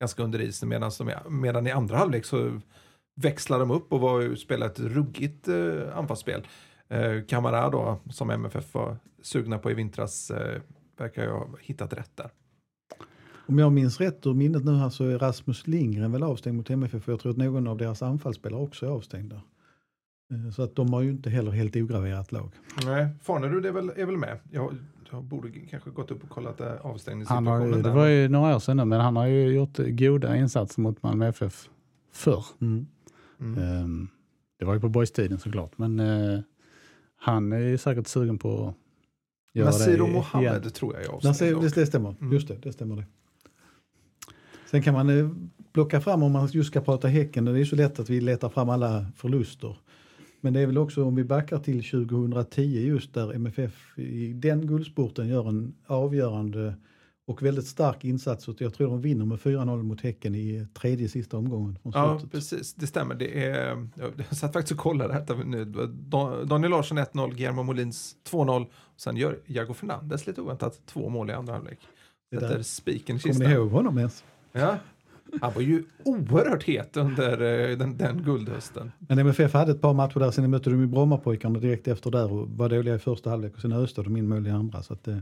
ganska 0.00 0.22
under 0.22 0.40
isen 0.40 0.68
medan, 0.68 0.90
de, 0.98 1.40
medan 1.40 1.66
i 1.66 1.70
andra 1.70 1.96
halvlek 1.96 2.24
så 2.24 2.60
växlar 3.14 3.58
de 3.58 3.70
upp 3.70 3.92
och 3.92 4.00
var, 4.00 4.34
spelade 4.34 4.72
ett 4.72 4.78
ruggigt 4.78 5.48
eh, 5.48 5.98
anfallsspel. 5.98 6.46
Eh, 6.88 7.24
Kamara 7.28 7.70
då, 7.70 8.00
som 8.10 8.30
MFF 8.30 8.74
var 8.74 8.96
sugna 9.22 9.58
på 9.58 9.70
i 9.70 9.74
vintras, 9.74 10.30
eh, 10.30 10.60
verkar 10.96 11.24
ju 11.24 11.30
ha 11.30 11.48
hittat 11.60 11.92
rätt 11.92 12.16
där. 12.16 12.30
Om 13.46 13.58
jag 13.58 13.72
minns 13.72 14.00
rätt 14.00 14.26
ur 14.26 14.34
minnet 14.34 14.64
nu 14.64 14.72
här 14.74 14.88
så 14.90 15.04
är 15.04 15.18
Rasmus 15.18 15.66
Lindgren 15.66 16.12
väl 16.12 16.22
avstängd 16.22 16.56
mot 16.56 16.70
MFF. 16.70 17.02
För 17.04 17.12
jag 17.12 17.20
tror 17.20 17.30
att 17.32 17.38
någon 17.38 17.66
av 17.66 17.76
deras 17.76 18.02
anfallsspelare 18.02 18.60
också 18.62 18.86
är 18.86 18.90
avstängda. 18.90 19.42
Eh, 20.32 20.50
så 20.50 20.62
att 20.62 20.74
de 20.76 20.92
har 20.92 21.00
ju 21.02 21.10
inte 21.10 21.30
heller 21.30 21.50
helt 21.50 21.76
ograverat 21.76 22.32
lag. 22.32 22.50
Nej, 22.84 23.08
Farnerud 23.22 23.66
är 23.66 23.72
väl, 23.72 23.92
är 23.96 24.06
väl 24.06 24.16
med. 24.16 24.38
Jag, 24.50 24.74
jag 25.10 25.24
borde 25.24 25.50
kanske 25.50 25.90
gått 25.90 26.10
upp 26.10 26.22
och 26.24 26.30
kollat 26.30 26.60
avstängningssituationen. 26.60 27.52
Han 27.62 27.72
har, 27.72 27.82
det 27.82 27.90
var 27.90 28.06
ju 28.06 28.28
några 28.28 28.54
år 28.56 28.58
sedan 28.58 28.76
nu, 28.76 28.84
men 28.84 29.00
han 29.00 29.16
har 29.16 29.26
ju 29.26 29.54
gjort 29.54 29.78
goda 29.78 30.36
insatser 30.36 30.80
mot 30.80 31.02
Malmö 31.02 31.28
FF 31.28 31.68
förr. 32.12 32.44
Mm. 32.60 32.86
Mm. 33.40 33.82
Um, 33.84 34.08
det 34.58 34.64
var 34.64 34.74
ju 34.74 34.80
på 34.80 34.88
boys-tiden 34.88 35.38
såklart, 35.38 35.78
men 35.78 36.00
uh, 36.00 36.40
han 37.16 37.52
är 37.52 37.58
ju 37.58 37.78
säkert 37.78 38.06
sugen 38.06 38.38
på 38.38 38.66
att 38.68 38.74
göra 39.54 39.66
Nasiro 39.66 40.06
det 40.06 40.12
Mohammed 40.12 40.60
igen. 40.62 40.70
tror 40.70 40.94
jag 40.94 41.02
är 41.04 41.12
Nasir, 41.12 41.28
avstängd. 41.28 41.62
det, 41.62 41.80
det 41.80 41.86
stämmer, 41.86 42.14
Mm. 42.20 42.32
just 42.32 42.48
det, 42.48 42.54
det 42.62 42.72
stämmer 42.72 42.96
det. 42.96 43.04
Sen 44.72 44.82
kan 44.82 44.94
man 44.94 45.18
eh, 45.18 45.28
plocka 45.72 46.00
fram 46.00 46.22
om 46.22 46.32
man 46.32 46.48
just 46.52 46.70
ska 46.70 46.80
prata 46.80 47.08
Häcken, 47.08 47.44
det 47.44 47.60
är 47.60 47.64
så 47.64 47.76
lätt 47.76 47.98
att 48.00 48.10
vi 48.10 48.20
letar 48.20 48.48
fram 48.48 48.68
alla 48.68 49.06
förluster. 49.16 49.76
Men 50.40 50.52
det 50.52 50.60
är 50.60 50.66
väl 50.66 50.78
också 50.78 51.04
om 51.04 51.14
vi 51.16 51.24
backar 51.24 51.58
till 51.58 51.84
2010 51.84 52.60
just 52.62 53.14
där 53.14 53.32
MFF 53.34 53.98
i 53.98 54.32
den 54.32 54.66
guldsporten 54.66 55.28
gör 55.28 55.48
en 55.48 55.74
avgörande 55.86 56.74
och 57.26 57.42
väldigt 57.42 57.66
stark 57.66 58.04
insats. 58.04 58.48
Och 58.48 58.60
jag 58.60 58.74
tror 58.74 58.88
de 58.88 59.00
vinner 59.00 59.24
med 59.24 59.38
4-0 59.38 59.82
mot 59.82 60.00
Häcken 60.00 60.34
i 60.34 60.66
tredje 60.74 61.08
sista 61.08 61.36
omgången. 61.36 61.78
Från 61.82 61.92
Ja, 61.94 62.18
slutet. 62.18 62.32
precis. 62.32 62.74
Det 62.74 62.86
stämmer. 62.86 63.14
Det 63.14 63.44
är, 63.44 63.88
jag 64.28 64.36
satt 64.36 64.52
faktiskt 64.52 64.72
och 64.72 64.78
kollade 64.78 65.14
detta 65.14 65.34
nu. 65.34 65.64
Daniel 66.44 66.70
Larsson 66.70 66.98
1-0, 66.98 67.30
Guillermo 67.34 67.62
Molins 67.62 68.16
2-0. 68.30 68.62
Och 68.66 69.00
sen 69.00 69.16
gör 69.16 69.38
Jago 69.46 69.74
Fernandes 69.74 70.26
lite 70.26 70.40
oväntat 70.40 70.80
två 70.86 71.08
mål 71.08 71.30
i 71.30 71.32
andra 71.32 71.52
halvlek. 71.52 71.78
Det 72.30 72.40
Sätter 72.40 72.54
där. 72.56 72.62
spiken 72.62 73.16
i 73.16 73.18
Kommer 73.20 73.32
kistan. 73.34 73.48
ni 73.50 73.54
ihåg 73.54 73.70
honom 73.70 73.98
ens? 73.98 74.24
Ja. 74.52 74.76
Han 75.40 75.52
var 75.54 75.62
ju 75.62 75.84
oerhört 76.04 76.62
het 76.62 76.96
under 76.96 77.32
eh, 77.70 77.78
den, 77.78 77.96
den 77.96 78.22
guldhösten. 78.22 78.92
Men 78.98 79.18
MFF 79.18 79.52
hade 79.52 79.72
ett 79.72 79.80
par 79.80 79.94
matcher 79.94 80.18
där, 80.20 80.30
sen 80.30 80.50
mötte 80.50 80.70
de 80.70 80.80
ju 80.80 80.86
Brommapojkarna 80.86 81.58
direkt 81.58 81.88
efter 81.88 82.10
där 82.10 82.32
och 82.32 82.48
var 82.48 82.68
dåliga 82.68 82.94
i 82.94 82.98
första 82.98 83.30
halvlek 83.30 83.54
och 83.54 83.60
sen 83.60 83.72
öste 83.72 84.02
de 84.02 84.16
in 84.16 84.28
mål 84.28 84.46
i 84.46 84.50
andra. 84.50 84.82
Så 84.82 84.92
att, 84.92 85.08
eh, 85.08 85.16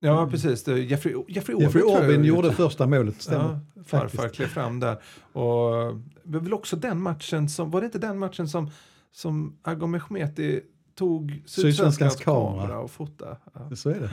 Ja, 0.00 0.28
precis. 0.30 0.64
Det, 0.64 0.78
Jeffrey, 0.80 1.14
Jeffrey, 1.28 1.56
Jeffrey 1.60 1.82
Orbin 1.82 2.24
gjorde 2.24 2.52
första 2.52 2.86
målet, 2.86 3.22
stämmer. 3.22 3.58
Ja, 3.74 3.82
farfar 3.84 4.28
klev 4.28 4.46
fram 4.46 4.80
där. 4.80 4.96
Och 5.32 5.94
det 6.22 6.38
var 6.38 6.40
väl 6.40 6.52
också 6.54 6.76
den 6.76 7.02
matchen 7.02 7.48
som, 7.48 7.70
var 7.70 7.80
det 7.80 7.84
inte 7.84 7.98
den 7.98 8.18
matchen 8.18 8.48
som, 8.48 8.70
som 9.12 9.56
Agom 9.62 9.90
Mehmeti 9.90 10.60
tog 10.94 11.42
Sydsvenskans 11.46 12.16
kamera 12.16 12.78
och 12.78 12.90
fotade? 12.90 13.36
Ja, 13.54 13.76
Så 13.76 13.90
är 13.90 14.00
det. 14.00 14.10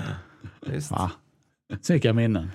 visst. 0.71 0.91
Va? 0.91 1.11
Vilka 1.89 2.13
minnen. 2.13 2.51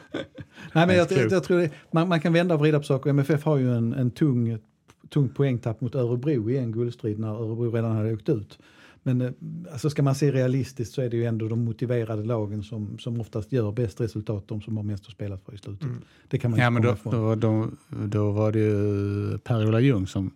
Nej, 0.73 0.87
men 0.87 0.97
jag, 0.97 1.13
jag, 1.13 1.33
jag 1.33 1.45
tror 1.45 1.59
det, 1.59 1.71
man, 1.91 2.09
man 2.09 2.21
kan 2.21 2.33
vända 2.33 2.55
och 2.55 2.61
vrida 2.61 2.79
på 2.79 2.85
saker. 2.85 3.11
MFF 3.11 3.45
har 3.45 3.57
ju 3.57 3.75
en, 3.75 3.93
en 3.93 4.11
tung, 4.11 4.49
ett 4.49 4.63
tungt 5.11 5.35
poängtapp 5.35 5.81
mot 5.81 5.95
Örebro 5.95 6.51
i 6.51 6.59
en 6.59 6.73
guldstrid 6.73 7.19
när 7.19 7.29
Örebro 7.29 7.71
redan 7.71 7.97
hade 7.97 8.13
åkt 8.13 8.29
ut. 8.29 8.59
Men 9.03 9.21
eh, 9.21 9.31
alltså 9.73 9.91
ska 9.91 10.03
man 10.03 10.15
se 10.15 10.33
realistiskt 10.33 10.95
så 10.95 11.03
är 11.03 11.11
det 11.11 11.17
ju 11.17 11.25
ändå 11.25 11.49
de 11.49 11.65
motiverade 11.65 12.25
lagen 12.25 12.63
som, 12.63 12.99
som 12.99 13.21
oftast 13.21 13.53
gör 13.53 13.73
bäst 13.73 14.01
resultat, 14.01 14.49
de 14.49 14.63
som 14.63 14.77
har 14.77 14.85
mest 14.85 15.07
att 15.07 15.13
spela 15.13 15.39
för 15.39 15.55
i 15.55 15.59
slutet. 15.59 15.83
Mm. 15.83 16.03
Det 16.29 16.39
kan 16.39 16.51
man 16.51 16.61
Ja, 16.61 16.67
inte 16.67 16.81
men 16.81 16.97
då, 17.05 17.11
då, 17.11 17.35
då, 17.35 17.71
då 18.07 18.31
var 18.31 18.53
det 18.53 18.59
ju 18.59 19.39
Per-Ola 19.39 19.81
Ljung 19.81 20.07
som 20.07 20.31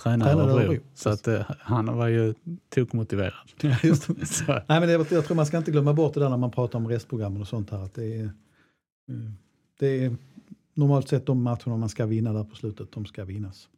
tränade 0.00 0.30
Tränade 0.30 0.52
Örebro. 0.52 0.80
Så 0.94 1.10
att, 1.10 1.28
eh, 1.28 1.40
han 1.60 1.96
var 1.96 2.08
ju 2.08 2.34
tokmotiverad. 2.68 3.32
Ja, 3.60 3.76
just 3.82 4.08
Nej, 4.48 4.64
men 4.68 4.82
det, 4.82 5.10
jag 5.10 5.24
tror 5.24 5.34
man 5.34 5.46
ska 5.46 5.58
inte 5.58 5.70
glömma 5.70 5.92
bort 5.92 6.14
det 6.14 6.20
där 6.20 6.28
när 6.28 6.36
man 6.36 6.50
pratar 6.50 6.78
om 6.78 6.88
restprogrammen 6.88 7.40
och 7.40 7.48
sånt 7.48 7.70
här. 7.70 7.84
Att 7.84 7.94
det, 7.94 8.04
är, 8.04 8.24
eh, 8.24 8.30
det 9.78 10.04
är 10.04 10.16
normalt 10.74 11.08
sett 11.08 11.26
de 11.26 11.42
matcherna 11.42 11.76
man 11.76 11.88
ska 11.88 12.06
vinna 12.06 12.32
där 12.32 12.44
på 12.44 12.56
slutet, 12.56 12.92
de 12.92 13.04
ska 13.06 13.24
vinnas. 13.24 13.68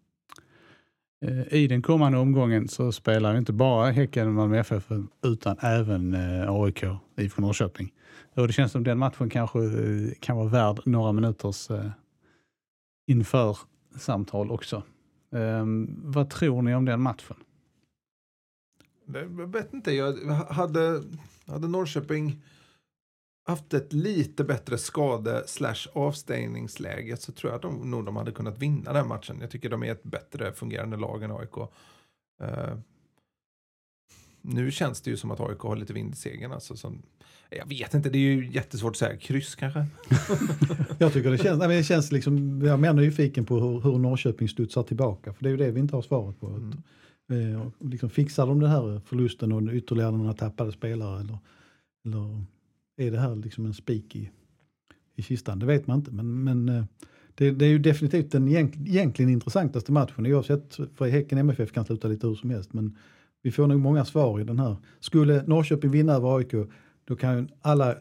eh, 1.27 1.55
I 1.55 1.67
den 1.67 1.83
kommande 1.83 2.19
omgången 2.19 2.69
så 2.69 2.93
spelar 2.93 3.37
inte 3.37 3.53
bara 3.53 3.91
Häcken 3.91 4.29
och 4.29 4.35
Malmö 4.35 4.59
FF 4.59 4.89
utan 5.25 5.57
även 5.61 6.15
AIK 6.49 6.85
IFK 7.17 7.43
Norrköping. 7.43 7.93
Och 8.35 8.47
det 8.47 8.53
känns 8.53 8.73
som 8.73 8.85
den 8.85 8.99
matchen 8.99 9.31
kanske 9.31 9.59
kan 10.21 10.37
vara 10.37 10.49
värd 10.49 10.81
några 10.85 11.13
minuters 11.13 11.69
inför 13.07 13.59
samtal 13.99 14.51
också. 14.51 14.83
Ehm, 15.35 16.01
vad 16.05 16.31
tror 16.31 16.63
ni 16.63 16.75
om 16.75 16.85
den 16.85 17.01
matchen? 17.01 17.37
Jag 19.07 19.53
vet 19.53 19.75
inte, 19.75 19.93
jag 19.93 20.13
hade, 20.33 21.03
hade 21.47 21.69
Norrköping 21.69 22.43
haft 23.47 23.75
ett 23.75 23.93
lite 23.93 24.45
bättre 24.45 24.79
skade 24.79 25.43
slash 25.47 25.89
avstängningsläge 25.93 27.17
så 27.17 27.33
tror 27.33 27.53
jag 27.53 27.57
att 27.57 27.63
de, 27.63 27.91
nog 27.91 28.05
de 28.05 28.17
hade 28.17 28.33
kunnat 28.33 28.59
vinna 28.59 28.93
den 28.93 29.09
matchen. 29.09 29.39
Jag 29.41 29.51
tycker 29.51 29.71
de 29.71 29.83
är 29.83 29.93
ett 29.93 30.03
bättre 30.03 30.53
fungerande 30.53 30.97
lag 30.97 31.23
än 31.23 31.31
AIK. 31.31 31.57
Ehm, 32.41 32.83
nu 34.47 34.71
känns 34.71 35.01
det 35.01 35.11
ju 35.11 35.17
som 35.17 35.31
att 35.31 35.41
AIK 35.41 35.59
har 35.59 35.77
lite 35.77 35.93
vind 35.93 36.13
i 36.13 36.17
segern. 36.17 36.53
Alltså, 36.53 36.77
som, 36.77 37.03
jag 37.51 37.69
vet 37.69 37.95
inte, 37.95 38.11
det 38.11 38.19
är 38.19 38.35
ju 38.35 38.51
jättesvårt 38.53 38.91
att 38.91 38.97
säga. 38.97 39.17
Kryss 39.17 39.55
kanske? 39.55 39.87
Jag 40.99 41.13
tycker 41.13 41.31
det 41.31 41.39
känns, 41.39 41.59
nej, 41.59 41.69
men 41.69 41.77
det 41.77 41.85
känns 41.85 42.13
liksom, 42.13 42.63
jag 42.63 42.73
är 42.73 42.77
mer 42.77 42.93
nyfiken 42.93 43.45
på 43.45 43.61
hur, 43.61 43.81
hur 43.81 43.99
Norrköping 43.99 44.49
studsar 44.49 44.83
tillbaka. 44.83 45.33
För 45.33 45.43
det 45.43 45.49
är 45.49 45.51
ju 45.51 45.57
det 45.57 45.71
vi 45.71 45.81
inte 45.81 45.97
har 45.97 46.03
svaret 46.03 46.41
på. 46.41 46.47
Mm. 46.47 47.53
Eh, 47.53 47.67
och 47.67 47.73
liksom 47.81 48.11
fixar 48.11 48.47
de 48.47 48.61
den 48.61 48.71
här 48.71 49.01
förlusten 49.07 49.53
och 49.53 49.73
ytterligare 49.73 50.11
några 50.11 50.33
tappade 50.33 50.73
spelare? 50.73 51.21
Eller, 51.21 51.39
eller 52.07 52.45
är 52.97 53.11
det 53.11 53.19
här 53.19 53.37
liksom 53.37 53.67
en 53.67 53.75
spik 53.75 54.17
i, 54.17 54.31
i 55.17 55.23
kistan? 55.23 55.59
Det 55.59 55.67
vet 55.67 55.87
man 55.87 55.99
inte. 55.99 56.11
Men, 56.11 56.45
men 56.45 56.69
eh, 56.69 56.85
det, 57.35 57.51
det 57.51 57.65
är 57.65 57.71
ju 57.71 57.79
definitivt 57.79 58.33
den 58.33 58.49
egent, 58.49 58.77
egentligen 58.77 59.31
intressantaste 59.31 59.93
matchen. 59.93 60.27
Oavsett, 60.27 60.79
för 60.95 61.09
Häcken 61.09 61.39
MFF 61.39 61.73
kan 61.73 61.85
sluta 61.85 62.09
lite 62.09 62.27
hur 62.27 62.35
som 62.35 62.51
helst. 62.51 62.73
Men 62.73 62.97
vi 63.45 63.53
får 63.53 63.67
nog 63.67 63.81
många 63.81 64.05
svar 64.05 64.41
i 64.41 64.45
den 64.45 64.59
här. 64.59 64.77
Skulle 65.01 65.43
Norrköping 65.43 65.91
vinna 65.91 66.13
över 66.13 66.37
AIK, 66.37 66.53
då 67.05 67.17
kan 67.17 67.39
ju 67.39 67.47
alla, 67.61 67.97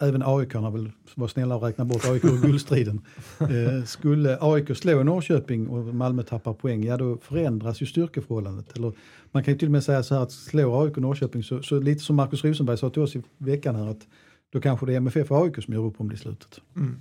även 0.00 0.22
AIK 0.22 0.54
väl 0.54 0.90
vara 1.14 1.28
snälla 1.28 1.56
och 1.56 1.62
räkna 1.62 1.84
bort 1.84 2.04
AIK 2.04 2.24
ur 2.24 2.42
guldstriden. 2.42 3.00
Eh, 3.40 3.84
skulle 3.84 4.38
AIK 4.40 4.76
slå 4.76 5.02
Norrköping 5.02 5.68
och 5.68 5.94
Malmö 5.94 6.22
tappar 6.22 6.52
poäng, 6.52 6.84
ja 6.84 6.96
då 6.96 7.18
förändras 7.18 7.82
ju 7.82 7.86
styrkeförhållandet. 7.86 8.76
Eller, 8.76 8.92
man 9.32 9.44
kan 9.44 9.54
ju 9.54 9.58
till 9.58 9.68
och 9.68 9.72
med 9.72 9.84
säga 9.84 10.02
så 10.02 10.14
här 10.14 10.22
att 10.22 10.32
slår 10.32 10.84
AIK 10.84 10.96
Norrköping, 10.96 11.42
så, 11.42 11.62
så 11.62 11.80
lite 11.80 12.00
som 12.00 12.16
Markus 12.16 12.44
Rosenberg 12.44 12.78
sa 12.78 12.90
till 12.90 13.02
oss 13.02 13.16
i 13.16 13.22
veckan 13.38 13.76
här, 13.76 13.86
att 13.86 14.06
då 14.52 14.60
kanske 14.60 14.86
det 14.86 14.92
är 14.92 14.96
MFF 14.96 15.30
och 15.30 15.44
AIK 15.44 15.64
som 15.64 15.74
gör 15.74 15.84
upp 15.84 16.00
om 16.00 16.08
det 16.08 16.14
i 16.14 16.18
slutet. 16.18 16.60
Mm. 16.76 17.00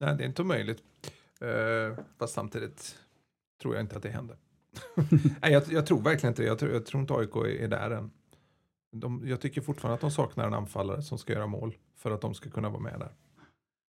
Nej, 0.00 0.16
det 0.16 0.24
är 0.24 0.28
inte 0.28 0.42
omöjligt. 0.42 0.82
Uh, 1.42 2.04
fast 2.18 2.34
samtidigt 2.34 2.96
tror 3.62 3.74
jag 3.74 3.84
inte 3.84 3.96
att 3.96 4.02
det 4.02 4.08
händer. 4.08 4.36
Nej, 5.42 5.52
jag, 5.52 5.62
jag 5.72 5.86
tror 5.86 6.02
verkligen 6.02 6.32
inte 6.32 6.42
det. 6.42 6.48
Jag 6.48 6.58
tror, 6.58 6.72
jag 6.72 6.86
tror 6.86 7.00
inte 7.00 7.14
AIK 7.14 7.36
är, 7.36 7.62
är 7.62 7.68
där 7.68 7.90
än. 7.90 8.10
De, 8.92 9.22
jag 9.28 9.40
tycker 9.40 9.60
fortfarande 9.60 9.94
att 9.94 10.00
de 10.00 10.10
saknar 10.10 10.46
en 10.46 10.54
anfallare 10.54 11.02
som 11.02 11.18
ska 11.18 11.32
göra 11.32 11.46
mål 11.46 11.76
för 11.96 12.10
att 12.10 12.20
de 12.20 12.34
ska 12.34 12.50
kunna 12.50 12.68
vara 12.68 12.82
med 12.82 12.98
där. 12.98 13.12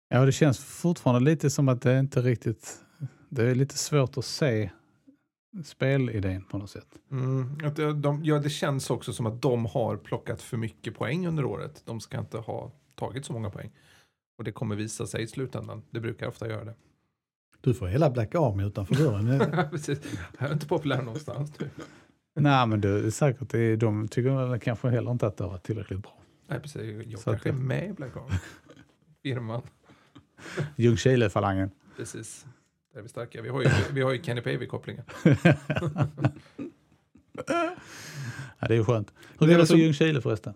Ja, 0.09 0.25
det 0.25 0.31
känns 0.31 0.59
fortfarande 0.59 1.31
lite 1.31 1.49
som 1.49 1.69
att 1.69 1.81
det 1.81 1.99
inte 1.99 2.21
riktigt... 2.21 2.77
Det 3.29 3.43
är 3.43 3.55
lite 3.55 3.77
svårt 3.77 4.17
att 4.17 4.25
se 4.25 4.69
spelidén 5.63 6.43
på 6.43 6.57
något 6.57 6.69
sätt. 6.69 6.87
Mm, 7.11 7.57
de, 7.75 8.01
de, 8.01 8.23
ja, 8.23 8.39
det 8.39 8.49
känns 8.49 8.89
också 8.89 9.13
som 9.13 9.25
att 9.25 9.41
de 9.41 9.65
har 9.65 9.97
plockat 9.97 10.41
för 10.41 10.57
mycket 10.57 10.95
poäng 10.95 11.27
under 11.27 11.45
året. 11.45 11.81
De 11.85 11.99
ska 11.99 12.19
inte 12.19 12.37
ha 12.37 12.71
tagit 12.95 13.25
så 13.25 13.33
många 13.33 13.49
poäng. 13.49 13.71
Och 14.37 14.43
det 14.43 14.51
kommer 14.51 14.75
visa 14.75 15.07
sig 15.07 15.23
i 15.23 15.27
slutändan. 15.27 15.83
Det 15.89 15.99
brukar 15.99 16.27
ofta 16.27 16.49
göra 16.49 16.63
det. 16.63 16.75
Du 17.63 17.73
får 17.73 17.87
hela 17.87 18.09
Black 18.09 18.35
Army 18.35 18.63
utanför 18.63 18.95
dörren. 18.95 19.39
Precis. 19.71 19.99
Jag 20.39 20.49
är 20.49 20.53
inte 20.53 20.67
populär 20.67 21.01
någonstans. 21.01 21.51
Nu. 21.59 21.69
Nej, 22.35 22.67
men 22.67 22.81
det 22.81 22.89
är 22.89 23.09
säkert 23.09 23.53
är, 23.53 23.77
de 23.77 24.07
tycker 24.07 24.57
kanske 24.59 24.89
heller 24.89 25.11
inte 25.11 25.27
att 25.27 25.37
det 25.37 25.43
varit 25.43 25.63
tillräckligt 25.63 25.99
bra. 26.01 26.17
Nej, 26.47 26.59
precis. 26.59 27.05
Jag 27.07 27.19
Så 27.19 27.29
att 27.29 27.35
kanske 27.35 27.49
är 27.49 27.53
det- 27.53 27.59
med 27.59 27.89
i 27.89 27.93
Black 27.93 28.17
Army. 28.17 28.37
Firman. 29.23 29.61
Ljungskile-falangen. 30.75 31.71
Precis. 31.97 32.45
Där 32.93 32.99
är 32.99 33.03
vi 33.03 33.09
starka. 33.09 33.41
Vi 33.41 33.49
har 33.49 33.61
ju, 33.61 33.69
vi 33.93 34.01
har 34.01 34.13
ju 34.13 34.23
Kenny 34.23 34.41
Pavey-kopplingen. 34.41 35.03
ja, 38.59 38.67
det 38.67 38.73
är 38.73 38.77
ju 38.77 38.83
skönt. 38.85 39.13
Hur 39.39 39.47
Det 39.47 39.53
är 39.53 39.55
går 39.57 39.61
det 39.61 39.67
för 39.67 39.75
Ljungskile 39.75 40.21
förresten? 40.21 40.53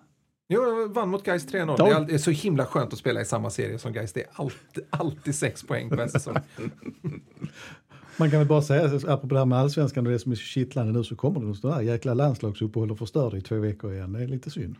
Jo, 0.49 0.87
vann 0.89 1.09
mot 1.09 1.23
Gais 1.23 1.47
3-0. 1.47 1.77
Det 1.77 1.83
är, 1.91 2.05
det 2.05 2.13
är 2.13 2.17
så 2.17 2.31
himla 2.31 2.65
skönt 2.65 2.93
att 2.93 2.99
spela 2.99 3.21
i 3.21 3.25
samma 3.25 3.49
serie 3.49 3.79
som 3.79 3.93
Gais. 3.93 4.13
Det 4.13 4.21
är 4.21 4.27
alltid, 4.33 4.83
alltid 4.89 5.35
sex 5.35 5.63
poäng 5.63 5.89
per 5.89 6.07
säsong. 6.07 6.35
Man 8.17 8.31
kan 8.31 8.39
väl 8.39 8.47
bara 8.47 8.61
säga, 8.61 8.85
apropå 8.85 9.27
det 9.27 9.37
här 9.37 9.45
med 9.45 9.59
allsvenskan 9.59 10.05
och 10.07 10.11
det 10.13 10.19
som 10.19 10.31
är 10.31 10.35
så 10.35 10.41
kittlande 10.41 10.93
nu 10.93 11.03
så 11.03 11.15
kommer 11.15 11.39
det 11.39 11.45
något 11.45 11.57
sånt 11.57 11.75
där 11.75 11.81
jäkla 11.81 12.13
landslagsuppehåll 12.13 12.91
och 12.91 12.97
förstör 12.97 13.31
det 13.31 13.37
i 13.37 13.41
två 13.41 13.55
veckor 13.55 13.93
igen. 13.93 14.13
Det 14.13 14.23
är 14.23 14.27
lite 14.27 14.49
synd. 14.49 14.75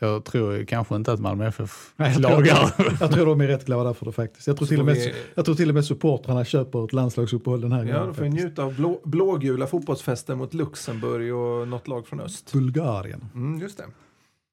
Jag 0.00 0.24
tror 0.24 0.64
kanske 0.64 0.96
inte 0.96 1.12
att 1.12 1.20
Malmö 1.20 1.46
FF 1.48 1.92
Nej, 1.96 2.10
jag, 2.12 2.18
klagar. 2.18 2.66
tror, 2.68 2.96
jag 3.00 3.12
tror 3.12 3.26
de 3.26 3.40
är 3.40 3.46
rätt 3.46 3.64
glada 3.66 3.94
för 3.94 4.06
det 4.06 4.12
faktiskt. 4.12 4.46
Jag 4.46 4.56
tror, 4.56 4.66
till 4.68 4.80
och, 4.80 4.86
med, 4.86 4.94
vi- 4.94 5.14
jag 5.34 5.44
tror 5.44 5.54
till 5.54 5.68
och 5.68 5.74
med 5.74 5.84
supportrarna 5.84 6.44
köper 6.44 6.84
ett 6.84 6.92
landslagsuppehåll 6.92 7.60
den 7.60 7.72
här 7.72 7.84
Ja, 7.84 7.92
gången. 7.92 8.08
då 8.08 8.14
får 8.14 8.22
vi 8.22 8.28
faktiskt. 8.30 8.44
njuta 8.46 8.62
av 8.64 8.74
blå, 8.76 9.00
blågula 9.04 9.66
fotbollsfester 9.66 10.34
mot 10.34 10.54
Luxemburg 10.54 11.34
och 11.34 11.68
något 11.68 11.88
lag 11.88 12.06
från 12.06 12.20
öst. 12.20 12.52
Bulgarien. 12.52 13.24
Mm, 13.34 13.60
just 13.60 13.78
det. 13.78 13.84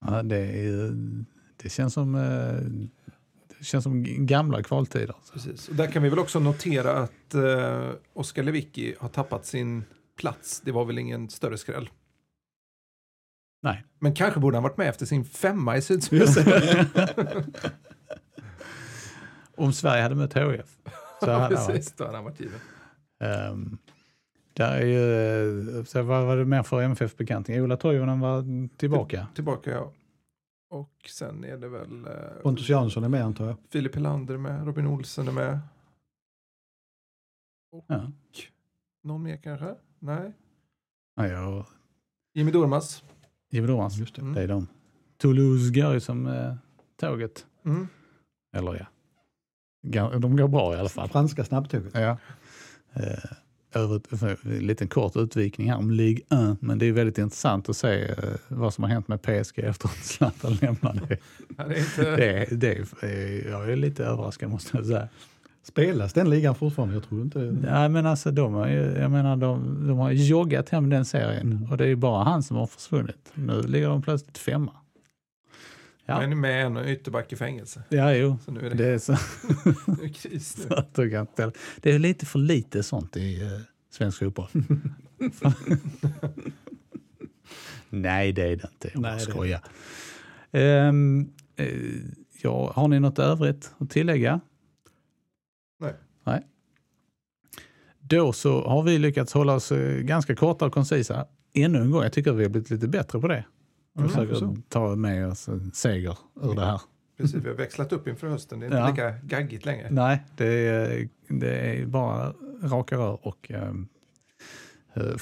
Ja, 0.08 0.24
det, 0.24 0.38
är, 0.38 0.92
det, 1.58 1.70
känns 1.70 1.94
som, 1.94 2.16
eh, 2.16 2.86
det 3.58 3.66
känns 3.66 3.84
som 3.84 4.26
gamla 4.26 4.64
kvaltider. 4.64 5.16
Precis. 5.34 5.70
Och 5.70 5.76
där 5.76 5.88
kan 5.88 6.04
vi 6.04 6.10
väl 6.10 6.20
också 6.20 6.40
notera 6.40 6.92
att 6.92 7.34
eh, 7.34 7.90
Oskar 8.14 8.44
Lewicki 8.44 8.96
har 9.00 9.10
tappat 9.10 9.46
sin 9.46 9.84
plats. 10.20 10.62
Det 10.66 10.72
var 10.72 10.86
väl 10.86 10.98
ingen 10.98 11.30
större 11.30 11.58
skräll. 11.58 11.90
Nej. 13.64 13.84
Men 14.00 14.16
kanske 14.16 14.40
borde 14.40 14.58
han 14.58 14.64
varit 14.64 14.78
med 14.78 14.90
efter 14.90 15.06
sin 15.06 15.26
femma 15.26 15.78
i 15.78 15.82
Sydsvenskan. 15.82 16.86
Om 19.58 19.74
Sverige 19.74 20.04
hade 20.04 20.16
mött 20.16 20.34
HIF 20.34 20.78
så 21.20 21.32
hade 21.32 21.34
han 21.34 21.42
varit 21.52 21.68
Precis, 21.68 21.94
då 21.98 22.06
hade 22.06 22.18
han 22.18 22.26
varit 22.26 22.40
given. 22.40 22.60
Um, 23.52 23.78
där 24.56 24.72
är 24.72 24.86
ju, 24.86 25.78
eh, 25.78 25.84
så 25.84 26.02
vad 26.02 26.26
var 26.26 26.38
det 26.38 26.46
mer 26.46 26.64
för 26.64 26.82
MFF-bekanting? 26.82 27.62
Ola 27.62 27.78
Toivonen 27.78 28.20
var 28.20 28.68
tillbaka. 28.78 29.28
Tillbaka 29.36 29.72
ja. 29.72 29.92
Och 30.70 31.10
sen 31.10 31.44
är 31.44 31.58
det 31.58 31.70
väl 31.70 32.06
eh, 32.06 32.42
Pontus 32.44 32.70
Jansson 32.70 33.04
är 33.04 33.10
med 33.10 33.24
antar 33.24 33.48
jag. 33.48 33.58
Filip 33.70 33.96
Helander 33.96 34.38
med, 34.38 34.66
Robin 34.66 34.88
Olsen 34.88 35.28
är 35.28 35.32
med. 35.32 35.60
Ja. 37.88 38.12
Någon 39.04 39.24
mer 39.24 39.38
kanske? 39.38 39.76
Nej. 40.00 40.32
Ja, 41.16 41.28
ja. 41.28 41.66
Jimmy 42.34 42.52
Durmaz. 42.52 43.04
Jimmy 43.50 43.68
Dormans, 43.68 43.98
Just 43.98 44.16
det. 44.16 44.22
Mm. 44.22 44.34
det 44.34 44.42
är 44.42 44.48
de. 44.48 44.68
Toulouse 45.18 45.82
går 45.82 45.94
ju 45.94 46.00
som 46.00 46.28
eh, 46.28 46.56
tåget. 47.00 47.46
Mm. 47.66 47.88
Eller 48.54 48.88
ja, 49.82 50.20
de 50.20 50.38
går 50.38 50.48
bra 50.48 50.76
i 50.76 50.78
alla 50.78 50.90
fall. 50.90 51.10
Franska 51.10 51.46
snabbtåget. 51.46 51.94
Ja. 51.94 52.18
Eh, 52.94 53.32
över, 53.76 54.18
för 54.18 54.38
en 54.46 54.68
liten 54.68 54.88
kort 54.88 55.16
utvikning 55.16 55.70
här 55.72 55.78
om 55.78 55.92
Ligue 55.92 56.24
1, 56.52 56.62
men 56.62 56.80
det 56.80 56.86
är 56.86 56.92
väldigt 56.92 57.18
intressant 57.18 57.70
att 57.70 57.78
se 57.78 58.04
eh, 58.04 58.16
vad 58.48 58.74
som 58.74 58.84
har 58.84 58.92
hänt 58.92 59.08
med 59.08 59.22
PSG 59.22 59.60
efter 59.60 59.88
att 59.88 60.06
Zlatan 60.06 60.54
lämnade. 60.62 61.18
Ja, 61.58 61.64
det 61.64 61.76
är 61.76 62.42
inte... 62.42 62.56
Det, 62.56 62.78
jag 63.50 63.72
är 63.72 63.76
lite 63.76 64.06
överraskad 64.06 64.50
måste 64.50 64.78
jag 64.78 64.86
säga. 64.86 65.08
Spelas 65.64 66.14
den 66.14 66.30
ligan 66.30 66.56
fortfarande? 66.56 66.94
Jag 66.96 67.04
tror 67.04 67.22
inte... 67.22 67.40
Nej 67.40 67.90
men 67.90 68.06
alltså 68.06 68.32
de 68.32 68.54
har 68.54 68.68
ju, 68.68 68.98
jag 69.00 69.12
menar 69.12 69.36
de, 69.38 69.88
de 69.88 69.98
har 69.98 70.12
joggat 70.12 70.70
hem 70.70 70.90
den 70.90 71.06
serien 71.06 71.52
Mm. 71.52 71.72
och 71.72 71.78
det 71.78 71.84
är 71.84 71.88
ju 71.88 71.96
bara 71.96 72.24
han 72.24 72.44
som 72.44 72.58
har 72.58 72.68
försvunnit. 72.68 73.32
Nu 73.34 73.62
ligger 73.62 73.88
de 73.90 74.02
plötsligt 74.02 74.38
femma. 74.38 74.72
Ja, 76.06 76.20
Men 76.20 76.40
med 76.40 76.66
en 76.66 76.78
ytterback 76.78 77.34
i 77.34 77.36
fängelse. 77.36 77.84
ja 77.90 78.14
jo. 78.14 78.38
Så 78.46 78.52
nu 78.52 78.60
är 78.60 78.70
det, 78.70 78.76
Det 78.76 78.88
är, 78.88 78.98
så, 78.98 79.12
nu 79.92 80.04
är 80.04 80.14
kris 80.14 80.58
nu. 80.58 80.76
det 81.82 81.92
är 81.92 82.00
lite 82.00 82.26
för 82.26 82.40
lite 82.40 82.84
sånt 82.84 83.18
i 83.18 83.44
uh, 83.44 83.60
svensk 83.92 84.20
fotboll. 84.20 84.48
Nej 87.90 88.32
det 88.32 88.42
är 88.42 88.56
det 88.56 88.70
inte, 88.74 88.90
jag 88.94 89.02
bara 89.02 89.20
skojar. 89.20 89.62
Ehm, 90.52 91.30
eh, 91.56 91.68
ja, 92.42 92.72
har 92.76 92.88
ni 92.88 93.00
något 93.00 93.20
övrigt 93.20 93.74
att 93.78 93.90
tillägga? 93.90 94.40
Nej. 95.80 95.94
Nej. 96.24 96.48
Då 98.00 98.34
så 98.34 98.68
har 98.68 98.84
vi 98.84 98.98
lyckats 98.98 99.34
hålla 99.34 99.54
oss 99.54 99.72
eh, 99.72 100.02
ganska 100.02 100.36
korta 100.36 100.66
och 100.66 100.74
koncisa 100.74 101.28
ännu 101.54 101.80
en 101.80 101.92
gång. 101.92 102.04
Jag 102.04 102.14
tycker 102.14 102.32
att 102.32 102.38
vi 102.38 102.44
har 102.44 102.50
blivit 102.50 102.70
lite 102.70 102.88
bättre 102.88 103.20
på 103.20 103.28
det. 103.28 103.46
Mm, 103.98 104.10
försöker 104.10 104.56
ta 104.70 104.96
med 104.96 105.28
oss 105.28 105.48
en 105.48 105.72
seger 105.74 106.18
ur 106.44 106.56
det 106.56 106.66
här. 106.66 106.82
Precis, 107.18 107.36
vi 107.44 107.50
har 107.50 107.56
växlat 107.56 107.94
upp 107.94 108.08
inför 108.08 108.28
hösten. 108.28 108.60
Det 108.60 108.66
är 108.66 108.68
inte 108.68 108.78
Ja. 108.78 108.90
lika 108.90 109.12
gaggigt 109.24 109.66
längre. 109.66 109.88
Nej, 109.92 110.24
det 110.38 110.46
är, 110.68 111.10
det 111.28 111.56
är 111.58 111.86
bara 111.86 112.34
raka 112.64 112.98
rör 112.98 113.28
och... 113.28 113.52
Um, 113.54 113.88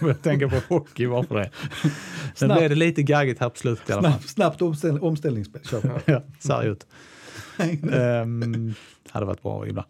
jag 0.00 0.22
tänker 0.22 0.48
på 0.48 0.74
hockey 0.74 1.06
bara 1.06 1.22
för 1.24 1.34
det. 1.34 1.50
Sen 2.34 2.48
blev 2.48 2.68
det 2.68 2.74
lite 2.74 3.02
gaggigt 3.02 3.40
här 3.40 3.48
på 3.48 3.56
slutet 3.58 3.90
i 3.90 3.92
alla 3.92 4.12
fall. 4.12 4.20
Snabbt, 4.22 4.62
omställ, 4.62 4.98
omställningsspel. 4.98 5.62
Ja, 6.42 6.62
ut. 6.62 6.86
um, 7.92 8.74
hade 9.10 9.26
varit 9.26 9.42
bra 9.42 9.66
ibland. 9.68 9.88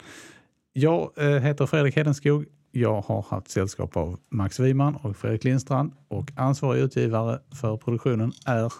Jag 0.72 1.12
eh, 1.16 1.30
heter 1.30 1.66
Fredrik 1.66 1.97
Hedenskog. 1.97 2.47
Jag 2.81 3.01
har 3.01 3.22
haft 3.29 3.49
sällskap 3.51 3.97
av 3.97 4.18
Max 4.29 4.61
Wiman 4.61 4.97
och 4.97 5.16
Fredrik 5.16 5.45
Lindstrand 5.45 5.93
och 6.09 6.31
ansvarig 6.37 6.81
utgivare 6.83 7.41
för 7.61 7.77
produktionen 7.77 8.33
är... 8.47 8.72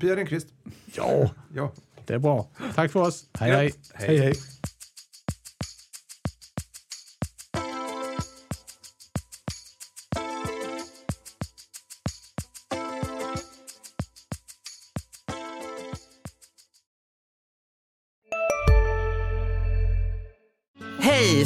Pia 0.00 0.16
Renqvist. 0.16 0.48
Ja, 0.96 1.30
Ja. 1.54 1.72
det 2.06 2.14
är 2.14 2.18
bra. 2.18 2.48
Tack 2.74 2.92
för 2.92 3.00
oss. 3.00 3.26
Hej. 3.34 3.50
Hej 3.50 3.72
hej. 3.94 4.18
Hej, 4.18 4.34